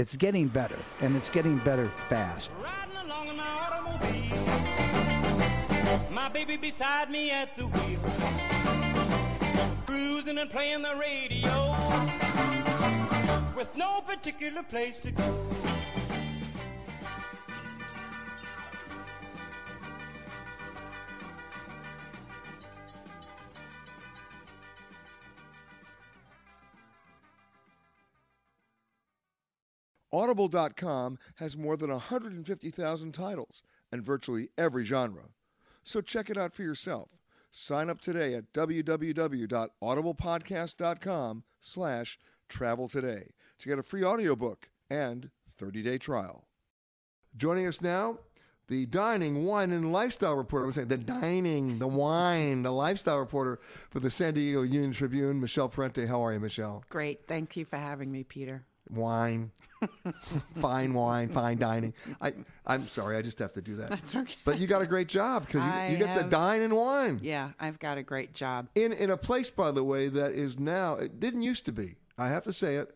it's 0.00 0.16
getting 0.16 0.48
better 0.48 0.78
and 1.02 1.14
it's 1.14 1.28
getting 1.28 1.58
better 1.58 1.86
fast. 2.08 2.50
My 6.10 6.28
baby 6.30 6.56
beside 6.56 7.10
me 7.10 7.30
at 7.30 7.54
the 7.54 7.66
wheel. 7.66 8.00
Cruising 9.84 10.38
and 10.38 10.48
playing 10.48 10.80
the 10.80 10.96
radio. 10.96 11.74
With 13.54 13.76
no 13.76 14.00
particular 14.00 14.62
place 14.62 14.98
to 15.00 15.12
go. 15.12 15.69
Audible.com 30.12 31.18
has 31.36 31.56
more 31.56 31.76
than 31.76 31.90
150,000 31.90 33.12
titles 33.12 33.62
and 33.92 34.02
virtually 34.02 34.48
every 34.58 34.84
genre. 34.84 35.28
So 35.82 36.00
check 36.00 36.30
it 36.30 36.36
out 36.36 36.52
for 36.52 36.62
yourself. 36.62 37.18
Sign 37.50 37.90
up 37.90 38.00
today 38.00 38.34
at 38.34 38.52
www.audiblepodcast.com 38.52 41.44
slash 41.60 42.18
travel 42.48 42.88
today 42.88 43.30
to 43.58 43.68
get 43.68 43.78
a 43.78 43.82
free 43.82 44.04
audiobook 44.04 44.68
and 44.88 45.30
30-day 45.60 45.98
trial. 45.98 46.46
Joining 47.36 47.66
us 47.66 47.80
now, 47.80 48.18
the 48.68 48.86
dining, 48.86 49.44
wine, 49.44 49.72
and 49.72 49.92
lifestyle 49.92 50.36
reporter. 50.36 50.64
I 50.64 50.66
was 50.66 50.76
saying 50.76 50.88
the 50.88 50.96
dining, 50.96 51.80
the 51.80 51.88
wine, 51.88 52.62
the 52.62 52.70
lifestyle 52.70 53.18
reporter 53.18 53.58
for 53.90 53.98
the 53.98 54.10
San 54.10 54.34
Diego 54.34 54.62
Union 54.62 54.92
Tribune, 54.92 55.40
Michele 55.40 55.68
Parente. 55.68 56.06
How 56.06 56.24
are 56.24 56.32
you, 56.32 56.40
Michelle? 56.40 56.84
Great. 56.88 57.26
Thank 57.26 57.56
you 57.56 57.64
for 57.64 57.76
having 57.76 58.12
me, 58.12 58.22
Peter. 58.22 58.64
Wine, 58.92 59.50
fine 60.56 60.92
wine, 60.94 61.28
fine 61.28 61.58
dining. 61.58 61.94
I, 62.20 62.34
I'm 62.66 62.86
sorry, 62.86 63.16
I 63.16 63.22
just 63.22 63.38
have 63.38 63.52
to 63.54 63.62
do 63.62 63.76
that. 63.76 63.90
That's 63.90 64.14
okay. 64.16 64.34
But 64.44 64.58
you 64.58 64.66
got 64.66 64.82
a 64.82 64.86
great 64.86 65.08
job 65.08 65.46
because 65.46 65.64
you, 65.64 65.92
you 65.92 65.98
get 65.98 66.14
to 66.14 66.22
have- 66.22 66.30
dine 66.30 66.62
and 66.62 66.74
wine 66.76 67.20
Yeah, 67.22 67.50
I've 67.58 67.78
got 67.78 67.98
a 67.98 68.02
great 68.02 68.34
job. 68.34 68.68
in 68.74 68.92
in 68.92 69.10
a 69.10 69.16
place, 69.16 69.50
by 69.50 69.70
the 69.70 69.84
way, 69.84 70.08
that 70.08 70.32
is 70.32 70.58
now. 70.58 70.94
It 70.94 71.20
didn't 71.20 71.42
used 71.42 71.64
to 71.66 71.72
be. 71.72 71.96
I 72.18 72.28
have 72.28 72.44
to 72.44 72.52
say 72.52 72.76
it. 72.76 72.94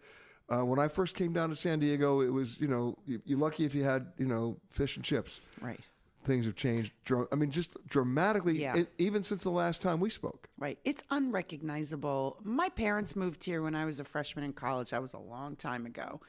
Uh, 0.52 0.62
when 0.62 0.78
I 0.78 0.88
first 0.88 1.14
came 1.16 1.32
down 1.32 1.48
to 1.48 1.56
San 1.56 1.78
Diego, 1.78 2.20
it 2.20 2.28
was 2.30 2.60
you 2.60 2.68
know 2.68 2.96
you, 3.06 3.20
you're 3.24 3.38
lucky 3.38 3.64
if 3.64 3.74
you 3.74 3.82
had 3.84 4.12
you 4.18 4.26
know 4.26 4.56
fish 4.70 4.96
and 4.96 5.04
chips. 5.04 5.40
Right. 5.60 5.80
Things 6.24 6.46
have 6.46 6.54
changed. 6.56 6.92
I 7.30 7.34
mean, 7.34 7.50
just 7.50 7.76
dramatically. 7.86 8.58
Yeah. 8.60 8.76
e- 8.78 8.86
even 8.98 9.22
since 9.24 9.42
the 9.42 9.50
last 9.50 9.82
time 9.82 10.00
we 10.00 10.08
spoke. 10.10 10.48
Right. 10.58 10.78
It's 10.84 11.02
unrecognizable. 11.10 12.38
My 12.42 12.68
parents 12.70 13.14
moved 13.16 13.44
here 13.44 13.62
when 13.62 13.74
I 13.74 13.84
was 13.84 14.00
a 14.00 14.04
freshman 14.04 14.44
in 14.44 14.52
college. 14.52 14.90
That 14.90 15.02
was 15.02 15.14
a 15.14 15.18
long 15.18 15.56
time 15.56 15.86
ago. 15.86 16.20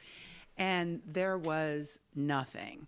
And 0.58 1.02
there 1.06 1.36
was 1.36 1.98
nothing. 2.14 2.86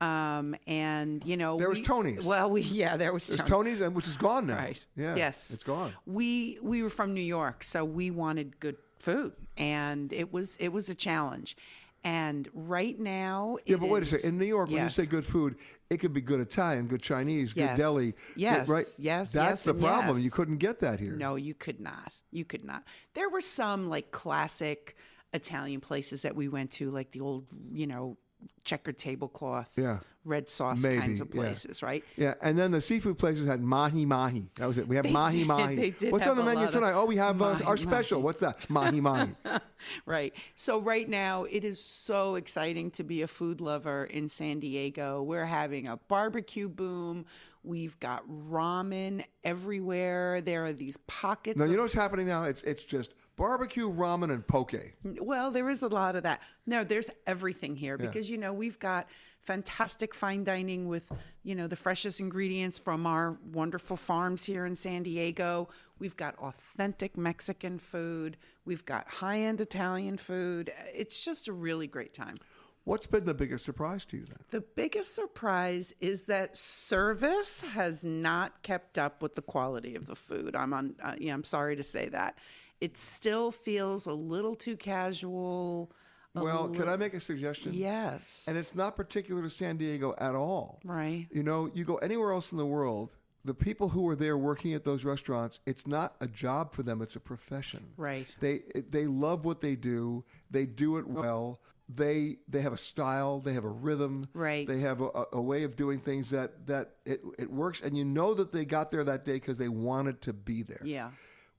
Um, 0.00 0.54
and, 0.66 1.22
you 1.26 1.36
know, 1.36 1.58
There 1.58 1.68
was 1.68 1.80
we- 1.80 1.84
Tony's. 1.84 2.24
Well, 2.24 2.50
we, 2.50 2.60
yeah, 2.62 2.96
there 2.96 3.12
was 3.12 3.26
There's 3.26 3.40
Tony's. 3.42 3.78
Tony's, 3.80 3.94
which 3.94 4.06
is 4.08 4.16
gone 4.16 4.46
now. 4.46 4.56
Right. 4.56 4.80
Yeah. 4.96 5.16
Yes. 5.16 5.50
It's 5.52 5.64
gone. 5.64 5.92
We 6.06 6.58
we 6.62 6.82
were 6.82 6.88
from 6.88 7.12
New 7.12 7.20
York, 7.22 7.62
so 7.62 7.84
we 7.84 8.10
wanted 8.10 8.58
good 8.58 8.76
food, 8.98 9.32
and 9.58 10.12
it 10.14 10.32
was 10.32 10.56
it 10.56 10.68
was 10.72 10.88
a 10.88 10.94
challenge. 10.94 11.56
And 12.02 12.48
right 12.54 12.98
now, 12.98 13.58
Yeah, 13.66 13.76
but 13.76 13.90
wait 13.90 14.02
a 14.02 14.06
second. 14.06 14.28
In 14.30 14.38
New 14.38 14.46
York, 14.46 14.70
when 14.70 14.82
you 14.82 14.88
say 14.90 15.04
good 15.04 15.26
food, 15.26 15.56
it 15.90 15.98
could 15.98 16.14
be 16.14 16.20
good 16.22 16.40
Italian, 16.40 16.86
good 16.86 17.02
Chinese, 17.02 17.52
good 17.52 17.60
Yes. 17.60 17.78
deli. 17.78 18.12
good- 18.12 18.14
Yes, 18.36 18.68
right? 18.68 18.86
yes, 18.98 19.32
That's 19.32 19.60
yes, 19.60 19.64
the 19.64 19.74
problem. 19.74 20.16
yes. 20.16 20.24
You 20.24 20.30
couldn't 20.30 20.56
get 20.58 20.78
that 20.80 20.98
here. 20.98 21.12
No, 21.12 21.34
you 21.36 21.52
could 21.54 21.78
not. 21.80 22.12
You 22.30 22.44
could 22.46 22.64
not. 22.64 22.84
There 23.14 23.28
were 23.28 23.42
some 23.42 23.88
like 23.90 24.10
classic 24.12 24.96
Italian 25.34 25.80
places 25.80 26.22
that 26.22 26.34
we 26.34 26.48
went 26.48 26.70
to, 26.72 26.90
like 26.90 27.10
the 27.12 27.20
old, 27.20 27.46
you 27.70 27.86
know, 27.86 28.16
checkered 28.64 28.96
tablecloth 28.98 29.70
Yeah. 29.76 29.98
Red 30.24 30.48
sauce 30.48 30.82
Maybe, 30.82 31.00
kinds 31.00 31.20
of 31.20 31.28
yeah. 31.34 31.40
places, 31.40 31.82
right? 31.82 32.04
Yeah, 32.16 32.34
and 32.42 32.58
then 32.58 32.72
the 32.72 32.80
seafood 32.80 33.18
places 33.18 33.46
had 33.46 33.62
mahi 33.62 34.04
mahi. 34.04 34.50
That 34.56 34.68
was 34.68 34.76
it. 34.78 34.86
We 34.86 34.96
have 34.96 35.04
They 35.06 35.12
mahi 35.12 35.38
did. 35.38 35.46
mahi. 35.46 35.94
What's 36.10 36.26
on 36.26 36.36
the 36.36 36.44
menu 36.44 36.70
tonight? 36.70 36.92
Oh, 36.92 37.06
we 37.06 37.16
have 37.16 37.40
uh, 37.40 37.52
mahi 37.52 37.64
our 37.64 37.76
special. 37.76 38.20
What's 38.22 38.40
that? 38.40 38.68
Mahi 38.68 39.00
mahi. 39.00 39.30
Right. 40.04 40.34
So 40.54 40.78
right 40.78 41.08
now 41.08 41.44
it 41.44 41.64
is 41.64 41.82
so 41.82 42.34
exciting 42.34 42.90
to 42.92 43.02
be 43.02 43.22
a 43.22 43.26
food 43.26 43.62
lover 43.62 44.04
in 44.04 44.28
San 44.28 44.60
Diego. 44.60 45.22
We're 45.22 45.46
having 45.46 45.88
a 45.88 45.96
barbecue 45.96 46.68
boom. 46.68 47.24
We've 47.62 47.98
got 47.98 48.22
ramen 48.28 49.24
everywhere. 49.42 50.42
There 50.42 50.66
are 50.66 50.74
these 50.74 50.96
pockets. 51.06 51.56
no, 51.56 51.64
of 51.64 51.70
you 51.70 51.76
know 51.78 51.84
what's 51.84 51.94
happening 51.94 52.26
now? 52.26 52.44
It's 52.44 52.62
it's 52.62 52.84
just 52.84 53.14
barbecue, 53.36 53.90
ramen, 53.90 54.30
and 54.32 54.46
poke. 54.46 54.74
Well, 55.02 55.50
there 55.50 55.70
is 55.70 55.80
a 55.80 55.88
lot 55.88 56.14
of 56.14 56.24
that. 56.24 56.42
No, 56.66 56.84
there's 56.84 57.08
everything 57.26 57.74
here 57.76 57.96
Yeah. 57.98 58.06
because 58.06 58.28
you 58.28 58.36
know 58.36 58.52
we've 58.52 58.78
got 58.78 59.08
fantastic 59.42 60.14
fine 60.14 60.44
dining 60.44 60.88
with 60.88 61.10
you 61.42 61.54
know 61.54 61.66
the 61.66 61.76
freshest 61.76 62.20
ingredients 62.20 62.78
from 62.78 63.06
our 63.06 63.38
wonderful 63.52 63.96
farms 63.96 64.44
here 64.44 64.66
in 64.66 64.76
San 64.76 65.02
Diego. 65.02 65.68
We've 65.98 66.16
got 66.16 66.36
authentic 66.36 67.16
Mexican 67.16 67.78
food. 67.78 68.36
We've 68.64 68.84
got 68.84 69.08
high-end 69.08 69.60
Italian 69.60 70.16
food. 70.16 70.72
It's 70.94 71.24
just 71.24 71.48
a 71.48 71.52
really 71.52 71.86
great 71.86 72.14
time. 72.14 72.38
What's 72.84 73.06
been 73.06 73.24
the 73.24 73.34
biggest 73.34 73.64
surprise 73.64 74.06
to 74.06 74.16
you 74.16 74.24
then? 74.24 74.38
The 74.50 74.62
biggest 74.62 75.14
surprise 75.14 75.94
is 76.00 76.24
that 76.24 76.56
service 76.56 77.60
has 77.60 78.02
not 78.02 78.62
kept 78.62 78.96
up 78.96 79.22
with 79.22 79.34
the 79.34 79.42
quality 79.42 79.94
of 79.94 80.06
the 80.06 80.16
food. 80.16 80.56
I'm 80.56 80.72
on. 80.72 80.94
Uh, 81.02 81.14
yeah, 81.18 81.34
I'm 81.34 81.44
sorry 81.44 81.76
to 81.76 81.82
say 81.82 82.08
that. 82.08 82.38
It 82.80 82.96
still 82.96 83.50
feels 83.50 84.06
a 84.06 84.12
little 84.14 84.54
too 84.54 84.76
casual. 84.76 85.92
Well, 86.34 86.68
can 86.68 86.88
I 86.88 86.96
make 86.96 87.14
a 87.14 87.20
suggestion? 87.20 87.74
Yes. 87.74 88.44
And 88.46 88.56
it's 88.56 88.74
not 88.74 88.96
particular 88.96 89.42
to 89.42 89.50
San 89.50 89.76
Diego 89.76 90.14
at 90.18 90.34
all. 90.34 90.80
Right. 90.84 91.26
You 91.32 91.42
know, 91.42 91.70
you 91.74 91.84
go 91.84 91.96
anywhere 91.96 92.32
else 92.32 92.52
in 92.52 92.58
the 92.58 92.66
world, 92.66 93.10
the 93.44 93.54
people 93.54 93.88
who 93.88 94.08
are 94.08 94.16
there 94.16 94.36
working 94.36 94.74
at 94.74 94.84
those 94.84 95.04
restaurants, 95.04 95.60
it's 95.66 95.86
not 95.86 96.14
a 96.20 96.26
job 96.26 96.72
for 96.72 96.82
them, 96.82 97.00
it's 97.02 97.16
a 97.16 97.20
profession. 97.20 97.84
Right. 97.96 98.26
They 98.40 98.60
they 98.90 99.06
love 99.06 99.44
what 99.44 99.60
they 99.60 99.76
do. 99.76 100.24
They 100.50 100.66
do 100.66 100.98
it 100.98 101.06
oh. 101.08 101.20
well. 101.20 101.60
They 101.88 102.36
they 102.48 102.60
have 102.60 102.72
a 102.72 102.78
style, 102.78 103.40
they 103.40 103.54
have 103.54 103.64
a 103.64 103.70
rhythm. 103.70 104.24
Right. 104.34 104.68
They 104.68 104.78
have 104.80 105.00
a, 105.00 105.24
a- 105.32 105.40
way 105.40 105.64
of 105.64 105.74
doing 105.74 105.98
things 105.98 106.30
that 106.30 106.66
that 106.66 106.96
it, 107.04 107.20
it 107.38 107.50
works 107.50 107.80
and 107.80 107.96
you 107.96 108.04
know 108.04 108.34
that 108.34 108.52
they 108.52 108.64
got 108.64 108.90
there 108.90 109.02
that 109.04 109.24
day 109.24 109.34
because 109.34 109.58
they 109.58 109.68
wanted 109.68 110.20
to 110.22 110.32
be 110.32 110.62
there. 110.62 110.82
Yeah. 110.84 111.10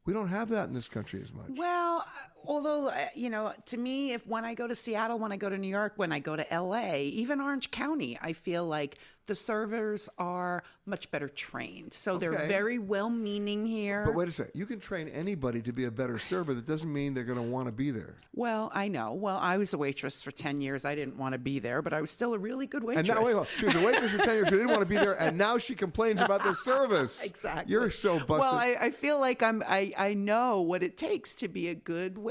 We 0.05 0.13
don't 0.13 0.29
have 0.29 0.49
that 0.49 0.67
in 0.67 0.73
this 0.73 0.87
country 0.87 1.21
as 1.21 1.31
much. 1.31 1.49
Well, 1.49 2.03
although 2.45 2.87
uh, 2.87 3.07
you 3.15 3.29
know, 3.29 3.53
to 3.67 3.77
me, 3.77 4.13
if 4.13 4.25
when 4.27 4.45
I 4.45 4.53
go 4.53 4.67
to 4.67 4.75
Seattle, 4.75 5.19
when 5.19 5.31
I 5.31 5.37
go 5.37 5.49
to 5.49 5.57
New 5.57 5.67
York, 5.67 5.93
when 5.95 6.11
I 6.11 6.19
go 6.19 6.35
to 6.35 6.53
L.A., 6.53 7.05
even 7.05 7.41
Orange 7.41 7.71
County, 7.71 8.17
I 8.21 8.33
feel 8.33 8.65
like 8.65 8.97
the 9.27 9.35
servers 9.35 10.09
are 10.17 10.63
much 10.85 11.09
better 11.11 11.29
trained. 11.29 11.93
So 11.93 12.17
they're 12.17 12.47
very 12.47 12.79
well-meaning 12.79 13.65
here. 13.65 14.03
But 14.05 14.15
wait 14.15 14.27
a 14.27 14.31
second. 14.31 14.59
You 14.59 14.65
can 14.65 14.79
train 14.79 15.07
anybody 15.07 15.61
to 15.61 15.71
be 15.71 15.85
a 15.85 15.91
better 15.91 16.17
server. 16.17 16.53
That 16.53 16.65
doesn't 16.65 16.91
mean 16.91 17.13
they're 17.13 17.23
going 17.23 17.37
to 17.37 17.43
want 17.43 17.67
to 17.67 17.71
be 17.71 17.91
there. 17.91 18.15
Well, 18.33 18.71
I 18.73 18.87
know. 18.87 19.13
Well, 19.13 19.37
I 19.37 19.57
was 19.57 19.73
a 19.73 19.77
waitress 19.77 20.21
for 20.21 20.31
10 20.31 20.59
years. 20.59 20.85
I 20.85 20.95
didn't 20.95 21.17
want 21.17 21.33
to 21.33 21.39
be 21.39 21.59
there, 21.59 21.81
but 21.81 21.93
I 21.93 22.01
was 22.01 22.11
still 22.11 22.33
a 22.33 22.37
really 22.37 22.65
good 22.65 22.83
waitress. 22.83 23.07
And 23.07 23.15
now, 23.15 23.23
wait, 23.23 23.37
wait, 23.37 23.47
she 23.57 23.65
was 23.67 23.75
a 23.75 23.85
waitress 23.85 24.11
for 24.11 24.17
10 24.17 24.35
years. 24.35 24.47
She 24.47 24.55
didn't 24.55 24.69
want 24.69 24.81
to 24.81 24.85
be 24.85 24.97
there. 24.97 25.13
And 25.13 25.37
now 25.37 25.57
she 25.57 25.75
complains 25.75 26.19
about 26.19 26.43
the 26.43 26.53
service. 26.53 27.21
Exactly. 27.31 27.71
You're 27.71 27.89
so 27.89 28.17
busted. 28.17 28.39
Well, 28.39 28.53
I, 28.55 28.75
I 28.79 28.91
feel 28.91 29.19
like 29.19 29.41
I'm 29.41 29.63
I, 29.65 29.93
I 29.97 30.13
know 30.13 30.61
what 30.61 30.83
it 30.83 30.97
takes 30.97 31.33
to 31.35 31.47
be 31.47 31.69
a 31.69 31.75
good 31.75 32.17
waitress 32.17 32.30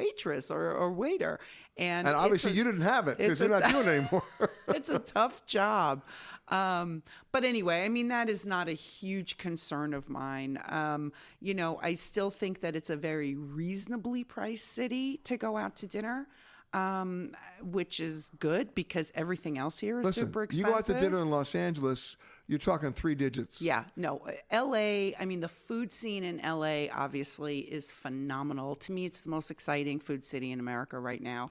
or, 0.51 0.73
or 0.73 0.93
waiter. 0.93 1.41
And, 1.77 2.07
and 2.07 2.17
obviously 2.17 2.53
a- 2.53 2.55
you 2.55 2.65
didn't 2.65 2.83
have 2.83 3.09
it 3.09 3.19
because 3.19 3.41
you're 3.41 3.49
not 3.49 3.71
doing 3.71 3.87
it 3.87 3.91
anymore. 3.91 4.23
it's 4.69 4.89
a 4.89 4.99
tough 4.99 5.47
job. 5.47 6.03
Um, 6.49 7.03
but 7.33 7.45
anyway, 7.45 7.85
I 7.85 7.89
mean, 7.89 8.09
that 8.09 8.29
is 8.29 8.45
not 8.45 8.69
a 8.69 8.73
huge 8.73 9.37
concern 9.39 9.95
of 9.95 10.09
mine. 10.09 10.61
Um, 10.69 11.13
you 11.41 11.55
know, 11.55 11.79
I 11.83 11.95
still 11.95 12.31
think 12.31 12.61
that 12.61 12.77
it's 12.77 12.91
a 12.91 12.97
very 12.97 13.35
reasonably 13.35 14.25
priced 14.25 14.69
city 14.69 15.19
to 15.25 15.37
go 15.37 15.57
out 15.57 15.77
to 15.77 15.87
dinner, 15.87 16.27
um, 16.73 17.33
which 17.63 18.01
is 18.01 18.31
good 18.39 18.75
because 18.75 19.13
everything 19.15 19.59
else 19.59 19.79
here 19.79 20.01
is 20.01 20.07
Listen, 20.07 20.27
super 20.27 20.47
you 20.51 20.65
go 20.65 20.75
out 20.75 20.87
to 20.87 20.95
dinner 20.95 21.19
in 21.19 21.31
Los 21.31 21.55
Angeles, 21.55 22.17
you're 22.51 22.59
talking 22.59 22.93
three 22.93 23.15
digits. 23.15 23.63
Yeah, 23.63 23.85
no, 23.95 24.27
LA, 24.53 25.13
I 25.17 25.25
mean, 25.25 25.39
the 25.39 25.49
food 25.49 25.93
scene 25.93 26.25
in 26.25 26.39
LA 26.39 26.87
obviously 26.93 27.61
is 27.61 27.93
phenomenal. 27.93 28.75
To 28.75 28.91
me, 28.91 29.07
it's 29.07 29.21
the 29.21 29.31
most 29.31 29.53
exciting 29.53 30.01
food 30.01 30.25
city 30.25 30.51
in 30.51 30.59
America 30.59 30.99
right 30.99 31.23
now. 31.23 31.51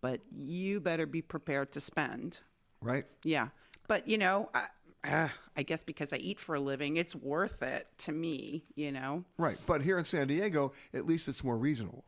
But 0.00 0.22
you 0.34 0.80
better 0.80 1.04
be 1.04 1.20
prepared 1.20 1.72
to 1.72 1.82
spend. 1.82 2.38
Right? 2.80 3.04
Yeah. 3.24 3.48
But, 3.88 4.08
you 4.08 4.16
know, 4.16 4.48
I, 5.04 5.28
I 5.54 5.62
guess 5.64 5.84
because 5.84 6.14
I 6.14 6.16
eat 6.16 6.40
for 6.40 6.54
a 6.54 6.60
living, 6.60 6.96
it's 6.96 7.14
worth 7.14 7.62
it 7.62 7.86
to 7.98 8.12
me, 8.12 8.64
you 8.74 8.90
know? 8.90 9.24
Right. 9.36 9.58
But 9.66 9.82
here 9.82 9.98
in 9.98 10.06
San 10.06 10.28
Diego, 10.28 10.72
at 10.94 11.04
least 11.04 11.28
it's 11.28 11.44
more 11.44 11.58
reasonable. 11.58 12.04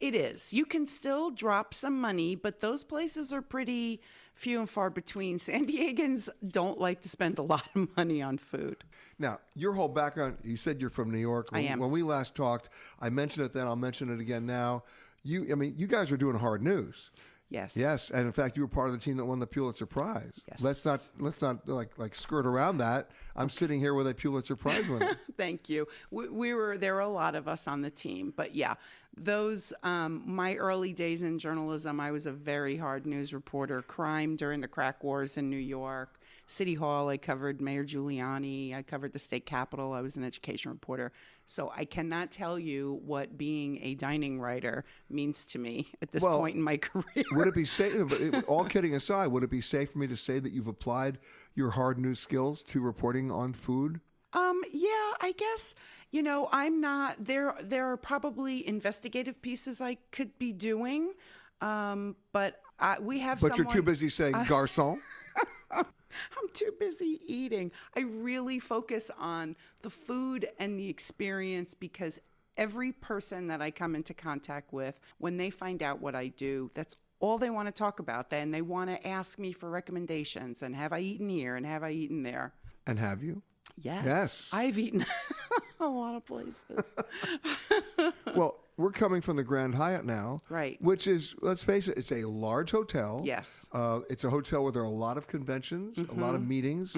It 0.00 0.14
is. 0.14 0.52
You 0.52 0.64
can 0.64 0.86
still 0.86 1.30
drop 1.30 1.74
some 1.74 2.00
money, 2.00 2.34
but 2.34 2.60
those 2.60 2.84
places 2.84 3.32
are 3.32 3.42
pretty 3.42 4.00
few 4.34 4.60
and 4.60 4.70
far 4.70 4.90
between. 4.90 5.38
San 5.48 5.66
Diegans 5.66 6.28
don't 6.46 6.78
like 6.78 7.00
to 7.02 7.08
spend 7.08 7.38
a 7.38 7.42
lot 7.42 7.68
of 7.74 7.96
money 7.96 8.22
on 8.22 8.38
food. 8.38 8.84
Now, 9.18 9.40
your 9.54 9.72
whole 9.72 9.88
background, 9.88 10.38
you 10.44 10.56
said 10.56 10.80
you're 10.80 10.90
from 10.90 11.10
New 11.10 11.18
York. 11.18 11.48
I 11.52 11.60
am. 11.60 11.80
When 11.80 11.90
we 11.90 12.02
last 12.02 12.36
talked, 12.36 12.68
I 13.00 13.10
mentioned 13.10 13.46
it 13.46 13.52
then, 13.52 13.66
I'll 13.66 13.74
mention 13.76 14.12
it 14.12 14.20
again 14.20 14.46
now. 14.46 14.84
You, 15.24 15.48
I 15.50 15.56
mean, 15.56 15.74
you 15.76 15.88
guys 15.88 16.12
are 16.12 16.16
doing 16.16 16.38
hard 16.38 16.62
news. 16.62 17.10
Yes. 17.50 17.76
Yes, 17.76 18.10
and 18.10 18.26
in 18.26 18.32
fact, 18.32 18.56
you 18.56 18.62
were 18.62 18.68
part 18.68 18.88
of 18.88 18.94
the 18.94 19.00
team 19.00 19.16
that 19.16 19.24
won 19.24 19.38
the 19.38 19.46
Pulitzer 19.46 19.86
Prize. 19.86 20.44
Yes. 20.48 20.60
Let's 20.60 20.84
not 20.84 21.00
let's 21.18 21.40
not 21.40 21.66
like 21.66 21.98
like 21.98 22.14
skirt 22.14 22.44
around 22.44 22.78
that. 22.78 23.10
I'm 23.36 23.48
sitting 23.48 23.80
here 23.80 23.94
with 23.94 24.06
a 24.06 24.14
Pulitzer 24.14 24.54
Prize 24.54 24.86
winner. 24.88 25.16
Thank 25.36 25.68
you. 25.70 25.86
We, 26.10 26.28
we 26.28 26.54
were 26.54 26.76
there 26.76 26.94
were 26.94 27.00
a 27.00 27.08
lot 27.08 27.34
of 27.34 27.48
us 27.48 27.66
on 27.66 27.80
the 27.80 27.90
team, 27.90 28.34
but 28.36 28.54
yeah, 28.54 28.74
those 29.16 29.72
um, 29.82 30.22
my 30.26 30.56
early 30.56 30.92
days 30.92 31.22
in 31.22 31.38
journalism. 31.38 32.00
I 32.00 32.10
was 32.10 32.26
a 32.26 32.32
very 32.32 32.76
hard 32.76 33.06
news 33.06 33.32
reporter. 33.32 33.80
Crime 33.80 34.36
during 34.36 34.60
the 34.60 34.68
crack 34.68 35.02
wars 35.02 35.38
in 35.38 35.48
New 35.48 35.56
York, 35.56 36.17
City 36.48 36.72
Hall. 36.74 37.10
I 37.10 37.18
covered 37.18 37.60
Mayor 37.60 37.84
Giuliani. 37.84 38.74
I 38.74 38.82
covered 38.82 39.12
the 39.12 39.18
state 39.18 39.44
capitol. 39.44 39.92
I 39.92 40.00
was 40.00 40.16
an 40.16 40.24
education 40.24 40.70
reporter. 40.72 41.12
So 41.44 41.70
I 41.76 41.84
cannot 41.84 42.30
tell 42.30 42.58
you 42.58 43.00
what 43.04 43.36
being 43.36 43.78
a 43.82 43.94
dining 43.94 44.40
writer 44.40 44.84
means 45.10 45.44
to 45.46 45.58
me 45.58 45.88
at 46.00 46.10
this 46.10 46.22
Well, 46.22 46.38
point 46.38 46.56
in 46.56 46.62
my 46.62 46.76
career. 46.78 47.24
would 47.32 47.48
it 47.48 47.54
be 47.54 47.66
safe? 47.66 47.94
All 48.48 48.64
kidding 48.64 48.94
aside, 48.94 49.26
would 49.26 49.42
it 49.42 49.50
be 49.50 49.60
safe 49.60 49.90
for 49.92 49.98
me 49.98 50.06
to 50.06 50.16
say 50.16 50.38
that 50.38 50.52
you've 50.52 50.68
applied 50.68 51.18
your 51.54 51.70
hard 51.70 51.98
news 51.98 52.18
skills 52.18 52.62
to 52.64 52.80
reporting 52.80 53.30
on 53.30 53.52
food? 53.52 54.00
Um, 54.32 54.62
yeah, 54.72 54.88
I 55.20 55.34
guess 55.36 55.74
you 56.10 56.22
know 56.22 56.48
I'm 56.50 56.80
not 56.80 57.16
there. 57.24 57.54
There 57.62 57.86
are 57.92 57.96
probably 57.98 58.66
investigative 58.66 59.40
pieces 59.42 59.80
I 59.82 59.96
could 60.12 60.38
be 60.38 60.52
doing, 60.52 61.12
um, 61.62 62.14
but 62.32 62.60
I, 62.78 62.98
we 63.00 63.18
have. 63.20 63.40
But 63.40 63.56
you're 63.56 63.66
too 63.66 63.82
busy 63.82 64.08
saying 64.10 64.34
I- 64.34 64.44
garçon. 64.54 64.98
I'm 66.40 66.48
too 66.52 66.72
busy 66.78 67.20
eating. 67.26 67.70
I 67.96 68.00
really 68.00 68.58
focus 68.58 69.10
on 69.18 69.56
the 69.82 69.90
food 69.90 70.48
and 70.58 70.78
the 70.78 70.88
experience 70.88 71.74
because 71.74 72.18
every 72.56 72.92
person 72.92 73.46
that 73.48 73.62
I 73.62 73.70
come 73.70 73.94
into 73.94 74.14
contact 74.14 74.72
with, 74.72 74.98
when 75.18 75.36
they 75.36 75.50
find 75.50 75.82
out 75.82 76.00
what 76.00 76.14
I 76.14 76.28
do, 76.28 76.70
that's 76.74 76.96
all 77.20 77.38
they 77.38 77.50
want 77.50 77.66
to 77.66 77.72
talk 77.72 78.00
about. 78.00 78.30
Then 78.30 78.50
they 78.50 78.62
want 78.62 78.90
to 78.90 79.06
ask 79.06 79.38
me 79.38 79.52
for 79.52 79.70
recommendations 79.70 80.62
and 80.62 80.74
have 80.74 80.92
I 80.92 81.00
eaten 81.00 81.28
here 81.28 81.56
and 81.56 81.64
have 81.66 81.82
I 81.82 81.90
eaten 81.90 82.22
there. 82.22 82.52
And 82.86 82.98
have 82.98 83.22
you? 83.22 83.42
Yes. 83.76 84.04
Yes. 84.04 84.50
I've 84.52 84.78
eaten 84.78 85.04
a 85.80 85.86
lot 85.86 86.14
of 86.16 86.26
places. 86.26 86.62
Well, 88.34 88.60
we're 88.78 88.92
coming 88.92 89.20
from 89.20 89.36
the 89.36 89.42
Grand 89.42 89.74
Hyatt 89.74 90.04
now, 90.06 90.40
Right. 90.48 90.80
Which 90.80 91.06
is, 91.06 91.34
let's 91.42 91.62
face 91.62 91.88
it, 91.88 91.98
it's 91.98 92.12
a 92.12 92.24
large 92.24 92.70
hotel. 92.70 93.20
Yes. 93.24 93.66
Uh, 93.72 94.00
it's 94.08 94.24
a 94.24 94.30
hotel 94.30 94.62
where 94.62 94.72
there 94.72 94.82
are 94.82 94.86
a 94.86 94.88
lot 94.88 95.18
of 95.18 95.26
conventions, 95.26 95.98
a 95.98 96.02
lot 96.14 96.34
of 96.34 96.40
Mm-hmm. 96.40 96.48
meetings. 96.48 96.96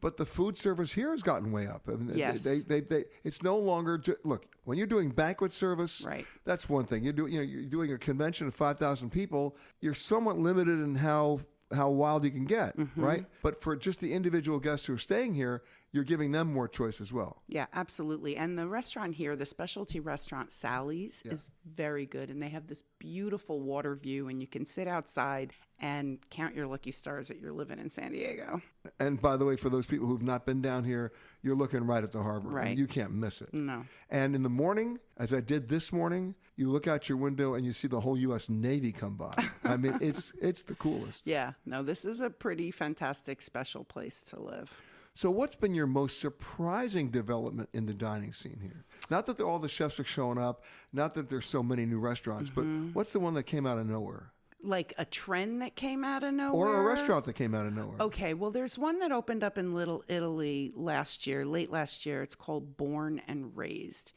But 0.00 0.16
the 0.16 0.24
food 0.24 0.56
service 0.56 0.92
here 0.92 1.10
has 1.10 1.22
gotten 1.22 1.52
way 1.52 1.66
up. 1.66 1.82
I 1.88 1.96
mean, 1.96 2.16
Yes. 2.16 2.42
They, 2.42 2.60
they, 2.60 2.80
they, 2.80 3.04
it's 3.24 3.42
no 3.42 3.58
longer 3.58 4.00
look 4.24 4.46
when 4.64 4.78
you're 4.78 4.86
doing 4.86 5.10
banquet 5.10 5.52
service. 5.52 6.02
Right. 6.06 6.24
That's 6.44 6.68
one 6.68 6.84
thing. 6.84 7.04
You're 7.04 7.12
doing, 7.12 7.32
you 7.32 7.38
know, 7.40 7.44
you're 7.44 7.64
doing 7.64 7.92
a 7.92 7.98
convention 7.98 8.46
of 8.46 8.54
five 8.54 8.78
thousand 8.78 9.10
people. 9.10 9.56
You're 9.80 9.94
somewhat 9.94 10.38
limited 10.38 10.78
in 10.80 10.94
how 10.94 11.40
how 11.74 11.90
wild 11.90 12.22
you 12.24 12.30
can 12.30 12.44
get, 12.44 12.76
Mm-hmm. 12.76 13.02
right? 13.02 13.24
But 13.42 13.60
for 13.60 13.74
just 13.74 13.98
the 13.98 14.12
individual 14.14 14.60
guests 14.60 14.86
who 14.86 14.94
are 14.94 14.98
staying 14.98 15.34
here, 15.34 15.64
you're 15.96 16.04
giving 16.04 16.30
them 16.30 16.52
more 16.52 16.68
choice 16.68 17.00
as 17.00 17.10
well. 17.12 17.42
Yeah, 17.48 17.66
absolutely. 17.72 18.36
And 18.36 18.56
the 18.58 18.68
restaurant 18.68 19.14
here, 19.14 19.34
the 19.34 19.46
specialty 19.46 19.98
restaurant 19.98 20.52
Sally's, 20.52 21.22
is 21.24 21.48
very 21.64 22.04
good. 22.04 22.28
And 22.30 22.40
they 22.42 22.50
have 22.50 22.66
this 22.66 22.82
beautiful 22.98 23.60
water 23.62 23.94
view, 23.96 24.28
and 24.28 24.40
you 24.40 24.46
can 24.46 24.66
sit 24.66 24.86
outside 24.86 25.54
and 25.80 26.18
count 26.30 26.54
your 26.54 26.66
lucky 26.66 26.90
stars 26.90 27.28
that 27.28 27.40
you're 27.40 27.52
living 27.52 27.78
in 27.78 27.88
San 27.90 28.12
Diego. 28.12 28.60
And 29.00 29.20
by 29.20 29.36
the 29.38 29.44
way, 29.46 29.56
for 29.56 29.68
those 29.70 29.86
people 29.86 30.06
who've 30.06 30.22
not 30.22 30.44
been 30.46 30.60
down 30.62 30.84
here, 30.84 31.12
you're 31.42 31.56
looking 31.56 31.84
right 31.86 32.04
at 32.04 32.12
the 32.12 32.22
harbor. 32.22 32.48
and 32.48 32.56
Right. 32.56 32.78
you 32.78 32.86
can't 32.86 33.12
miss 33.12 33.40
it. 33.42 33.52
No. 33.54 33.84
And 34.10 34.34
in 34.34 34.42
the 34.42 34.48
morning, 34.50 34.98
as 35.16 35.32
I 35.34 35.40
did 35.40 35.68
this 35.68 35.92
morning, 35.92 36.34
you 36.56 36.70
look 36.70 36.86
out 36.86 37.08
your 37.08 37.18
window 37.18 37.54
and 37.54 37.64
you 37.64 37.72
see 37.72 37.88
the 37.88 38.00
whole 38.00 38.18
U.S. 38.18 38.48
Navy 38.50 38.92
come 38.92 39.16
by. 39.16 39.34
I 39.64 39.76
mean, 39.78 39.98
it's 40.00 40.32
it's 40.40 40.62
the 40.62 40.74
coolest. 40.74 41.22
Yeah, 41.26 41.52
no, 41.64 41.82
this 41.82 42.04
is 42.04 42.20
a 42.20 42.28
pretty 42.30 42.70
fantastic, 42.70 43.40
special 43.42 43.84
place 43.84 44.22
to 44.28 44.40
live. 44.40 44.72
So, 45.16 45.30
what's 45.30 45.56
been 45.56 45.74
your 45.74 45.86
most 45.86 46.20
surprising 46.20 47.08
development 47.08 47.70
in 47.72 47.86
the 47.86 47.94
dining 47.94 48.34
scene 48.34 48.58
here? 48.60 48.84
Not 49.08 49.24
that 49.26 49.40
all 49.40 49.58
the 49.58 49.68
chefs 49.68 49.98
are 49.98 50.04
showing 50.04 50.36
up, 50.36 50.62
not 50.92 51.14
that 51.14 51.30
there's 51.30 51.46
so 51.46 51.62
many 51.62 51.86
new 51.86 51.98
restaurants, 51.98 52.50
Mm-hmm. 52.50 52.88
but 52.88 52.94
what's 52.94 53.14
the 53.14 53.20
one 53.20 53.32
that 53.34 53.44
came 53.44 53.66
out 53.66 53.78
of 53.78 53.86
nowhere? 53.86 54.32
Like 54.62 54.92
a 54.98 55.06
trend 55.06 55.62
that 55.62 55.74
came 55.74 56.04
out 56.04 56.22
of 56.22 56.34
nowhere? 56.34 56.68
Or 56.68 56.80
a 56.80 56.84
restaurant 56.84 57.24
that 57.24 57.32
came 57.32 57.54
out 57.54 57.64
of 57.64 57.74
nowhere? 57.74 57.96
Okay, 57.98 58.34
well, 58.34 58.50
there's 58.50 58.76
one 58.76 58.98
that 58.98 59.10
opened 59.10 59.42
up 59.42 59.56
in 59.56 59.74
Little 59.74 60.04
Italy 60.06 60.70
last 60.74 61.26
year, 61.26 61.46
late 61.46 61.70
last 61.70 62.04
year. 62.04 62.22
It's 62.22 62.34
called 62.34 62.76
Born 62.76 63.22
and 63.26 63.56
Raised. 63.56 64.12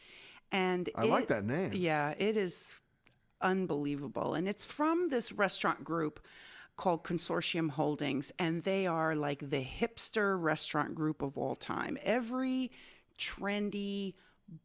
And 0.51 0.89
I 0.95 1.05
like 1.05 1.27
that 1.27 1.45
name. 1.45 1.71
Yeah, 1.73 2.13
it 2.17 2.35
is 2.35 2.81
unbelievable. 3.39 4.33
And 4.33 4.49
it's 4.49 4.65
from 4.65 5.07
this 5.07 5.31
restaurant 5.31 5.85
group 5.85 6.19
called 6.79 7.03
Consortium 7.03 7.71
Holdings, 7.71 8.31
and 8.39 8.63
they 8.63 8.87
are 8.87 9.13
like 9.13 9.49
the 9.49 9.61
hipster 9.61 10.41
restaurant 10.41 10.95
group 10.95 11.21
of 11.21 11.37
all 11.37 11.57
time. 11.57 11.97
Every 12.03 12.71
trendy 13.17 14.13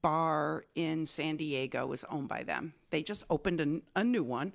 bar 0.01 0.65
in 0.77 1.07
San 1.07 1.37
Diego 1.37 1.91
is 1.91 2.05
owned 2.09 2.29
by 2.29 2.45
them. 2.45 2.73
They 2.91 3.03
just 3.03 3.25
opened 3.31 3.61
a, 3.61 4.01
a 4.01 4.05
new 4.05 4.23
one. 4.23 4.53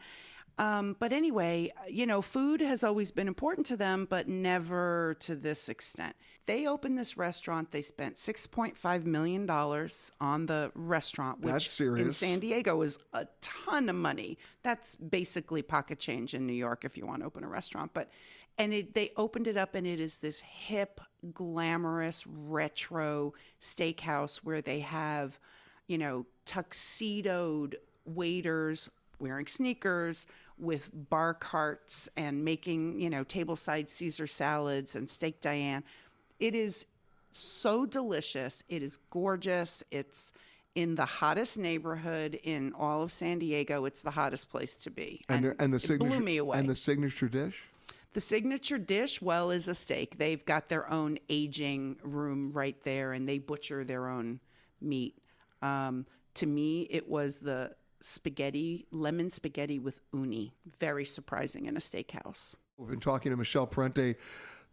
Um, 0.60 0.98
but 1.00 1.14
anyway, 1.14 1.72
you 1.88 2.06
know, 2.06 2.22
food 2.22 2.60
has 2.60 2.84
always 2.84 3.12
been 3.12 3.30
important 3.30 3.66
to 3.68 3.78
them, 3.78 4.06
but 4.10 4.28
never 4.28 5.16
to 5.22 5.34
this 5.34 5.70
extent. 5.70 6.18
They 6.48 6.68
opened 6.68 6.98
this 6.98 7.16
restaurant. 7.16 7.72
They 7.72 7.82
spent 7.82 8.18
$6.5 8.18 9.06
million 9.06 9.50
on 9.50 10.46
the 10.48 10.72
restaurant, 10.76 11.40
which 11.40 11.80
in. 11.80 12.12
San 12.12 12.40
Diego 12.40 12.82
is 12.82 12.98
a 13.14 13.26
ton 13.40 13.88
of 13.88 13.96
money. 13.96 14.38
That's 14.62 14.98
basically 14.98 15.62
pocket 15.62 15.98
change 15.98 16.34
in 16.34 16.46
New 16.46 16.52
York 16.52 16.84
if 16.84 16.98
you 16.98 17.06
want 17.06 17.22
to 17.22 17.28
open 17.28 17.46
a 17.46 17.50
restaurant. 17.50 17.92
But 17.94 18.10
and 18.58 18.74
it, 18.74 18.94
they 18.94 19.14
opened 19.16 19.48
it 19.48 19.56
up, 19.56 19.76
and 19.76 19.88
it 19.88 20.02
is 20.02 20.18
this 20.18 20.42
hip, 20.42 21.00
glamorous, 21.34 22.28
retro 22.28 23.34
steakhouse 23.62 24.38
where 24.38 24.62
they 24.62 24.80
have, 24.82 25.40
you 25.88 25.98
know, 25.98 26.26
tuxedoed 26.46 27.78
waiters 28.04 28.90
wearing 29.20 29.48
sneakers 29.48 30.28
with 30.58 30.90
bar 31.10 31.34
carts 31.34 32.10
and 32.18 32.44
making, 32.44 33.00
you 33.00 33.10
know, 33.10 33.24
tableside 33.24 33.90
Caesar 33.90 34.28
salads 34.28 34.96
and 34.96 35.10
steak 35.10 35.42
Diane. 35.42 35.84
It 36.40 36.56
is 36.56 36.86
so 37.32 37.86
delicious. 37.86 38.64
It 38.70 38.84
is 38.84 38.98
gorgeous. 39.10 39.84
It's 39.92 40.32
in 40.76 40.96
the 40.96 41.06
hottest 41.06 41.58
neighborhood 41.58 42.40
in 42.44 42.74
all 42.78 43.02
of 43.02 43.12
San 43.12 43.40
Diego. 43.40 43.86
It's 43.86 44.02
the 44.02 44.12
hottest 44.12 44.50
place 44.50 44.76
to 44.78 44.90
be. 44.90 45.22
And, 45.30 45.46
the, 45.46 45.56
and 45.60 45.74
the 45.74 45.80
signature 45.80 46.10
blew 46.10 46.20
me 46.26 46.38
away. 46.38 46.60
and 46.60 46.70
the 46.70 46.76
signature 46.76 47.30
dish. 47.30 47.64
The 48.14 48.22
signature 48.22 48.80
dish, 48.80 49.22
well, 49.22 49.52
is 49.52 49.68
a 49.68 49.76
steak. 49.76 50.18
They've 50.18 50.44
got 50.44 50.68
their 50.68 50.90
own 50.90 51.20
aging 51.30 51.98
room 52.02 52.52
right 52.52 52.82
there, 52.84 53.14
and 53.14 53.30
they 53.30 53.38
butcher 53.38 53.84
their 53.84 54.10
own 54.10 54.40
meat. 54.82 55.16
Um, 55.62 56.06
to 56.36 56.48
me, 56.48 56.88
it 56.90 57.08
was 57.08 57.40
the 57.40 57.76
spaghetti, 58.02 58.86
lemon 58.92 59.30
spaghetti 59.30 59.80
with 59.80 60.02
uni. 60.14 60.54
Very 60.80 61.06
surprising 61.06 61.66
in 61.66 61.76
a 61.76 61.80
steakhouse. 61.80 62.56
We've 62.78 62.90
been 62.90 63.00
talking 63.00 63.32
to 63.32 63.38
Michele 63.38 63.68
Parente, 63.68 64.16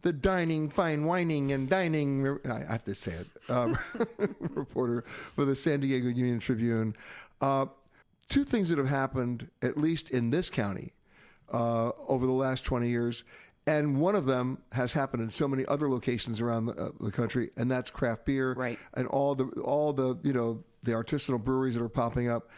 the 0.01 0.13
dining, 0.13 0.69
fine 0.69 1.05
wining, 1.05 1.51
and 1.51 1.69
dining. 1.69 2.39
I 2.49 2.71
have 2.71 2.83
to 2.85 2.95
say 2.95 3.13
it. 3.13 3.51
Um, 3.51 3.77
reporter 4.39 5.03
for 5.35 5.45
the 5.45 5.55
San 5.55 5.81
Diego 5.81 6.07
Union 6.07 6.39
Tribune. 6.39 6.95
Uh, 7.41 7.65
two 8.29 8.43
things 8.43 8.69
that 8.69 8.77
have 8.77 8.87
happened, 8.87 9.49
at 9.61 9.77
least 9.77 10.09
in 10.11 10.29
this 10.29 10.49
county, 10.49 10.93
uh, 11.51 11.91
over 12.07 12.25
the 12.25 12.31
last 12.31 12.63
20 12.63 12.89
years. 12.89 13.23
And 13.65 13.99
one 13.99 14.15
of 14.15 14.25
them 14.25 14.59
has 14.71 14.93
happened 14.93 15.23
in 15.23 15.29
so 15.29 15.45
many 15.45 15.65
other 15.65 15.89
locations 15.89 16.39
around 16.39 16.67
the, 16.67 16.73
uh, 16.81 16.89
the 17.01 17.11
country, 17.11 17.49
and 17.57 17.69
that's 17.69 17.89
craft 17.89 18.25
beer, 18.25 18.53
Right. 18.53 18.79
And 18.93 19.07
all 19.07 19.35
the 19.35 19.47
all 19.61 19.91
the 19.91 20.17
you 20.23 20.31
know 20.31 20.63
the 20.83 20.93
artisanal 20.93 21.43
breweries 21.43 21.75
that 21.75 21.83
are 21.83 21.89
popping 21.89 22.29
up. 22.29 22.49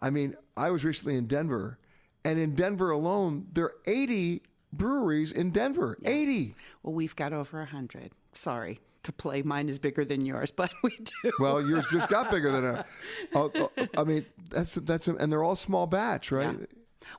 I 0.00 0.10
mean, 0.10 0.34
I 0.56 0.70
was 0.70 0.84
recently 0.84 1.16
in 1.16 1.26
Denver, 1.26 1.78
and 2.24 2.38
in 2.38 2.54
Denver 2.54 2.90
alone, 2.90 3.46
there 3.52 3.64
are 3.64 3.74
80 3.86 4.42
breweries 4.72 5.32
in 5.32 5.50
Denver. 5.50 5.98
80. 6.04 6.54
Well, 6.82 6.94
we've 6.94 7.16
got 7.16 7.32
over 7.32 7.60
a 7.60 7.66
hundred. 7.66 8.12
Sorry 8.32 8.80
to 9.04 9.12
play. 9.12 9.42
Mine 9.42 9.68
is 9.68 9.78
bigger 9.78 10.04
than 10.04 10.24
yours, 10.24 10.50
but 10.56 10.72
we 10.82 10.90
do. 11.22 11.32
Well, 11.38 11.66
yours 11.66 11.86
just 11.90 12.08
got 12.08 12.30
bigger 12.30 12.52
than 12.52 12.84
oh, 13.34 13.70
I 13.96 14.04
mean, 14.04 14.24
that's 14.50 14.74
that's 14.76 15.08
and 15.08 15.32
they're 15.32 15.44
all 15.44 15.56
small 15.56 15.86
batch, 15.86 16.30
right? 16.30 16.56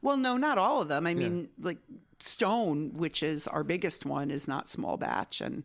Well, 0.01 0.17
no, 0.17 0.37
not 0.37 0.57
all 0.57 0.81
of 0.81 0.87
them. 0.87 1.07
I 1.07 1.13
mean, 1.13 1.49
like 1.59 1.77
Stone, 2.19 2.91
which 2.93 3.23
is 3.23 3.47
our 3.47 3.63
biggest 3.63 4.05
one, 4.05 4.29
is 4.29 4.47
not 4.47 4.67
small 4.67 4.97
batch, 4.97 5.41
and 5.41 5.63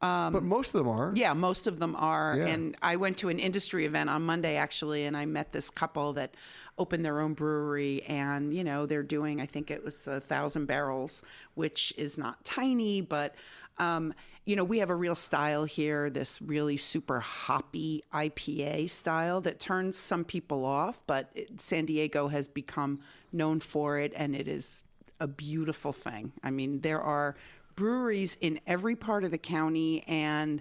but 0.00 0.42
most 0.42 0.74
of 0.74 0.78
them 0.78 0.88
are. 0.88 1.12
yeah, 1.14 1.32
most 1.34 1.66
of 1.66 1.78
them 1.78 1.94
are. 1.96 2.34
Yeah. 2.38 2.46
And 2.46 2.76
I 2.82 2.96
went 2.96 3.18
to 3.18 3.28
an 3.28 3.38
industry 3.38 3.84
event 3.84 4.08
on 4.10 4.22
Monday 4.22 4.56
actually, 4.56 5.04
and 5.04 5.16
I 5.16 5.26
met 5.26 5.52
this 5.52 5.70
couple 5.70 6.14
that 6.14 6.34
opened 6.78 7.04
their 7.04 7.20
own 7.20 7.34
brewery, 7.34 8.02
and 8.04 8.54
you 8.54 8.64
know 8.64 8.86
they're 8.86 9.02
doing, 9.02 9.40
I 9.40 9.46
think 9.46 9.70
it 9.70 9.84
was 9.84 10.06
a 10.06 10.20
thousand 10.20 10.66
barrels, 10.66 11.22
which 11.54 11.92
is 11.96 12.18
not 12.18 12.44
tiny, 12.44 13.00
but. 13.00 13.34
Um, 13.78 14.12
you 14.44 14.56
know, 14.56 14.64
we 14.64 14.78
have 14.78 14.90
a 14.90 14.94
real 14.94 15.14
style 15.14 15.64
here, 15.64 16.10
this 16.10 16.42
really 16.42 16.76
super 16.76 17.20
hoppy 17.20 18.02
IPA 18.12 18.90
style 18.90 19.40
that 19.42 19.60
turns 19.60 19.96
some 19.96 20.24
people 20.24 20.64
off, 20.64 21.00
but 21.06 21.30
it, 21.34 21.60
San 21.60 21.86
Diego 21.86 22.28
has 22.28 22.48
become 22.48 23.00
known 23.32 23.60
for 23.60 23.98
it, 23.98 24.12
and 24.16 24.34
it 24.34 24.48
is 24.48 24.82
a 25.20 25.26
beautiful 25.28 25.92
thing. 25.92 26.32
I 26.42 26.50
mean, 26.50 26.80
there 26.80 27.00
are 27.00 27.36
breweries 27.84 28.36
in 28.40 28.60
every 28.66 28.94
part 28.94 29.24
of 29.24 29.30
the 29.30 29.38
county, 29.38 30.04
and 30.06 30.60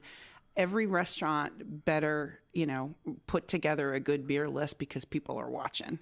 every 0.56 0.88
restaurant 0.88 1.52
better, 1.86 2.40
you 2.54 2.66
know, 2.66 2.94
put 3.28 3.48
together 3.48 3.94
a 3.94 4.00
good 4.00 4.26
beer 4.26 4.50
list 4.50 4.80
because 4.80 5.06
people 5.06 5.38
are 5.38 5.50
watching 5.50 6.00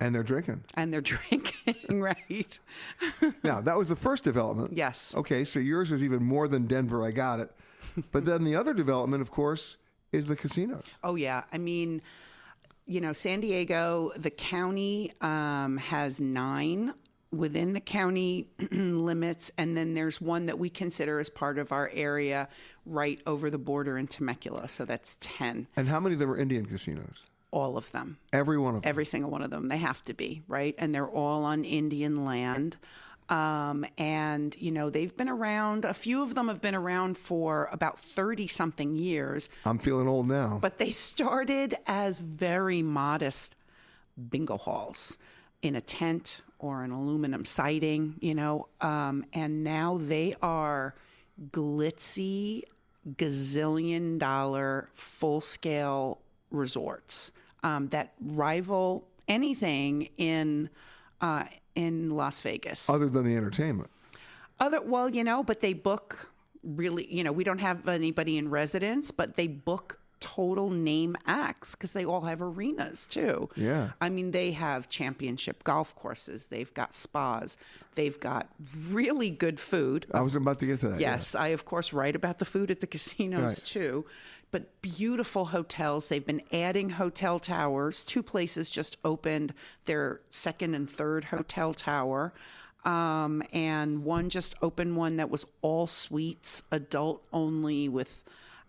And 0.00 0.14
they're 0.14 0.22
drinking. 0.22 0.64
and 0.74 0.92
they're 0.92 1.00
drinking, 1.16 2.00
right? 2.00 2.58
Now, 3.44 3.60
that 3.60 3.76
was 3.76 3.88
the 3.88 3.96
first 3.96 4.24
development. 4.24 4.72
Yes. 4.76 5.12
Okay, 5.16 5.44
so 5.44 5.58
yours 5.58 5.90
is 5.92 6.02
even 6.02 6.22
more 6.22 6.46
than 6.48 6.66
Denver. 6.66 7.04
I 7.04 7.10
got 7.10 7.40
it. 7.40 7.50
But 8.12 8.24
then 8.24 8.44
the 8.44 8.56
other 8.56 8.72
development, 8.74 9.20
of 9.22 9.30
course, 9.30 9.76
is 10.12 10.26
the 10.26 10.36
casinos. 10.36 10.84
Oh 11.04 11.14
yeah, 11.16 11.42
I 11.52 11.58
mean, 11.58 12.00
you 12.86 13.00
know, 13.00 13.12
San 13.12 13.40
Diego, 13.40 14.10
the 14.16 14.30
county 14.30 15.12
um, 15.20 15.76
has 15.78 16.20
nine 16.20 16.94
within 17.32 17.72
the 17.72 17.80
county 17.80 18.46
limits, 18.70 19.50
and 19.58 19.76
then 19.76 19.94
there's 19.94 20.20
one 20.20 20.46
that 20.46 20.58
we 20.58 20.68
consider 20.70 21.18
as 21.18 21.28
part 21.30 21.58
of 21.58 21.72
our 21.72 21.90
area 21.94 22.48
right 22.86 23.20
over 23.26 23.50
the 23.50 23.58
border 23.58 23.98
in 23.98 24.06
Temecula. 24.06 24.68
So 24.68 24.84
that's 24.84 25.16
ten. 25.20 25.66
And 25.76 25.88
how 25.88 25.98
many 25.98 26.14
of 26.14 26.18
them 26.20 26.30
are 26.30 26.36
Indian 26.36 26.66
casinos? 26.66 27.24
All 27.50 27.76
of 27.76 27.90
them. 27.92 28.18
Every 28.32 28.58
one 28.58 28.76
of 28.76 28.82
them. 28.82 28.88
Every 28.88 29.04
single 29.04 29.30
one 29.30 29.42
of 29.42 29.50
them. 29.50 29.68
They 29.68 29.76
have 29.78 30.02
to 30.02 30.14
be, 30.14 30.42
right? 30.48 30.74
And 30.78 30.94
they're 30.94 31.08
all 31.08 31.44
on 31.44 31.64
Indian 31.64 32.24
land. 32.24 32.76
Um, 33.28 33.86
and, 33.98 34.54
you 34.58 34.70
know, 34.70 34.90
they've 34.90 35.14
been 35.14 35.28
around, 35.28 35.84
a 35.84 35.94
few 35.94 36.22
of 36.22 36.34
them 36.34 36.48
have 36.48 36.60
been 36.60 36.74
around 36.74 37.16
for 37.16 37.68
about 37.72 37.98
30 37.98 38.46
something 38.46 38.94
years, 38.96 39.48
I'm 39.64 39.78
feeling 39.78 40.06
old 40.08 40.28
now. 40.28 40.58
but 40.60 40.76
they 40.78 40.90
started 40.90 41.74
as 41.86 42.18
very 42.20 42.82
modest 42.82 43.54
bingo 44.30 44.58
halls 44.58 45.16
in 45.62 45.74
a 45.76 45.80
tent 45.80 46.40
or 46.62 46.84
an 46.84 46.92
aluminum 46.92 47.44
siding, 47.44 48.14
you 48.20 48.34
know, 48.34 48.68
um, 48.80 49.24
and 49.34 49.64
now 49.64 49.98
they 50.00 50.34
are 50.40 50.94
glitzy, 51.50 52.62
gazillion 53.16 54.18
dollar, 54.18 54.88
full 54.94 55.40
scale 55.40 56.20
resorts 56.50 57.32
um, 57.64 57.88
that 57.88 58.12
rival 58.20 59.06
anything 59.28 60.08
in 60.16 60.70
uh, 61.20 61.44
in 61.74 62.10
Las 62.10 62.42
Vegas. 62.42 62.88
Other 62.88 63.08
than 63.08 63.24
the 63.24 63.36
entertainment. 63.36 63.90
Other 64.60 64.80
well, 64.80 65.08
you 65.08 65.24
know, 65.24 65.42
but 65.42 65.60
they 65.60 65.72
book 65.72 66.30
really, 66.62 67.12
you 67.12 67.24
know, 67.24 67.32
we 67.32 67.42
don't 67.42 67.60
have 67.60 67.88
anybody 67.88 68.38
in 68.38 68.50
residence, 68.50 69.10
but 69.10 69.36
they 69.36 69.48
book 69.48 69.98
total 70.22 70.70
name 70.70 71.16
acts 71.26 71.74
because 71.74 71.92
they 71.92 72.04
all 72.06 72.22
have 72.22 72.40
arenas 72.40 73.06
too. 73.06 73.50
Yeah. 73.56 73.90
I 74.00 74.08
mean, 74.08 74.30
they 74.30 74.52
have 74.52 74.88
championship 74.88 75.64
golf 75.64 75.94
courses, 75.96 76.46
they've 76.46 76.72
got 76.72 76.94
spas, 76.94 77.58
they've 77.96 78.18
got 78.18 78.48
really 78.88 79.28
good 79.30 79.60
food. 79.60 80.06
I 80.14 80.20
was 80.22 80.34
about 80.34 80.58
to 80.60 80.66
get 80.66 80.80
to 80.80 80.88
that. 80.90 81.00
yeah. 81.00 81.16
Yes, 81.16 81.34
I 81.34 81.48
of 81.48 81.64
course 81.64 81.92
write 81.92 82.16
about 82.16 82.38
the 82.38 82.44
food 82.46 82.70
at 82.70 82.80
the 82.80 82.86
casinos 82.86 83.42
Right. 83.42 83.62
too. 83.66 84.06
But 84.52 84.82
beautiful 84.82 85.46
hotels. 85.46 86.08
They've 86.08 86.24
been 86.26 86.42
adding 86.52 86.90
hotel 86.90 87.38
towers. 87.38 88.04
Two 88.04 88.22
places 88.22 88.68
just 88.68 88.98
opened 89.02 89.54
their 89.86 90.20
second 90.28 90.74
and 90.74 90.88
third 90.90 91.24
hotel 91.26 91.72
tower. 91.72 92.34
Um, 92.84 93.42
and 93.52 94.04
one 94.04 94.28
just 94.28 94.54
opened 94.60 94.96
one 94.96 95.16
that 95.16 95.30
was 95.30 95.46
all 95.62 95.86
suites, 95.86 96.62
adult 96.70 97.22
only, 97.32 97.88
with, 97.88 98.24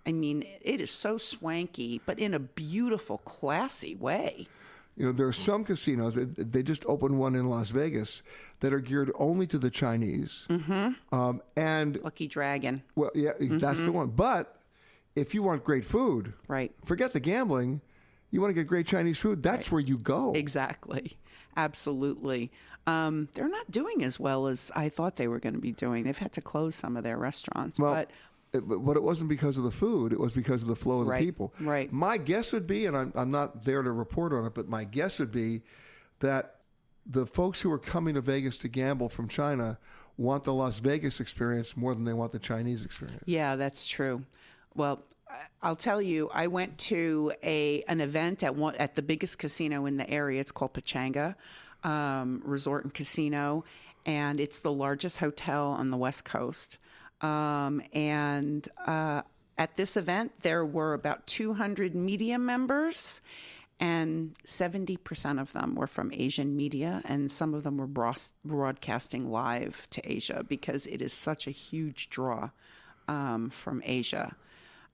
I 0.06 0.12
mean, 0.12 0.43
it 0.62 0.82
is 0.82 0.91
so 0.91 1.18
swanky, 1.18 2.01
but 2.06 2.20
in 2.20 2.34
a 2.34 2.39
beautiful, 2.39 3.20
classy 3.20 3.95
way. 3.95 4.47
You 4.95 5.08
know, 5.08 5.12
there 5.12 5.28
are 5.28 5.34
some 5.34 5.64
casinos. 5.64 6.14
They 6.16 6.62
just 6.62 6.86
opened 6.86 7.18
one 7.18 7.34
in 7.36 7.49
Las 7.49 7.72
Vegas 7.72 8.22
that 8.60 8.74
are 8.74 8.80
geared 8.80 9.12
only 9.18 9.47
to 9.47 9.58
the 9.58 9.72
Chinese. 9.72 10.45
Mm-hmm. 10.49 11.16
Um, 11.16 11.41
and 11.56 11.99
Lucky 12.04 12.28
Dragon. 12.28 12.84
well, 12.95 13.10
yeah, 13.16 13.32
that's 13.39 13.82
the 13.82 13.91
one. 13.91 14.10
But 14.10 14.60
if 15.16 15.34
you 15.34 15.41
want 15.41 15.64
great 15.64 15.84
food, 15.86 16.34
Right. 16.47 16.72
forget 16.86 17.14
the 17.14 17.20
gambling. 17.20 17.82
You 18.30 18.41
want 18.41 18.51
to 18.51 18.54
get 18.56 18.68
great 18.68 18.86
Chinese 18.88 19.20
food. 19.20 19.41
That's 19.41 19.72
where 19.72 19.82
you 19.82 19.97
go. 19.97 20.34
Exactly. 20.34 21.18
Absolutely. 21.58 22.51
Um, 22.86 23.30
they're 23.34 23.49
not 23.49 23.72
doing 23.72 24.04
as 24.04 24.20
well 24.20 24.47
as 24.47 24.72
I 24.76 24.89
thought 24.89 25.16
they 25.16 25.28
were 25.28 25.39
going 25.39 25.54
to 25.56 25.62
be 25.62 25.72
doing. 25.72 26.04
They've 26.04 26.18
had 26.18 26.34
to 26.34 26.41
close 26.41 26.76
some 26.76 26.97
of 26.97 27.04
their 27.04 27.18
restaurants. 27.18 27.80
Well, 27.80 27.93
but 27.93 28.12
it, 28.54 28.62
but 28.62 28.95
it 28.95 29.04
wasn't 29.04 29.30
because 29.30 29.58
of 29.58 29.64
the 29.64 29.72
food. 29.72 30.14
It 30.14 30.20
was 30.20 30.34
because 30.34 30.62
of 30.62 30.70
the 30.70 30.76
flow 30.76 31.01
of 31.01 31.08
Right, 31.08 31.20
the 31.20 31.26
people. 31.26 31.54
right. 31.60 31.91
My 31.91 32.18
guess 32.18 32.54
would 32.54 32.68
be, 32.68 32.86
and 32.86 32.95
I'm, 32.95 33.12
I'm 33.16 33.32
not 33.32 33.66
there 33.66 33.82
to 33.82 33.91
report 33.91 34.32
on 34.34 34.45
it, 34.45 34.54
but 34.54 34.68
my 34.70 34.84
guess 34.84 35.20
would 35.20 35.32
be 35.32 35.64
that 36.20 36.56
the 37.06 37.26
folks 37.26 37.60
who 37.60 37.72
are 37.72 37.80
coming 37.80 38.14
to 38.16 38.22
Vegas 38.22 38.58
to 38.60 38.68
gamble 38.68 39.10
from 39.10 39.28
China 39.28 39.78
want 40.18 40.43
the 40.43 40.54
Las 40.54 40.80
Vegas 40.80 41.20
experience 41.20 41.76
more 41.76 41.95
than 41.95 42.06
they 42.06 42.14
want 42.14 42.32
the 42.32 42.39
Chinese 42.39 42.86
experience. 42.86 43.24
yeah, 43.26 43.56
that's 43.56 43.88
true. 43.88 44.24
Well, 44.76 45.04
I'll 45.64 45.76
tell 45.76 46.01
you, 46.01 46.30
I 46.32 46.45
went 46.47 46.78
to 46.80 47.34
a 47.43 47.82
an 47.88 47.99
event 48.01 48.43
at 48.43 48.56
one 48.56 48.76
at 48.76 48.93
the 48.93 49.01
biggest 49.01 49.39
casino 49.39 49.88
in 49.88 49.97
the 49.97 50.08
area. 50.08 50.39
It's 50.39 50.51
called 50.51 50.74
Pechanga 50.76 51.34
um, 51.84 52.43
Resort 52.45 52.84
and 52.84 52.93
Casino, 52.93 53.66
and 54.06 54.39
it's 54.39 54.60
the 54.60 54.72
largest 54.72 55.18
hotel 55.18 55.70
on 55.70 55.89
the 55.89 55.97
West 55.97 56.24
Coast. 56.24 56.78
Um, 57.24 57.82
and 57.94 58.68
uh, 58.86 59.24
at 59.58 59.78
this 59.78 59.96
event, 59.98 60.34
there 60.42 60.66
were 60.66 60.94
about 60.94 61.26
200 61.26 61.96
media 61.96 62.38
members, 62.38 63.22
and 63.80 64.36
70% 64.46 65.42
of 65.42 65.54
them 65.54 65.76
were 65.76 65.88
from 65.88 66.12
Asian 66.14 66.56
media, 66.56 67.02
and 67.06 67.32
some 67.32 67.54
of 67.54 67.64
them 67.64 67.78
were 67.78 68.14
broadcasting 68.46 69.32
live 69.32 69.88
to 69.92 70.02
Asia 70.10 70.46
because 70.48 70.86
it 70.86 71.02
is 71.02 71.14
such 71.14 71.48
a 71.48 71.52
huge 71.52 72.10
draw 72.10 72.50
um, 73.08 73.50
from 73.50 73.82
Asia. 73.86 74.36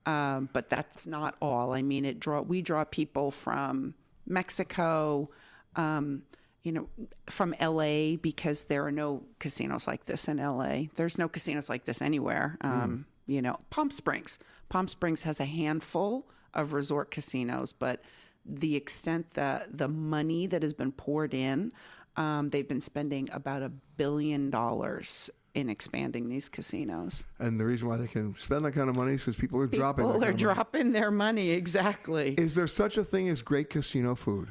Um, 0.06 0.48
but 0.52 0.70
that's 0.70 1.06
not 1.06 1.36
all. 1.42 1.74
I 1.74 1.82
mean, 1.82 2.04
it 2.04 2.18
draw 2.18 2.40
we 2.40 2.62
draw 2.62 2.84
people 2.84 3.30
from 3.30 3.94
Mexico, 4.26 5.28
um, 5.76 6.22
you 6.62 6.72
know, 6.72 6.88
from 7.26 7.54
LA 7.60 8.16
because 8.16 8.64
there 8.64 8.84
are 8.86 8.92
no 8.92 9.22
casinos 9.38 9.86
like 9.86 10.04
this 10.04 10.28
in 10.28 10.36
LA. 10.36 10.84
There's 10.96 11.16
no 11.16 11.28
casinos 11.28 11.68
like 11.68 11.84
this 11.84 12.02
anywhere. 12.02 12.58
Um, 12.60 13.06
You 13.26 13.40
know, 13.40 13.58
Palm 13.70 13.90
Springs. 13.90 14.38
Palm 14.68 14.88
Springs 14.88 15.22
has 15.22 15.38
a 15.40 15.44
handful 15.44 16.28
of 16.52 16.72
resort 16.72 17.10
casinos, 17.12 17.72
but 17.72 18.02
the 18.44 18.74
extent 18.74 19.30
that 19.34 19.76
the 19.78 19.86
money 19.88 20.46
that 20.48 20.62
has 20.62 20.74
been 20.74 20.90
poured 20.90 21.32
in, 21.32 21.72
um, 22.16 22.50
they've 22.50 22.66
been 22.66 22.80
spending 22.80 23.28
about 23.32 23.62
a 23.62 23.68
billion 23.96 24.50
dollars 24.50 25.30
in 25.54 25.68
expanding 25.68 26.28
these 26.28 26.48
casinos. 26.48 27.24
And 27.38 27.58
the 27.58 27.64
reason 27.64 27.88
why 27.88 27.96
they 27.96 28.06
can 28.06 28.36
spend 28.36 28.64
that 28.64 28.72
kind 28.72 28.88
of 28.88 28.96
money 28.96 29.14
is 29.14 29.22
because 29.22 29.36
people 29.36 29.60
are 29.60 29.66
dropping. 29.66 30.04
People 30.04 30.12
are 30.22 30.28
of 30.28 30.32
money. 30.32 30.36
dropping 30.36 30.92
their 30.92 31.10
money, 31.10 31.50
exactly. 31.50 32.34
Is 32.34 32.54
there 32.54 32.66
such 32.66 32.98
a 32.98 33.04
thing 33.04 33.28
as 33.28 33.42
great 33.42 33.70
casino 33.70 34.14
food? 34.14 34.48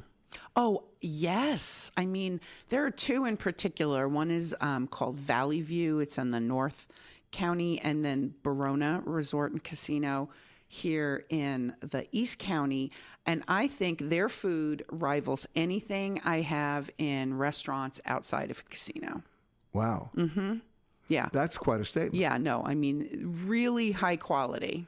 Oh, 0.56 0.84
yes. 1.02 1.92
I 1.98 2.06
mean, 2.06 2.42
there 2.70 2.86
are 2.86 2.92
two 2.92 3.26
in 3.26 3.38
particular. 3.38 4.08
One 4.08 4.32
is 4.32 4.56
um, 4.62 4.88
called 4.88 5.16
Valley 5.16 5.62
View, 5.62 6.00
it's 6.00 6.18
in 6.18 6.32
the 6.32 6.40
North 6.40 6.88
County, 7.32 7.80
and 7.82 8.04
then 8.04 8.34
Barona 8.44 9.02
Resort 9.06 9.52
and 9.52 9.64
Casino 9.64 10.30
here 10.68 11.26
in 11.30 11.74
the 11.82 12.08
East 12.12 12.38
County. 12.38 12.92
And 13.26 13.44
I 13.48 13.68
think 13.68 14.10
their 14.10 14.30
food 14.30 14.86
rivals 14.92 15.48
anything 15.56 16.22
I 16.24 16.42
have 16.42 16.90
in 16.98 17.38
restaurants 17.38 18.00
outside 18.06 18.52
of 18.52 18.60
a 18.60 18.70
casino. 18.70 19.24
Wow, 19.74 20.10
Mm 20.16 20.32
hmm. 20.32 20.56
Yeah. 21.08 21.28
that's 21.32 21.58
quite 21.58 21.82
a 21.82 21.86
statement. 21.86 22.16
Yeah, 22.16 22.38
no, 22.38 22.64
I 22.64 22.76
mean, 22.76 23.36
really 23.46 23.92
high 23.92 24.16
quality. 24.16 24.86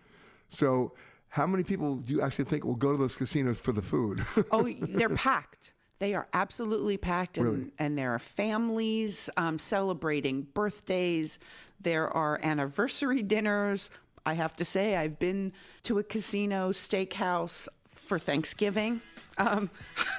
So, 0.49 0.93
how 1.31 1.47
many 1.47 1.63
people 1.63 1.95
do 1.95 2.11
you 2.11 2.21
actually 2.21 2.45
think 2.45 2.65
will 2.65 2.75
go 2.75 2.91
to 2.91 2.97
those 2.97 3.15
casinos 3.15 3.59
for 3.59 3.71
the 3.71 3.81
food? 3.81 4.23
Oh, 4.51 4.69
they're 4.81 5.09
packed. 5.15 5.73
They 5.99 6.13
are 6.13 6.27
absolutely 6.33 6.97
packed, 6.97 7.37
and, 7.37 7.47
Really? 7.47 7.71
and 7.79 7.97
there 7.97 8.13
are 8.13 8.19
families 8.19 9.29
um, 9.37 9.57
celebrating 9.57 10.41
birthdays. 10.53 11.39
There 11.79 12.09
are 12.09 12.39
anniversary 12.43 13.23
dinners. 13.23 13.89
I 14.25 14.33
have 14.33 14.55
to 14.57 14.65
say, 14.65 14.97
I've 14.97 15.19
been 15.19 15.53
to 15.83 15.99
a 15.99 16.03
casino 16.03 16.71
steakhouse 16.71 17.67
for 17.95 18.19
Thanksgiving. 18.19 18.99
Um, 19.37 19.69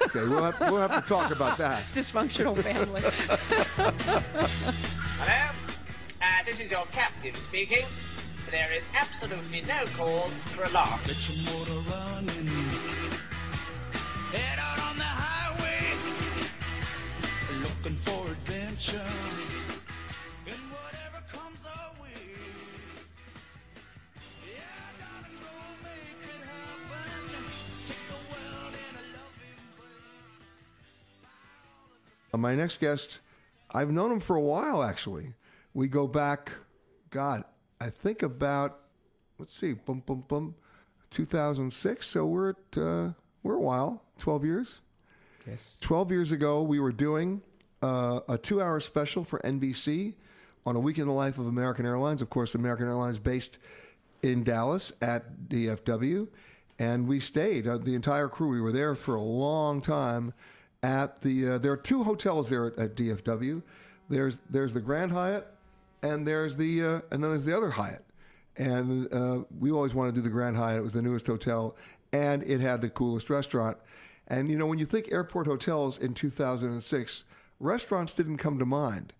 okay, 0.03 0.21
we'll 0.27 0.43
have, 0.43 0.59
we'll 0.61 0.87
have 0.87 1.03
to 1.03 1.07
talk 1.07 1.31
about 1.31 1.57
that. 1.59 1.83
dysfunctional 1.93 2.59
family. 2.63 3.01
Hello? 5.19 5.51
Uh, 6.21 6.43
this 6.45 6.59
is 6.59 6.71
your 6.71 6.85
captain 6.87 7.35
speaking. 7.35 7.85
There 8.53 8.71
is 8.77 8.85
absolutely 8.93 9.61
no 9.61 9.83
cause 9.97 10.39
for 10.41 10.65
alarm. 10.65 10.99
Get 11.07 11.17
your 11.27 11.37
motor 11.57 11.79
running. 11.89 12.47
Head 14.31 14.59
out 14.59 14.79
on 14.91 14.95
the 14.95 15.03
highway. 15.03 15.81
Looking 17.63 17.97
for 18.01 18.27
adventure. 18.27 19.01
And 20.45 20.61
whatever 20.69 21.23
comes 21.31 21.65
our 21.65 21.93
way. 21.99 22.29
Yeah, 24.45 24.85
darling, 25.01 25.39
go 25.41 25.49
make 25.81 26.21
it 26.21 26.45
happen. 26.45 27.43
Take 27.87 28.05
the 28.07 28.21
world 28.29 28.73
in 28.77 28.93
a 28.93 29.03
loving 29.17 29.57
embrace. 32.31 32.39
My 32.39 32.53
next 32.53 32.79
guest, 32.79 33.19
I've 33.71 33.89
known 33.89 34.11
him 34.11 34.19
for 34.19 34.35
a 34.35 34.41
while, 34.41 34.83
actually. 34.83 35.33
We 35.73 35.87
go 35.87 36.05
back, 36.05 36.51
God, 37.09 37.45
I 37.83 37.89
think 37.89 38.23
about, 38.23 38.79
let's 39.39 39.53
see, 39.53 39.73
bum, 39.73 40.03
bum, 40.05 40.23
bum, 40.29 40.55
2006. 41.09 42.07
So 42.07 42.25
we're 42.25 42.51
at, 42.51 42.77
uh, 42.77 43.09
we're 43.43 43.55
a 43.55 43.59
while, 43.59 44.01
12 44.19 44.45
years. 44.45 44.79
Yes. 45.45 45.75
12 45.81 46.11
years 46.11 46.31
ago, 46.31 46.61
we 46.61 46.79
were 46.79 46.93
doing 46.93 47.41
uh, 47.81 48.21
a 48.29 48.37
two 48.37 48.61
hour 48.61 48.79
special 48.79 49.25
for 49.25 49.39
NBC 49.39 50.13
on 50.65 50.77
a 50.77 50.79
week 50.79 50.97
in 50.97 51.07
the 51.07 51.13
life 51.13 51.37
of 51.39 51.47
American 51.47 51.85
Airlines. 51.85 52.21
Of 52.21 52.29
course, 52.29 52.55
American 52.55 52.87
Airlines 52.87 53.19
based 53.19 53.57
in 54.21 54.45
Dallas 54.45 54.93
at 55.01 55.49
DFW. 55.49 56.29
And 56.79 57.05
we 57.05 57.19
stayed, 57.19 57.67
uh, 57.67 57.79
the 57.79 57.95
entire 57.95 58.29
crew. 58.29 58.47
We 58.47 58.61
were 58.61 58.71
there 58.71 58.95
for 58.95 59.15
a 59.15 59.21
long 59.21 59.81
time 59.81 60.33
at 60.83 61.19
the, 61.19 61.49
uh, 61.49 61.57
there 61.57 61.73
are 61.73 61.77
two 61.77 62.05
hotels 62.05 62.49
there 62.49 62.67
at, 62.67 62.79
at 62.79 62.95
DFW. 62.95 63.61
There's, 64.07 64.39
there's 64.49 64.73
the 64.73 64.79
Grand 64.79 65.11
Hyatt 65.11 65.52
and 66.03 66.27
there's 66.27 66.55
the, 66.57 66.83
uh, 66.83 66.87
and 67.11 67.23
then 67.23 67.29
there's 67.31 67.45
the 67.45 67.55
other 67.57 67.69
Hyatt. 67.71 68.03
And 68.57 69.11
uh, 69.11 69.43
we 69.59 69.71
always 69.71 69.95
wanted 69.95 70.13
to 70.15 70.21
do 70.21 70.21
the 70.21 70.29
Grand 70.29 70.55
Hyatt. 70.55 70.79
It 70.79 70.83
was 70.83 70.93
the 70.93 71.01
newest 71.01 71.25
hotel, 71.25 71.75
and 72.11 72.43
it 72.43 72.61
had 72.61 72.81
the 72.81 72.89
coolest 72.89 73.29
restaurant. 73.31 73.77
And 74.27 74.49
you 74.49 74.57
know, 74.57 74.67
when 74.67 74.77
you 74.79 74.85
think 74.85 75.11
airport 75.11 75.47
hotels 75.47 75.97
in 75.97 76.13
2006, 76.13 77.23
restaurants 77.59 78.13
didn't 78.13 78.37
come 78.37 78.59
to 78.59 78.65
mind, 78.65 79.13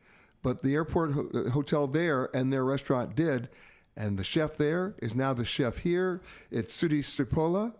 but 0.43 0.61
the 0.61 0.75
airport 0.75 1.13
ho- 1.13 1.29
uh, 1.33 1.49
hotel 1.49 1.87
there 1.87 2.29
and 2.35 2.53
their 2.53 2.63
restaurant 2.65 3.15
did. 3.15 3.49
And 3.95 4.17
the 4.17 4.23
chef 4.23 4.57
there 4.57 4.95
is 5.03 5.13
now 5.13 5.33
the 5.33 5.45
chef 5.45 5.77
here. 5.77 6.21
It's 6.51 6.75
Sudi 6.79 6.99
Sripola. 7.03 7.73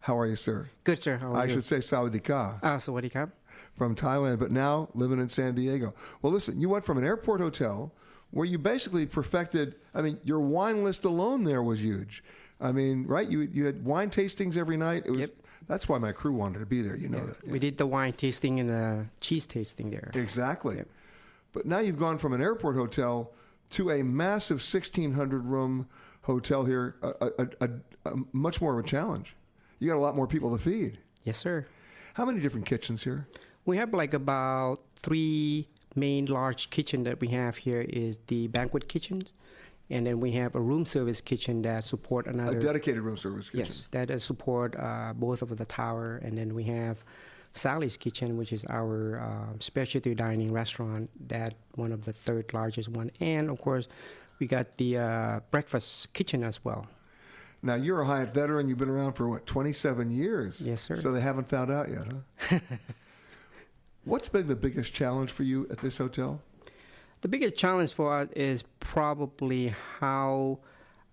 How 0.00 0.16
are 0.18 0.26
you, 0.26 0.36
sir? 0.36 0.68
Good, 0.84 1.02
sir. 1.02 1.16
How 1.18 1.32
are 1.32 1.36
I 1.38 1.44
you? 1.46 1.54
should 1.54 1.64
say 1.64 1.78
Sawadee 1.78 2.30
Ah, 2.62 2.76
sawadee 2.76 3.10
krap. 3.12 3.32
from 3.74 3.96
Thailand, 3.96 4.38
but 4.38 4.52
now 4.52 4.88
living 4.94 5.18
in 5.18 5.28
San 5.28 5.54
Diego. 5.56 5.92
Well, 6.22 6.32
listen, 6.32 6.60
you 6.60 6.68
went 6.68 6.84
from 6.84 6.98
an 6.98 7.04
airport 7.04 7.40
hotel 7.40 7.92
where 8.36 8.44
you 8.44 8.58
basically 8.58 9.06
perfected. 9.06 9.76
I 9.94 10.02
mean, 10.02 10.18
your 10.22 10.40
wine 10.40 10.84
list 10.84 11.06
alone 11.06 11.42
there 11.42 11.62
was 11.62 11.82
huge. 11.82 12.22
I 12.60 12.70
mean, 12.70 13.06
right? 13.06 13.26
You 13.26 13.40
you 13.40 13.64
had 13.64 13.82
wine 13.82 14.10
tastings 14.10 14.58
every 14.58 14.76
night. 14.76 15.04
It 15.06 15.10
was. 15.10 15.30
That's 15.68 15.88
why 15.88 15.96
my 15.96 16.12
crew 16.12 16.34
wanted 16.34 16.58
to 16.58 16.66
be 16.66 16.82
there. 16.82 16.96
You 16.96 17.08
know 17.08 17.24
that. 17.24 17.48
We 17.48 17.58
did 17.58 17.78
the 17.78 17.86
wine 17.86 18.12
tasting 18.12 18.60
and 18.60 18.68
the 18.68 19.06
cheese 19.20 19.46
tasting 19.46 19.90
there. 19.90 20.10
Exactly. 20.14 20.82
But 21.54 21.64
now 21.64 21.78
you've 21.78 21.98
gone 21.98 22.18
from 22.18 22.34
an 22.34 22.42
airport 22.42 22.76
hotel 22.76 23.32
to 23.70 23.90
a 23.90 24.02
massive 24.04 24.58
1,600 24.58 25.44
room 25.46 25.88
hotel 26.20 26.62
here, 26.62 26.96
a, 27.02 27.30
a, 27.38 27.48
a, 27.62 27.70
a 28.04 28.16
much 28.32 28.60
more 28.60 28.78
of 28.78 28.84
a 28.84 28.86
challenge. 28.86 29.34
You 29.78 29.88
got 29.88 29.96
a 29.96 30.00
lot 30.00 30.14
more 30.14 30.26
people 30.26 30.56
to 30.56 30.62
feed. 30.62 30.98
Yes, 31.24 31.38
sir. 31.38 31.66
How 32.14 32.26
many 32.26 32.40
different 32.40 32.66
kitchens 32.66 33.02
here? 33.02 33.26
We 33.64 33.78
have 33.78 33.94
like 33.94 34.12
about 34.12 34.82
three 34.96 35.68
main 35.96 36.26
large 36.26 36.70
kitchen 36.70 37.04
that 37.04 37.20
we 37.20 37.28
have 37.28 37.56
here 37.56 37.80
is 37.80 38.18
the 38.26 38.48
banquet 38.48 38.88
kitchen, 38.88 39.26
and 39.90 40.06
then 40.06 40.20
we 40.20 40.32
have 40.32 40.54
a 40.54 40.60
room 40.60 40.84
service 40.84 41.20
kitchen 41.20 41.62
that 41.62 41.84
support 41.84 42.26
another 42.26 42.58
A 42.58 42.60
dedicated 42.60 43.02
room 43.02 43.16
service 43.16 43.50
kitchen. 43.50 43.66
Yes, 43.66 43.88
that 43.92 44.20
support 44.20 44.76
uh, 44.78 45.12
both 45.14 45.42
of 45.42 45.56
the 45.56 45.64
tower, 45.64 46.20
and 46.22 46.36
then 46.36 46.54
we 46.54 46.64
have 46.64 47.02
Sally's 47.52 47.96
Kitchen, 47.96 48.36
which 48.36 48.52
is 48.52 48.64
our 48.68 49.20
uh, 49.20 49.58
specialty 49.60 50.14
dining 50.14 50.52
restaurant, 50.52 51.08
that 51.28 51.54
one 51.74 51.92
of 51.92 52.04
the 52.04 52.12
third 52.12 52.52
largest 52.52 52.88
one, 52.90 53.10
and 53.20 53.48
of 53.48 53.60
course, 53.60 53.88
we 54.38 54.46
got 54.46 54.76
the 54.76 54.98
uh, 54.98 55.40
breakfast 55.50 56.12
kitchen 56.12 56.44
as 56.44 56.62
well. 56.64 56.86
Now 57.62 57.74
you're 57.74 58.02
a 58.02 58.06
Hyatt 58.06 58.34
veteran. 58.34 58.68
You've 58.68 58.78
been 58.78 58.90
around 58.90 59.14
for 59.14 59.28
what 59.28 59.46
27 59.46 60.10
years. 60.10 60.60
Yes, 60.60 60.82
sir. 60.82 60.94
So 60.94 61.10
they 61.10 61.22
haven't 61.22 61.48
found 61.48 61.70
out 61.70 61.88
yet, 61.88 62.12
huh? 62.38 62.58
What's 64.06 64.28
been 64.28 64.46
the 64.46 64.54
biggest 64.54 64.92
challenge 64.94 65.32
for 65.32 65.42
you 65.42 65.66
at 65.68 65.78
this 65.78 65.98
hotel? 65.98 66.40
The 67.22 67.28
biggest 67.28 67.56
challenge 67.56 67.92
for 67.92 68.16
us 68.16 68.28
is 68.36 68.62
probably 68.78 69.74
how 69.98 70.60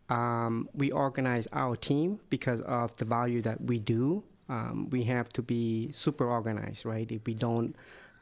um, 0.09 0.69
we 0.75 0.91
organize 0.91 1.47
our 1.53 1.75
team 1.75 2.19
because 2.29 2.61
of 2.61 2.95
the 2.97 3.05
value 3.05 3.41
that 3.41 3.59
we 3.61 3.79
do. 3.79 4.23
Um, 4.47 4.91
we 4.91 5.03
have 5.05 5.27
to 5.29 5.41
be 5.41 5.91
super 5.91 6.25
organized, 6.29 6.85
right? 6.85 7.11
If 7.11 7.21
we 7.25 7.33
don't, 7.33 7.75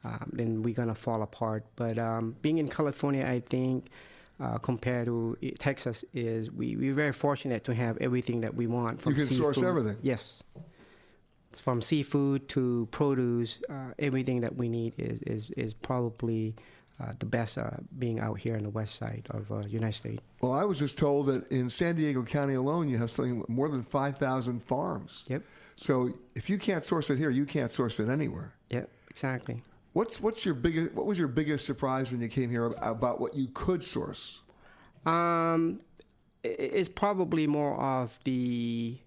um, 0.06 0.30
then 0.32 0.64
we're 0.64 0.74
gonna 0.74 0.96
fall 0.96 1.22
apart. 1.22 1.66
But 1.76 2.00
um, 2.00 2.38
being 2.42 2.58
in 2.58 2.68
California, 2.68 3.26
I 3.26 3.42
think. 3.42 3.90
Uh, 4.40 4.58
compared 4.58 5.06
to 5.06 5.38
Texas, 5.60 6.04
is 6.16 6.50
we, 6.50 6.76
we're 6.76 6.96
very 6.96 7.14
fortunate 7.14 7.64
to 7.64 7.76
have 7.76 7.96
everything 8.02 8.42
that 8.42 8.56
we 8.56 8.66
want. 8.66 9.00
From 9.00 9.14
You 9.14 9.28
can 9.28 9.36
source 9.38 9.58
seafood- 9.58 9.70
everything. 9.70 9.98
Yes, 10.02 10.42
from 11.60 11.82
seafood 11.82 12.48
to 12.50 12.88
produce, 12.92 13.60
uh, 13.70 13.94
everything 14.00 14.42
that 14.42 14.56
we 14.56 14.70
need 14.70 14.94
is 14.98 15.22
is 15.24 15.52
is 15.52 15.74
probably 15.74 16.56
uh, 17.02 17.12
the 17.20 17.26
best 17.26 17.58
uh, 17.58 17.70
being 17.98 18.20
out 18.20 18.40
here 18.40 18.56
on 18.56 18.64
the 18.64 18.70
west 18.70 18.96
side 18.96 19.28
of 19.32 19.52
uh, 19.52 19.60
United 19.68 19.98
States. 19.98 20.22
Well, 20.42 20.52
I 20.52 20.64
was 20.64 20.78
just 20.78 20.98
told 20.98 21.28
that 21.28 21.50
in 21.52 21.70
San 21.70 21.96
Diego 21.96 22.22
County 22.24 22.54
alone, 22.54 22.88
you 22.88 22.98
have 22.98 23.10
something 23.10 23.44
more 23.48 23.70
than 23.70 23.82
5,000 23.82 24.64
farms. 24.64 25.24
Yep. 25.28 25.42
So 25.76 26.12
if 26.36 26.50
you 26.50 26.60
can't 26.60 26.86
source 26.86 27.10
it 27.10 27.18
here, 27.18 27.32
you 27.32 27.46
can't 27.46 27.72
source 27.72 28.00
it 28.00 28.08
anywhere. 28.08 28.54
Yep, 28.70 28.90
exactly. 29.10 29.64
What's 29.94 30.22
what's 30.22 30.46
your 30.46 30.54
biggest 30.54 30.94
what 30.94 31.06
was 31.06 31.20
your 31.20 31.28
biggest 31.28 31.66
surprise 31.66 32.12
when 32.12 32.22
you 32.22 32.30
came 32.30 32.50
here 32.50 32.68
about 32.82 33.20
what 33.20 33.36
you 33.36 33.50
could 33.54 33.84
source? 33.84 34.42
Um, 35.06 35.82
it's 36.44 36.88
probably 36.88 37.48
more 37.48 37.76
of 37.80 38.18
the 38.24 38.98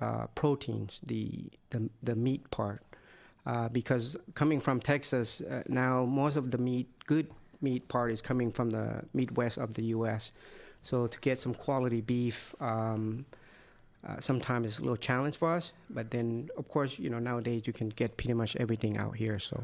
uh, 0.00 0.26
proteins, 0.34 1.00
the, 1.06 1.44
the 1.70 1.88
the 2.02 2.14
meat 2.16 2.50
part, 2.50 2.82
uh, 3.46 3.68
because 3.68 4.16
coming 4.34 4.60
from 4.60 4.80
Texas 4.80 5.40
uh, 5.42 5.62
now, 5.68 6.04
most 6.04 6.36
of 6.36 6.50
the 6.50 6.58
meat, 6.58 6.88
good 7.06 7.28
meat 7.60 7.86
part, 7.88 8.10
is 8.10 8.20
coming 8.22 8.50
from 8.50 8.70
the 8.70 9.02
Midwest 9.14 9.58
of 9.58 9.74
the 9.74 9.84
U.S. 9.96 10.32
So 10.82 11.06
to 11.06 11.18
get 11.20 11.38
some 11.38 11.54
quality 11.54 12.00
beef. 12.00 12.54
Um, 12.60 13.26
uh, 14.08 14.18
sometimes 14.18 14.66
it's 14.66 14.78
a 14.78 14.82
little 14.82 14.96
challenge 14.96 15.36
for 15.36 15.52
us, 15.54 15.72
but 15.90 16.10
then 16.10 16.48
of 16.56 16.66
course 16.68 16.98
you 16.98 17.10
know 17.10 17.18
nowadays 17.18 17.66
you 17.66 17.72
can 17.74 17.90
get 17.90 18.16
pretty 18.16 18.32
much 18.32 18.56
everything 18.56 18.96
out 18.96 19.14
here. 19.14 19.38
So 19.38 19.62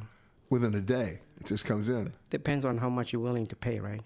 Within 0.51 0.75
a 0.75 0.81
day, 0.83 1.21
it 1.41 1.47
just 1.47 1.65
comes 1.65 1.89
in. 1.89 2.13
depends 2.29 2.67
on 2.67 2.77
how 2.77 2.91
much 2.91 3.15
you're 3.15 3.23
willing 3.23 3.47
to 3.47 3.57
pay, 3.57 3.81
right? 3.81 4.03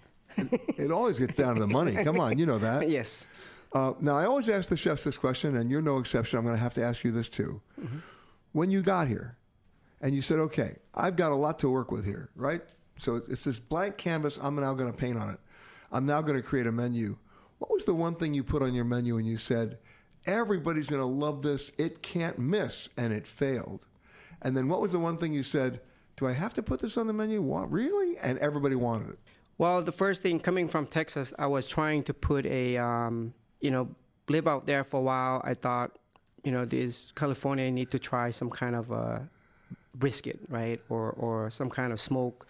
It 0.78 0.92
always 0.92 1.18
gets 1.18 1.34
down 1.36 1.56
to 1.56 1.60
the 1.60 1.66
money. 1.66 1.94
Come 2.04 2.20
on, 2.20 2.38
you 2.38 2.46
know 2.46 2.58
that. 2.60 2.88
Yes. 2.98 3.26
Uh, 3.72 3.92
now, 4.00 4.16
I 4.16 4.24
always 4.24 4.48
ask 4.48 4.68
the 4.68 4.76
chefs 4.76 5.04
this 5.04 5.16
question, 5.16 5.56
and 5.56 5.70
you're 5.70 5.82
no 5.82 5.98
exception. 5.98 6.38
I'm 6.38 6.44
going 6.44 6.56
to 6.56 6.62
have 6.62 6.74
to 6.74 6.82
ask 6.82 7.04
you 7.04 7.12
this 7.12 7.28
too. 7.28 7.60
When 8.52 8.70
you 8.70 8.82
got 8.82 9.06
here, 9.06 9.36
and 10.00 10.14
you 10.14 10.22
said, 10.22 10.38
"Okay, 10.38 10.76
I've 10.94 11.16
got 11.16 11.30
a 11.30 11.36
lot 11.36 11.58
to 11.60 11.68
work 11.68 11.92
with 11.92 12.04
here," 12.04 12.30
right? 12.34 12.62
So 12.96 13.16
it's 13.16 13.44
this 13.44 13.60
blank 13.60 13.96
canvas. 13.96 14.38
I'm 14.42 14.56
now 14.56 14.74
going 14.74 14.90
to 14.90 14.96
paint 14.96 15.18
on 15.18 15.30
it. 15.30 15.40
I'm 15.92 16.04
now 16.06 16.20
going 16.20 16.36
to 16.36 16.42
create 16.42 16.66
a 16.66 16.72
menu. 16.72 17.16
What 17.58 17.70
was 17.70 17.84
the 17.84 17.94
one 17.94 18.14
thing 18.14 18.34
you 18.34 18.42
put 18.42 18.62
on 18.62 18.74
your 18.74 18.84
menu 18.84 19.18
and 19.18 19.26
you 19.26 19.36
said, 19.36 19.78
"Everybody's 20.26 20.90
going 20.90 21.02
to 21.02 21.06
love 21.06 21.42
this. 21.42 21.70
It 21.78 22.02
can't 22.02 22.38
miss," 22.38 22.88
and 22.96 23.12
it 23.12 23.26
failed? 23.26 23.86
And 24.42 24.56
then 24.56 24.68
what 24.68 24.80
was 24.80 24.90
the 24.90 24.98
one 24.98 25.16
thing 25.16 25.32
you 25.32 25.42
said? 25.42 25.80
Do 26.16 26.26
I 26.26 26.32
have 26.32 26.54
to 26.54 26.62
put 26.62 26.80
this 26.80 26.96
on 26.96 27.06
the 27.06 27.12
menu? 27.12 27.40
What 27.40 27.70
really? 27.70 28.18
And 28.18 28.38
everybody 28.40 28.74
wanted 28.74 29.10
it. 29.10 29.18
Well, 29.58 29.82
the 29.82 29.92
first 29.92 30.22
thing 30.22 30.40
coming 30.40 30.68
from 30.68 30.86
Texas, 30.86 31.32
I 31.38 31.46
was 31.46 31.66
trying 31.66 32.02
to 32.04 32.14
put 32.14 32.46
a, 32.46 32.78
um, 32.78 33.34
you 33.60 33.70
know, 33.70 33.88
live 34.28 34.46
out 34.46 34.66
there 34.66 34.84
for 34.84 34.98
a 34.98 35.02
while. 35.02 35.40
I 35.44 35.54
thought, 35.54 35.98
you 36.44 36.52
know, 36.52 36.64
this 36.64 37.12
California 37.14 37.70
need 37.70 37.90
to 37.90 37.98
try 37.98 38.30
some 38.30 38.50
kind 38.50 38.74
of 38.74 38.90
a 38.90 39.28
brisket, 39.94 40.40
right, 40.48 40.80
or 40.88 41.10
or 41.12 41.50
some 41.50 41.70
kind 41.70 41.92
of 41.92 42.00
smoke 42.00 42.46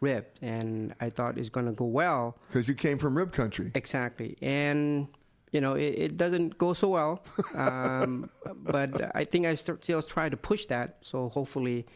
rib, 0.00 0.26
and 0.42 0.94
I 1.00 1.10
thought 1.10 1.38
it's 1.38 1.48
gonna 1.48 1.72
go 1.72 1.86
well. 1.86 2.36
Because 2.48 2.68
you 2.68 2.74
came 2.74 2.98
from 2.98 3.16
rib 3.16 3.32
country. 3.32 3.70
Exactly, 3.74 4.36
and 4.40 5.08
you 5.52 5.60
know, 5.60 5.74
it, 5.74 5.94
it 6.06 6.16
doesn't 6.16 6.58
go 6.58 6.72
so 6.72 6.88
well. 6.88 7.22
Um, 7.54 8.30
but 8.56 9.14
I 9.14 9.24
think 9.24 9.46
I 9.46 9.54
st- 9.54 9.84
still 9.84 10.02
try 10.02 10.28
to 10.28 10.36
push 10.36 10.66
that, 10.66 10.96
so 11.02 11.28
hopefully 11.28 11.86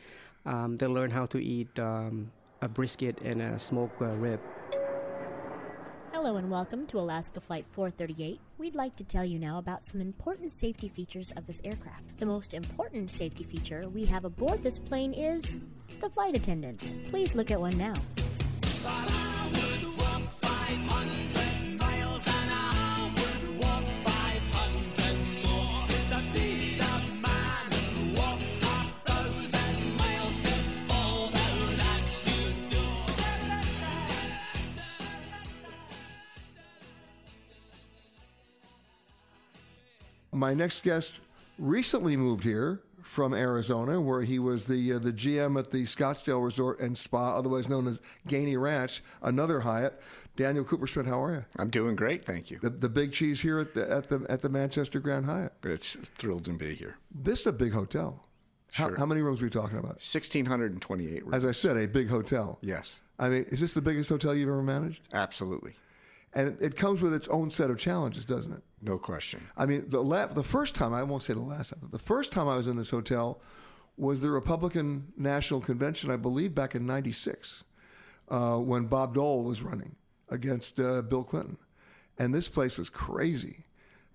um, 0.47 0.77
they'll 0.77 0.93
learn 0.93 1.11
how 1.11 1.27
to 1.27 1.39
eat 1.39 1.77
um, 1.79 2.31
a 2.63 2.69
brisket 2.69 3.21
and 3.23 3.43
a 3.43 3.59
smoked 3.59 4.01
uh, 4.01 4.07
rib. 4.17 4.41
Hello 6.21 6.35
and 6.35 6.51
welcome 6.51 6.85
to 6.89 6.99
Alaska 6.99 7.41
Flight 7.41 7.65
438. 7.71 8.41
We'd 8.59 8.75
like 8.75 8.97
to 8.97 9.05
tell 9.05 9.25
you 9.25 9.39
now 9.39 9.59
about 9.59 9.87
some 9.87 10.01
important 10.01 10.53
safety 10.53 10.89
features 10.89 11.33
of 11.37 11.47
this 11.47 11.61
aircraft. 11.63 12.19
The 12.19 12.27
most 12.27 12.55
important 12.55 13.09
safety 13.09 13.45
feature 13.45 13.89
we 13.89 14.05
have 14.07 14.25
aboard 14.25 14.61
this 14.65 14.81
plane 14.81 15.15
is 15.15 15.61
the 16.01 16.11
flight 16.11 16.37
attendants. 16.37 16.93
Please 17.09 17.37
look 17.37 17.53
at 17.53 17.61
one 17.61 17.79
now. 17.79 17.95
My 40.49 40.55
next 40.55 40.83
guest 40.83 41.21
recently 41.59 42.17
moved 42.17 42.43
here 42.43 42.81
from 43.03 43.35
Arizona, 43.35 44.01
where 44.01 44.23
he 44.23 44.39
was 44.39 44.65
the 44.65 44.95
uh, 44.95 44.99
the 44.99 45.13
GM 45.13 45.59
at 45.59 45.71
the 45.71 45.83
Scottsdale 45.83 46.43
Resort 46.43 46.81
and 46.81 46.97
Spa, 46.97 47.37
otherwise 47.37 47.69
known 47.69 47.87
as 47.87 48.01
Gainey 48.27 48.59
Ranch, 48.59 49.03
another 49.21 49.61
Hyatt. 49.61 50.01
Daniel 50.37 50.65
Cooperschmidt, 50.65 51.05
how 51.07 51.23
are 51.23 51.35
you? 51.35 51.45
I'm 51.59 51.69
doing 51.69 51.97
great, 51.97 52.25
thank 52.25 52.51
you. 52.51 52.59
The, 52.63 52.71
the 52.71 52.89
big 52.89 53.13
cheese 53.13 53.43
here 53.43 53.59
at 53.59 53.75
the 53.75 53.91
at 53.91 54.09
the 54.09 54.25
at 54.31 54.41
the 54.41 54.49
Manchester 54.49 55.01
Grand 55.01 55.27
Hyatt. 55.27 55.53
It's 55.65 55.97
thrilled 56.17 56.47
to 56.47 56.53
be 56.55 56.75
here. 56.75 56.97
This 57.15 57.41
is 57.41 57.49
a 57.49 57.53
big 57.53 57.75
hotel. 57.75 58.25
How, 58.73 58.89
Sure. 58.89 58.97
how 58.97 59.05
many 59.05 59.21
rooms 59.21 59.43
are 59.43 59.45
we 59.45 59.51
talking 59.51 59.77
about? 59.77 59.97
1,628 60.01 61.25
rooms. 61.25 61.35
As 61.35 61.45
I 61.45 61.53
said, 61.53 61.77
a 61.77 61.87
big 61.87 62.09
hotel. 62.09 62.59
Yes, 62.63 63.01
I 63.19 63.29
mean, 63.29 63.45
is 63.51 63.61
this 63.61 63.75
the 63.75 63.83
biggest 63.83 64.09
hotel 64.09 64.35
you've 64.35 64.49
ever 64.49 64.63
managed? 64.63 65.03
absolutely. 65.13 65.75
And 66.35 66.61
it, 66.61 66.77
comes 66.77 67.03
with 67.03 67.15
its 67.15 67.27
own 67.29 67.51
set 67.51 67.71
of 67.71 67.79
challenges, 67.79 68.25
doesn't 68.25 68.53
it? 68.53 68.63
No 68.83 68.99
question. 68.99 69.47
I 69.57 69.67
mean, 69.67 69.89
the 69.89 70.03
la- 70.03 70.27
the 70.27 70.43
first 70.43 70.75
time 70.75 70.93
I 70.93 71.03
won't 71.03 71.23
say 71.23 71.33
the 71.33 71.41
last 71.41 71.71
time, 71.71 71.89
the 71.91 71.99
first 71.99 72.33
time 72.33 72.49
I 72.49 72.57
was 72.57 72.67
in 72.67 72.77
this 72.77 72.91
hotel 72.91 73.41
was 73.97 74.21
the 74.21 74.31
Republican 74.31 75.13
National 75.17 75.61
Convention, 75.61 76.11
I 76.11 76.17
believe, 76.17 76.55
back 76.55 76.75
in 76.75 76.87
'96, 76.87 77.65
uh, 78.29 78.57
when 78.57 78.85
Bob 78.87 79.15
Dole 79.15 79.43
was 79.43 79.63
running 79.63 79.97
against 80.29 80.79
uh, 80.79 81.03
Bill 81.03 81.25
Clinton, 81.25 81.57
and 82.19 82.35
this 82.35 82.47
place 82.47 82.79
was 82.79 82.91
crazy 82.91 83.65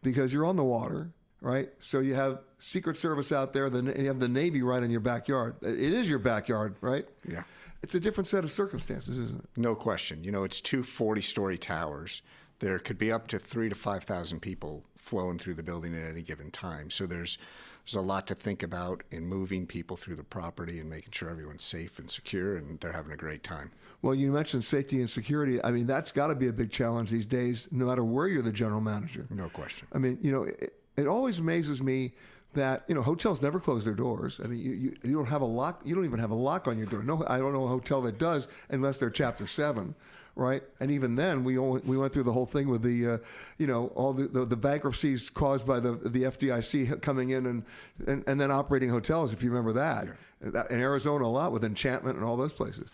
because 0.04 0.34
you're 0.34 0.46
on 0.46 0.56
the 0.56 0.64
water, 0.64 1.10
right? 1.42 1.70
So 1.80 2.00
you 2.00 2.14
have 2.14 2.40
Secret 2.60 2.98
Service 2.98 3.32
out 3.32 3.54
there, 3.54 3.70
then 3.70 3.88
you 3.98 4.08
have 4.08 4.20
the 4.20 4.28
Navy 4.28 4.62
right 4.62 4.84
in 4.84 4.92
your 4.92 5.00
backyard. 5.02 5.56
It 5.62 5.80
is 5.80 6.08
your 6.08 6.20
backyard, 6.20 6.76
right? 6.80 7.08
Yeah. 7.28 7.44
It's 7.84 7.96
a 7.96 8.00
different 8.00 8.28
set 8.28 8.46
of 8.46 8.52
circumstances, 8.52 9.20
isn't 9.20 9.44
it? 9.44 9.50
No 9.58 9.76
question. 9.76 10.24
You 10.24 10.32
know, 10.32 10.46
it's 10.46 10.62
two 10.62 10.84
40 10.84 11.22
story 11.22 11.58
towers. 11.58 12.22
There 12.60 12.80
could 12.80 12.98
be 12.98 13.12
up 13.12 13.28
to 13.28 13.40
three 13.40 13.68
to 13.68 13.76
5,000 13.76 14.40
people 14.40 14.86
flowing 14.96 15.38
through 15.38 15.56
the 15.56 15.64
building 15.64 15.94
at 15.94 16.10
any 16.10 16.22
given 16.22 16.50
time. 16.50 16.90
So 16.90 17.06
there's, 17.06 17.38
there's 17.86 17.96
a 17.96 18.02
lot 18.02 18.26
to 18.28 18.36
think 18.36 18.64
about 18.64 19.04
in 19.12 19.28
moving 19.28 19.68
people 19.68 19.98
through 19.98 20.16
the 20.16 20.24
property 20.24 20.80
and 20.80 20.90
making 20.90 21.12
sure 21.12 21.30
everyone's 21.30 21.66
safe 21.66 22.00
and 22.00 22.10
secure 22.10 22.56
and 22.56 22.80
they're 22.80 22.94
having 22.94 23.12
a 23.12 23.18
great 23.18 23.44
time. 23.44 23.70
Well, 24.02 24.16
you 24.16 24.32
mentioned 24.32 24.64
safety 24.64 25.00
and 25.00 25.10
security. 25.10 25.62
I 25.62 25.72
mean, 25.72 25.86
that's 25.86 26.14
got 26.14 26.28
to 26.28 26.36
be 26.36 26.48
a 26.48 26.54
big 26.54 26.72
challenge 26.72 27.10
these 27.10 27.26
days, 27.26 27.68
no 27.70 27.86
matter 27.86 28.06
where 28.06 28.28
you're 28.28 28.42
the 28.42 28.52
general 28.54 28.82
manager. 28.82 29.28
No 29.30 29.50
question. 29.50 29.90
I 29.92 29.98
mean, 29.98 30.18
you 30.22 30.32
know, 30.32 30.44
it, 30.44 30.74
it 30.96 31.08
always 31.08 31.40
amazes 31.40 31.82
me 31.82 32.14
that 32.54 32.84
you 32.88 32.96
know 32.96 33.02
hotels 33.02 33.42
never 33.42 33.60
close 33.60 33.84
their 33.86 33.94
doors. 33.94 34.40
I 34.44 34.48
mean, 34.48 34.60
you, 34.60 34.72
you 34.72 34.96
you 35.04 35.14
don't 35.14 35.26
have 35.28 35.42
a 35.42 35.46
lock. 35.46 35.82
You 35.84 35.96
don't 35.96 36.06
even 36.06 36.20
have 36.20 36.32
a 36.32 36.36
lock 36.36 36.68
on 36.68 36.78
your 36.78 36.88
door. 36.88 37.04
No, 37.04 37.24
I 37.28 37.38
don't 37.40 37.54
know 37.54 37.66
a 37.66 37.68
hotel 37.68 38.02
that 38.04 38.18
does 38.18 38.48
unless 38.70 38.98
they're 38.98 39.10
Chapter 39.10 39.48
Seven, 39.48 39.96
right? 40.36 40.64
And 40.80 40.92
even 40.92 41.16
then, 41.16 41.44
we 41.44 41.58
only, 41.58 41.82
we 41.86 41.98
went 41.98 42.14
through 42.14 42.24
the 42.24 42.34
whole 42.34 42.46
thing 42.46 42.68
with 42.70 42.82
the, 42.82 43.14
uh, 43.14 43.18
you 43.58 43.68
know, 43.68 43.88
all 43.96 44.14
the, 44.14 44.28
the, 44.28 44.46
the 44.46 44.56
bankruptcies 44.58 45.30
caused 45.30 45.66
by 45.68 45.80
the 45.80 45.94
the 45.94 46.24
FDIC 46.24 47.02
coming 47.02 47.32
in 47.32 47.46
and, 47.46 47.64
and, 48.08 48.24
and 48.28 48.40
then 48.40 48.52
operating 48.52 48.90
hotels, 48.90 49.34
if 49.34 49.44
you 49.44 49.50
remember 49.50 49.74
that. 49.74 50.08
That- 50.42 50.70
In 50.72 50.80
Arizona, 50.80 51.26
a 51.26 51.28
lot 51.28 51.52
with 51.52 51.64
Enchantment 51.64 52.18
and 52.18 52.26
all 52.26 52.38
those 52.38 52.54
places. 52.54 52.90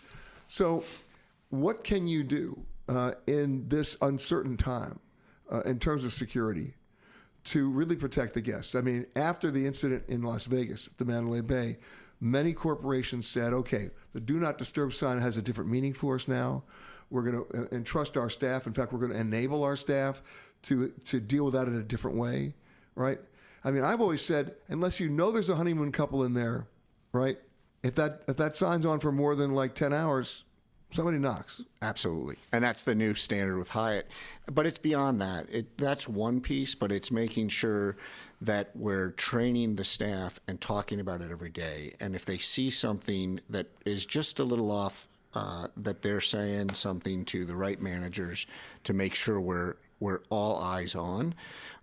So, 0.46 0.84
what 1.50 1.84
can 1.84 2.06
you 2.06 2.22
do 2.24 2.60
uh, 2.88 3.12
in 3.26 3.68
this 3.68 3.96
uncertain 4.02 4.56
time 4.56 4.98
uh, 5.50 5.60
in 5.60 5.78
terms 5.78 6.04
of 6.04 6.12
security 6.12 6.74
to 7.50 7.68
really 7.70 7.96
protect 7.96 8.34
the 8.34 8.40
guests? 8.40 8.74
I 8.74 8.80
mean, 8.80 9.06
after 9.16 9.50
the 9.50 9.66
incident 9.66 10.04
in 10.08 10.22
Las 10.22 10.46
Vegas, 10.46 10.86
at 10.88 10.98
the 10.98 11.04
Mandalay 11.04 11.40
Bay, 11.40 11.78
many 12.20 12.52
corporations 12.52 13.26
said, 13.26 13.52
okay, 13.52 13.90
the 14.12 14.20
do 14.20 14.38
not 14.38 14.58
disturb 14.58 14.92
sign 14.92 15.20
has 15.20 15.36
a 15.36 15.42
different 15.42 15.70
meaning 15.70 15.92
for 15.92 16.14
us 16.14 16.28
now. 16.28 16.62
We're 17.10 17.22
going 17.22 17.44
to 17.44 17.62
uh, 17.62 17.66
entrust 17.72 18.16
our 18.16 18.30
staff. 18.30 18.66
In 18.66 18.72
fact, 18.72 18.92
we're 18.92 19.00
going 19.00 19.12
to 19.12 19.18
enable 19.18 19.64
our 19.64 19.74
staff 19.76 20.22
to, 20.62 20.88
to 21.06 21.18
deal 21.18 21.44
with 21.44 21.54
that 21.54 21.66
in 21.66 21.76
a 21.76 21.82
different 21.82 22.16
way, 22.16 22.54
right? 22.94 23.18
I 23.64 23.70
mean, 23.70 23.82
I've 23.82 24.00
always 24.00 24.22
said, 24.22 24.54
unless 24.68 25.00
you 25.00 25.08
know 25.08 25.30
there's 25.30 25.50
a 25.50 25.56
honeymoon 25.56 25.92
couple 25.92 26.24
in 26.24 26.34
there, 26.34 26.66
right? 27.12 27.38
If 27.82 27.94
that 27.96 28.22
if 28.28 28.36
that 28.36 28.56
sign's 28.56 28.84
on 28.84 29.00
for 29.00 29.10
more 29.10 29.34
than 29.34 29.54
like 29.54 29.74
ten 29.74 29.92
hours, 29.92 30.44
somebody 30.90 31.18
knocks. 31.18 31.62
Absolutely, 31.82 32.36
and 32.52 32.62
that's 32.62 32.82
the 32.82 32.94
new 32.94 33.14
standard 33.14 33.56
with 33.58 33.70
Hyatt. 33.70 34.08
But 34.50 34.66
it's 34.66 34.78
beyond 34.78 35.20
that. 35.20 35.46
It 35.50 35.78
that's 35.78 36.08
one 36.08 36.40
piece, 36.40 36.74
but 36.74 36.92
it's 36.92 37.10
making 37.10 37.48
sure 37.48 37.96
that 38.40 38.70
we're 38.74 39.10
training 39.10 39.76
the 39.76 39.84
staff 39.84 40.40
and 40.48 40.60
talking 40.60 41.00
about 41.00 41.20
it 41.20 41.30
every 41.30 41.50
day. 41.50 41.94
And 42.00 42.14
if 42.14 42.24
they 42.24 42.38
see 42.38 42.70
something 42.70 43.40
that 43.50 43.66
is 43.84 44.06
just 44.06 44.38
a 44.40 44.44
little 44.44 44.70
off, 44.70 45.08
uh, 45.34 45.68
that 45.76 46.02
they're 46.02 46.20
saying 46.20 46.74
something 46.74 47.24
to 47.26 47.44
the 47.44 47.54
right 47.54 47.80
managers 47.80 48.46
to 48.84 48.92
make 48.92 49.14
sure 49.14 49.40
we're 49.40 49.76
we're 50.00 50.20
all 50.30 50.58
eyes 50.58 50.94
on. 50.94 51.34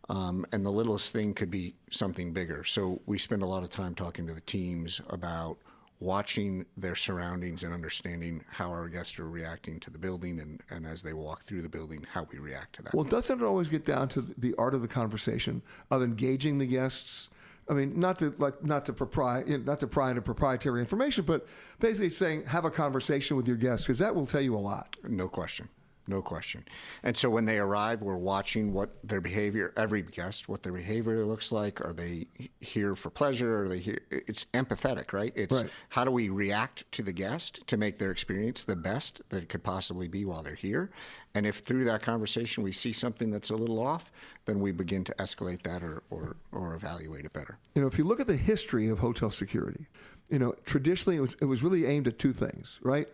Um, 0.09 0.45
and 0.51 0.65
the 0.65 0.71
littlest 0.71 1.11
thing 1.11 1.33
could 1.33 1.51
be 1.51 1.75
something 1.91 2.31
bigger. 2.31 2.63
So 2.63 3.01
we 3.05 3.17
spend 3.17 3.41
a 3.41 3.45
lot 3.45 3.63
of 3.63 3.69
time 3.69 3.93
talking 3.93 4.25
to 4.27 4.33
the 4.33 4.41
teams 4.41 5.01
about 5.09 5.57
watching 5.99 6.65
their 6.75 6.95
surroundings 6.95 7.63
and 7.63 7.73
understanding 7.73 8.43
how 8.49 8.69
our 8.69 8.87
guests 8.87 9.17
are 9.19 9.29
reacting 9.29 9.79
to 9.79 9.89
the 9.89 9.97
building 9.97 10.39
and, 10.39 10.61
and 10.69 10.85
as 10.85 11.01
they 11.01 11.13
walk 11.13 11.43
through 11.43 11.61
the 11.61 11.69
building, 11.69 12.05
how 12.11 12.27
we 12.31 12.37
react 12.37 12.75
to 12.75 12.83
that. 12.83 12.93
Well, 12.93 13.03
doesn't 13.03 13.41
it 13.41 13.43
always 13.43 13.67
get 13.67 13.85
down 13.85 14.07
to 14.09 14.21
the 14.21 14.53
art 14.57 14.73
of 14.73 14.81
the 14.81 14.87
conversation 14.87 15.61
of 15.89 16.03
engaging 16.03 16.59
the 16.59 16.67
guests? 16.67 17.29
I 17.69 17.73
mean, 17.73 17.99
not 17.99 18.19
to 18.19 18.33
like 18.37 18.63
not 18.63 18.85
to 18.85 18.93
propri- 18.93 19.65
not 19.65 19.79
to 19.79 19.87
pry 19.87 20.09
into 20.09 20.21
proprietary 20.21 20.79
information, 20.79 21.25
but 21.25 21.47
basically 21.79 22.11
saying 22.11 22.45
have 22.45 22.63
a 22.63 22.71
conversation 22.71 23.35
with 23.35 23.47
your 23.47 23.57
guests 23.57 23.85
because 23.85 23.99
that 23.99 24.15
will 24.15 24.25
tell 24.25 24.41
you 24.41 24.55
a 24.55 24.57
lot. 24.57 24.95
No 25.03 25.27
question. 25.27 25.67
No 26.07 26.21
question. 26.21 26.63
And 27.03 27.15
so 27.17 27.29
when 27.29 27.45
they 27.45 27.59
arrive, 27.59 28.01
we're 28.01 28.15
watching 28.15 28.71
what 28.73 28.95
their 29.03 29.19
behavior, 29.19 29.73
every 29.75 30.01
guest, 30.01 30.47
what 30.47 30.63
their 30.63 30.71
behavior 30.71 31.25
looks 31.25 31.51
like. 31.51 31.81
Are 31.81 31.93
they 31.93 32.27
here 32.61 32.95
for 32.95 33.09
pleasure? 33.09 33.63
Are 33.63 33.67
they 33.67 33.79
here? 33.79 33.99
It's 34.09 34.45
empathetic, 34.53 35.11
right? 35.11 35.33
It's 35.35 35.53
Right. 35.53 35.69
how 35.89 36.05
do 36.05 36.11
we 36.11 36.29
react 36.29 36.89
to 36.93 37.03
the 37.03 37.11
guest 37.11 37.65
to 37.67 37.77
make 37.77 37.97
their 37.97 38.11
experience 38.11 38.63
the 38.63 38.75
best 38.75 39.21
that 39.29 39.43
it 39.43 39.49
could 39.49 39.63
possibly 39.63 40.07
be 40.07 40.23
while 40.23 40.43
they're 40.43 40.55
here? 40.55 40.89
And 41.35 41.45
if 41.45 41.57
through 41.59 41.83
that 41.85 42.01
conversation 42.01 42.63
we 42.63 42.71
see 42.71 42.93
something 42.93 43.29
that's 43.29 43.49
a 43.49 43.55
little 43.55 43.79
off, 43.79 44.11
then 44.45 44.59
we 44.59 44.71
begin 44.71 45.03
to 45.03 45.13
escalate 45.19 45.61
that 45.63 45.83
or, 45.83 46.03
or, 46.09 46.37
or 46.51 46.73
evaluate 46.73 47.25
it 47.25 47.33
better. 47.33 47.57
You 47.75 47.81
know, 47.81 47.87
if 47.87 47.97
you 47.97 48.05
look 48.05 48.19
at 48.19 48.27
the 48.27 48.35
history 48.37 48.87
of 48.87 48.99
hotel 48.99 49.29
security, 49.29 49.85
you 50.29 50.39
know, 50.39 50.55
traditionally 50.65 51.17
it 51.17 51.21
was 51.21 51.35
it 51.41 51.45
was 51.45 51.63
really 51.63 51.85
aimed 51.85 52.07
at 52.07 52.17
two 52.17 52.33
things, 52.33 52.79
right? 52.81 53.07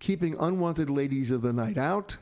Keeping 0.00 0.36
unwanted 0.38 0.90
ladies 0.90 1.30
of 1.30 1.42
the 1.42 1.52
night 1.52 1.78
out 1.78 2.16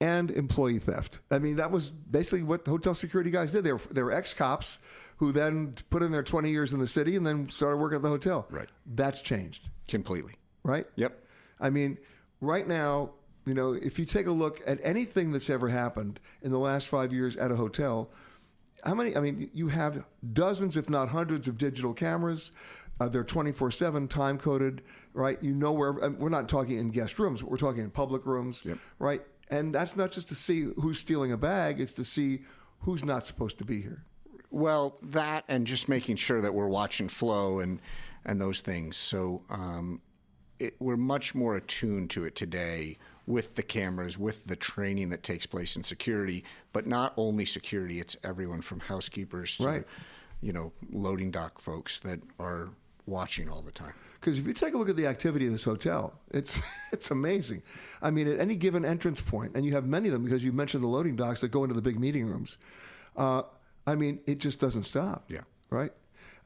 and 0.00 0.30
employee 0.30 0.78
theft. 0.78 1.20
I 1.30 1.38
mean, 1.38 1.56
that 1.56 1.70
was 1.70 1.90
basically 1.90 2.42
what 2.42 2.66
hotel 2.66 2.94
security 2.94 3.30
guys 3.30 3.52
did. 3.52 3.64
They 3.64 3.72
were 3.72 3.80
they 3.90 4.02
were 4.02 4.12
ex 4.12 4.32
cops 4.34 4.78
who 5.16 5.32
then 5.32 5.74
put 5.90 6.02
in 6.02 6.12
their 6.12 6.22
20 6.22 6.48
years 6.50 6.72
in 6.72 6.78
the 6.78 6.86
city 6.86 7.16
and 7.16 7.26
then 7.26 7.48
started 7.50 7.78
working 7.78 7.96
at 7.96 8.02
the 8.02 8.08
hotel. 8.08 8.46
Right. 8.50 8.68
That's 8.94 9.20
changed. 9.20 9.68
Completely. 9.88 10.34
Right? 10.62 10.86
Yep. 10.94 11.20
I 11.60 11.70
mean, 11.70 11.98
right 12.40 12.68
now, 12.68 13.10
you 13.44 13.54
know, 13.54 13.72
if 13.72 13.98
you 13.98 14.04
take 14.04 14.28
a 14.28 14.30
look 14.30 14.60
at 14.64 14.78
anything 14.82 15.32
that's 15.32 15.50
ever 15.50 15.68
happened 15.68 16.20
in 16.42 16.52
the 16.52 16.58
last 16.58 16.88
five 16.88 17.12
years 17.12 17.36
at 17.36 17.50
a 17.50 17.56
hotel, 17.56 18.10
how 18.84 18.94
many? 18.94 19.16
I 19.16 19.20
mean, 19.20 19.50
you 19.52 19.68
have 19.68 20.04
dozens, 20.32 20.76
if 20.76 20.88
not 20.88 21.08
hundreds, 21.08 21.48
of 21.48 21.58
digital 21.58 21.94
cameras. 21.94 22.52
Uh, 23.00 23.08
they're 23.08 23.24
24 23.24 23.70
7 23.70 24.08
time 24.08 24.38
coded, 24.38 24.82
right? 25.14 25.42
You 25.42 25.54
know 25.54 25.72
where, 25.72 25.92
we're 25.92 26.28
not 26.28 26.48
talking 26.48 26.78
in 26.78 26.90
guest 26.90 27.18
rooms, 27.18 27.42
but 27.42 27.50
we're 27.50 27.56
talking 27.56 27.82
in 27.82 27.90
public 27.90 28.26
rooms, 28.26 28.64
right? 28.98 29.22
And 29.50 29.74
that's 29.74 29.96
not 29.96 30.10
just 30.10 30.28
to 30.28 30.34
see 30.34 30.70
who's 30.76 30.98
stealing 30.98 31.32
a 31.32 31.36
bag, 31.36 31.80
it's 31.80 31.94
to 31.94 32.04
see 32.04 32.40
who's 32.80 33.04
not 33.04 33.26
supposed 33.26 33.58
to 33.58 33.64
be 33.64 33.80
here. 33.80 34.04
Well, 34.50 34.98
that 35.02 35.44
and 35.48 35.66
just 35.66 35.88
making 35.88 36.16
sure 36.16 36.40
that 36.40 36.54
we're 36.54 36.68
watching 36.68 37.08
flow 37.08 37.60
and 37.60 37.80
and 38.24 38.40
those 38.40 38.60
things. 38.60 38.96
So 38.96 39.42
um, 39.50 40.00
it, 40.58 40.74
we're 40.80 40.96
much 40.96 41.34
more 41.34 41.56
attuned 41.56 42.10
to 42.10 42.24
it 42.24 42.34
today 42.34 42.98
with 43.26 43.54
the 43.56 43.62
cameras, 43.62 44.18
with 44.18 44.46
the 44.46 44.56
training 44.56 45.10
that 45.10 45.22
takes 45.22 45.46
place 45.46 45.76
in 45.76 45.82
security. 45.82 46.44
But 46.72 46.86
not 46.86 47.12
only 47.16 47.44
security; 47.44 48.00
it's 48.00 48.16
everyone 48.24 48.60
from 48.62 48.80
housekeepers 48.80 49.56
to 49.58 49.64
Right. 49.66 49.84
you 50.40 50.52
know 50.52 50.72
loading 50.90 51.30
dock 51.30 51.60
folks 51.60 51.98
that 52.00 52.20
are 52.38 52.70
watching 53.06 53.48
all 53.48 53.62
the 53.62 53.72
time. 53.72 53.94
Because 54.20 54.38
if 54.38 54.46
you 54.46 54.52
take 54.52 54.74
a 54.74 54.78
look 54.78 54.88
at 54.88 54.96
the 54.96 55.06
activity 55.06 55.46
of 55.46 55.52
this 55.52 55.64
hotel, 55.64 56.18
it's 56.30 56.60
it's 56.92 57.10
amazing. 57.10 57.62
I 58.02 58.10
mean, 58.10 58.28
at 58.28 58.40
any 58.40 58.56
given 58.56 58.84
entrance 58.84 59.20
point, 59.20 59.52
and 59.54 59.64
you 59.64 59.72
have 59.72 59.86
many 59.86 60.08
of 60.08 60.12
them 60.12 60.24
because 60.24 60.44
you 60.44 60.52
mentioned 60.52 60.82
the 60.82 60.88
loading 60.88 61.16
docks 61.16 61.40
that 61.40 61.48
go 61.48 61.62
into 61.64 61.74
the 61.74 61.82
big 61.82 61.98
meeting 61.98 62.26
rooms. 62.26 62.58
Uh, 63.16 63.42
I 63.86 63.94
mean, 63.94 64.20
it 64.26 64.38
just 64.38 64.60
doesn't 64.60 64.84
stop. 64.84 65.24
Yeah. 65.28 65.40
Right. 65.70 65.92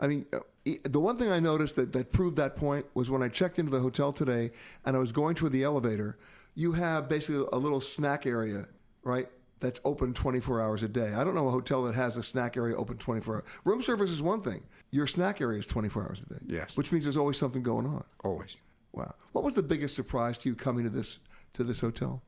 I 0.00 0.06
mean, 0.06 0.26
uh, 0.32 0.40
the 0.84 1.00
one 1.00 1.16
thing 1.16 1.30
I 1.30 1.40
noticed 1.40 1.76
that, 1.76 1.92
that 1.92 2.12
proved 2.12 2.36
that 2.36 2.56
point 2.56 2.86
was 2.94 3.10
when 3.10 3.22
I 3.22 3.28
checked 3.28 3.58
into 3.58 3.70
the 3.70 3.80
hotel 3.80 4.12
today 4.12 4.50
and 4.84 4.96
I 4.96 5.00
was 5.00 5.12
going 5.12 5.34
to 5.36 5.48
the 5.48 5.64
elevator. 5.64 6.18
You 6.54 6.72
have 6.72 7.08
basically 7.08 7.46
a 7.52 7.58
little 7.58 7.80
snack 7.80 8.26
area, 8.26 8.66
right? 9.04 9.28
That's 9.60 9.80
open 9.84 10.12
24 10.12 10.60
hours 10.60 10.82
a 10.82 10.88
day. 10.88 11.14
I 11.14 11.24
don't 11.24 11.34
know 11.34 11.48
a 11.48 11.52
hotel 11.52 11.84
that 11.84 11.94
has 11.94 12.16
a 12.16 12.22
snack 12.22 12.56
area 12.56 12.76
open 12.76 12.98
24 12.98 13.36
hours. 13.36 13.44
Room 13.64 13.82
service 13.82 14.10
is 14.10 14.22
one 14.22 14.40
thing. 14.40 14.62
Your 14.92 15.06
snack 15.06 15.40
area 15.40 15.58
is 15.58 15.66
24 15.66 16.02
hours 16.04 16.22
a 16.22 16.34
day. 16.34 16.40
Yes. 16.46 16.76
Which 16.76 16.92
means 16.92 17.04
there's 17.04 17.16
always 17.16 17.38
something 17.38 17.62
going 17.62 17.86
on. 17.86 18.04
Always. 18.22 18.58
Wow. 18.92 19.14
What 19.32 19.42
was 19.42 19.54
the 19.54 19.62
biggest 19.62 19.96
surprise 19.96 20.36
to 20.38 20.48
you 20.50 20.54
coming 20.54 20.84
to 20.84 20.90
this 20.90 21.18
to 21.54 21.64
this 21.64 21.80
hotel 21.80 22.22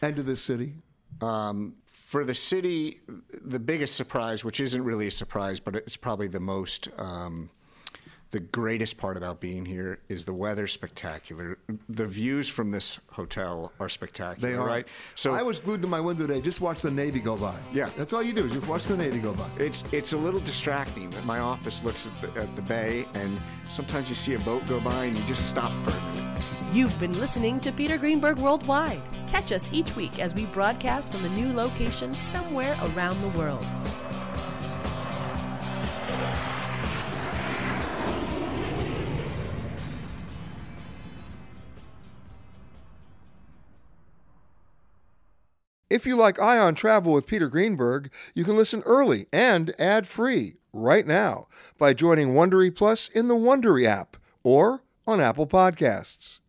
and 0.00 0.16
to 0.16 0.22
this 0.22 0.40
city? 0.40 0.74
Um, 1.20 1.74
for 2.14 2.24
the 2.24 2.34
city, 2.34 3.00
the 3.44 3.58
biggest 3.58 3.96
surprise, 3.96 4.44
which 4.44 4.60
isn't 4.60 4.84
really 4.84 5.08
a 5.08 5.10
surprise, 5.10 5.58
but 5.58 5.74
it's 5.74 5.96
probably 5.96 6.28
the 6.28 6.40
most, 6.40 6.88
um, 6.98 7.50
the 8.34 8.40
greatest 8.40 8.98
part 8.98 9.16
about 9.16 9.38
being 9.38 9.64
here 9.64 10.00
is 10.08 10.24
the 10.24 10.32
weather 10.32 10.66
spectacular. 10.66 11.56
The 11.88 12.08
views 12.08 12.48
from 12.48 12.72
this 12.72 12.98
hotel 13.12 13.70
are 13.78 13.88
spectacular. 13.88 14.48
They 14.50 14.56
are 14.56 14.66
right. 14.66 14.88
So 15.14 15.34
I 15.34 15.42
was 15.42 15.60
glued 15.60 15.82
to 15.82 15.86
my 15.86 16.00
window 16.00 16.26
today. 16.26 16.40
Just 16.40 16.60
watch 16.60 16.82
the 16.82 16.90
Navy 16.90 17.20
go 17.20 17.36
by. 17.36 17.54
Yeah. 17.72 17.90
That's 17.96 18.12
all 18.12 18.24
you 18.24 18.32
do 18.32 18.46
is 18.46 18.52
just 18.52 18.66
watch 18.66 18.86
the 18.86 18.96
Navy 18.96 19.20
go 19.20 19.34
by. 19.34 19.48
It's 19.56 19.84
it's 19.92 20.14
a 20.14 20.16
little 20.16 20.40
distracting. 20.40 21.14
My 21.24 21.38
office 21.38 21.80
looks 21.84 22.08
at 22.08 22.34
the, 22.34 22.40
at 22.40 22.56
the 22.56 22.62
bay, 22.62 23.06
and 23.14 23.40
sometimes 23.68 24.08
you 24.08 24.16
see 24.16 24.34
a 24.34 24.40
boat 24.40 24.66
go 24.68 24.80
by, 24.80 25.04
and 25.04 25.16
you 25.16 25.22
just 25.26 25.48
stop 25.48 25.70
for 25.84 25.96
a 25.96 26.14
minute. 26.14 26.42
You've 26.72 26.98
been 26.98 27.16
listening 27.20 27.60
to 27.60 27.70
Peter 27.70 27.96
Greenberg 27.96 28.38
Worldwide. 28.38 29.00
Catch 29.28 29.52
us 29.52 29.70
each 29.72 29.94
week 29.94 30.18
as 30.18 30.34
we 30.34 30.46
broadcast 30.46 31.14
from 31.14 31.24
a 31.24 31.28
new 31.36 31.52
location 31.52 32.12
somewhere 32.14 32.76
around 32.82 33.20
the 33.20 33.38
world. 33.38 33.64
If 45.94 46.06
you 46.06 46.16
like 46.16 46.40
Eye 46.40 46.58
on 46.58 46.74
Travel 46.74 47.12
with 47.12 47.28
Peter 47.28 47.48
Greenberg, 47.48 48.10
you 48.34 48.42
can 48.42 48.56
listen 48.56 48.82
early 48.84 49.28
and 49.32 49.72
ad-free 49.80 50.56
right 50.72 51.06
now 51.06 51.46
by 51.78 51.94
joining 51.94 52.34
Wondery 52.34 52.74
Plus 52.74 53.06
in 53.06 53.28
the 53.28 53.36
Wondery 53.36 53.86
app 53.86 54.16
or 54.42 54.82
on 55.06 55.20
Apple 55.20 55.46
Podcasts. 55.46 56.40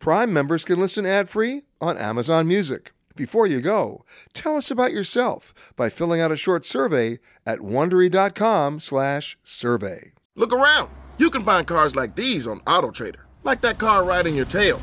Prime 0.00 0.32
members 0.32 0.64
can 0.64 0.80
listen 0.80 1.06
ad-free 1.06 1.62
on 1.80 1.96
Amazon 1.96 2.48
Music. 2.48 2.90
Before 3.14 3.46
you 3.46 3.60
go, 3.60 4.04
tell 4.34 4.56
us 4.56 4.68
about 4.68 4.90
yourself 4.90 5.54
by 5.76 5.90
filling 5.90 6.20
out 6.20 6.32
a 6.32 6.36
short 6.36 6.66
survey 6.66 7.20
at 7.46 7.60
wondery.com/survey. 7.60 10.12
Look 10.34 10.52
around. 10.52 10.90
You 11.18 11.30
can 11.30 11.44
find 11.44 11.68
cars 11.68 11.94
like 11.94 12.16
these 12.16 12.48
on 12.48 12.58
AutoTrader, 12.62 13.20
like 13.44 13.60
that 13.60 13.78
car 13.78 14.02
riding 14.02 14.34
your 14.34 14.46
tail. 14.46 14.82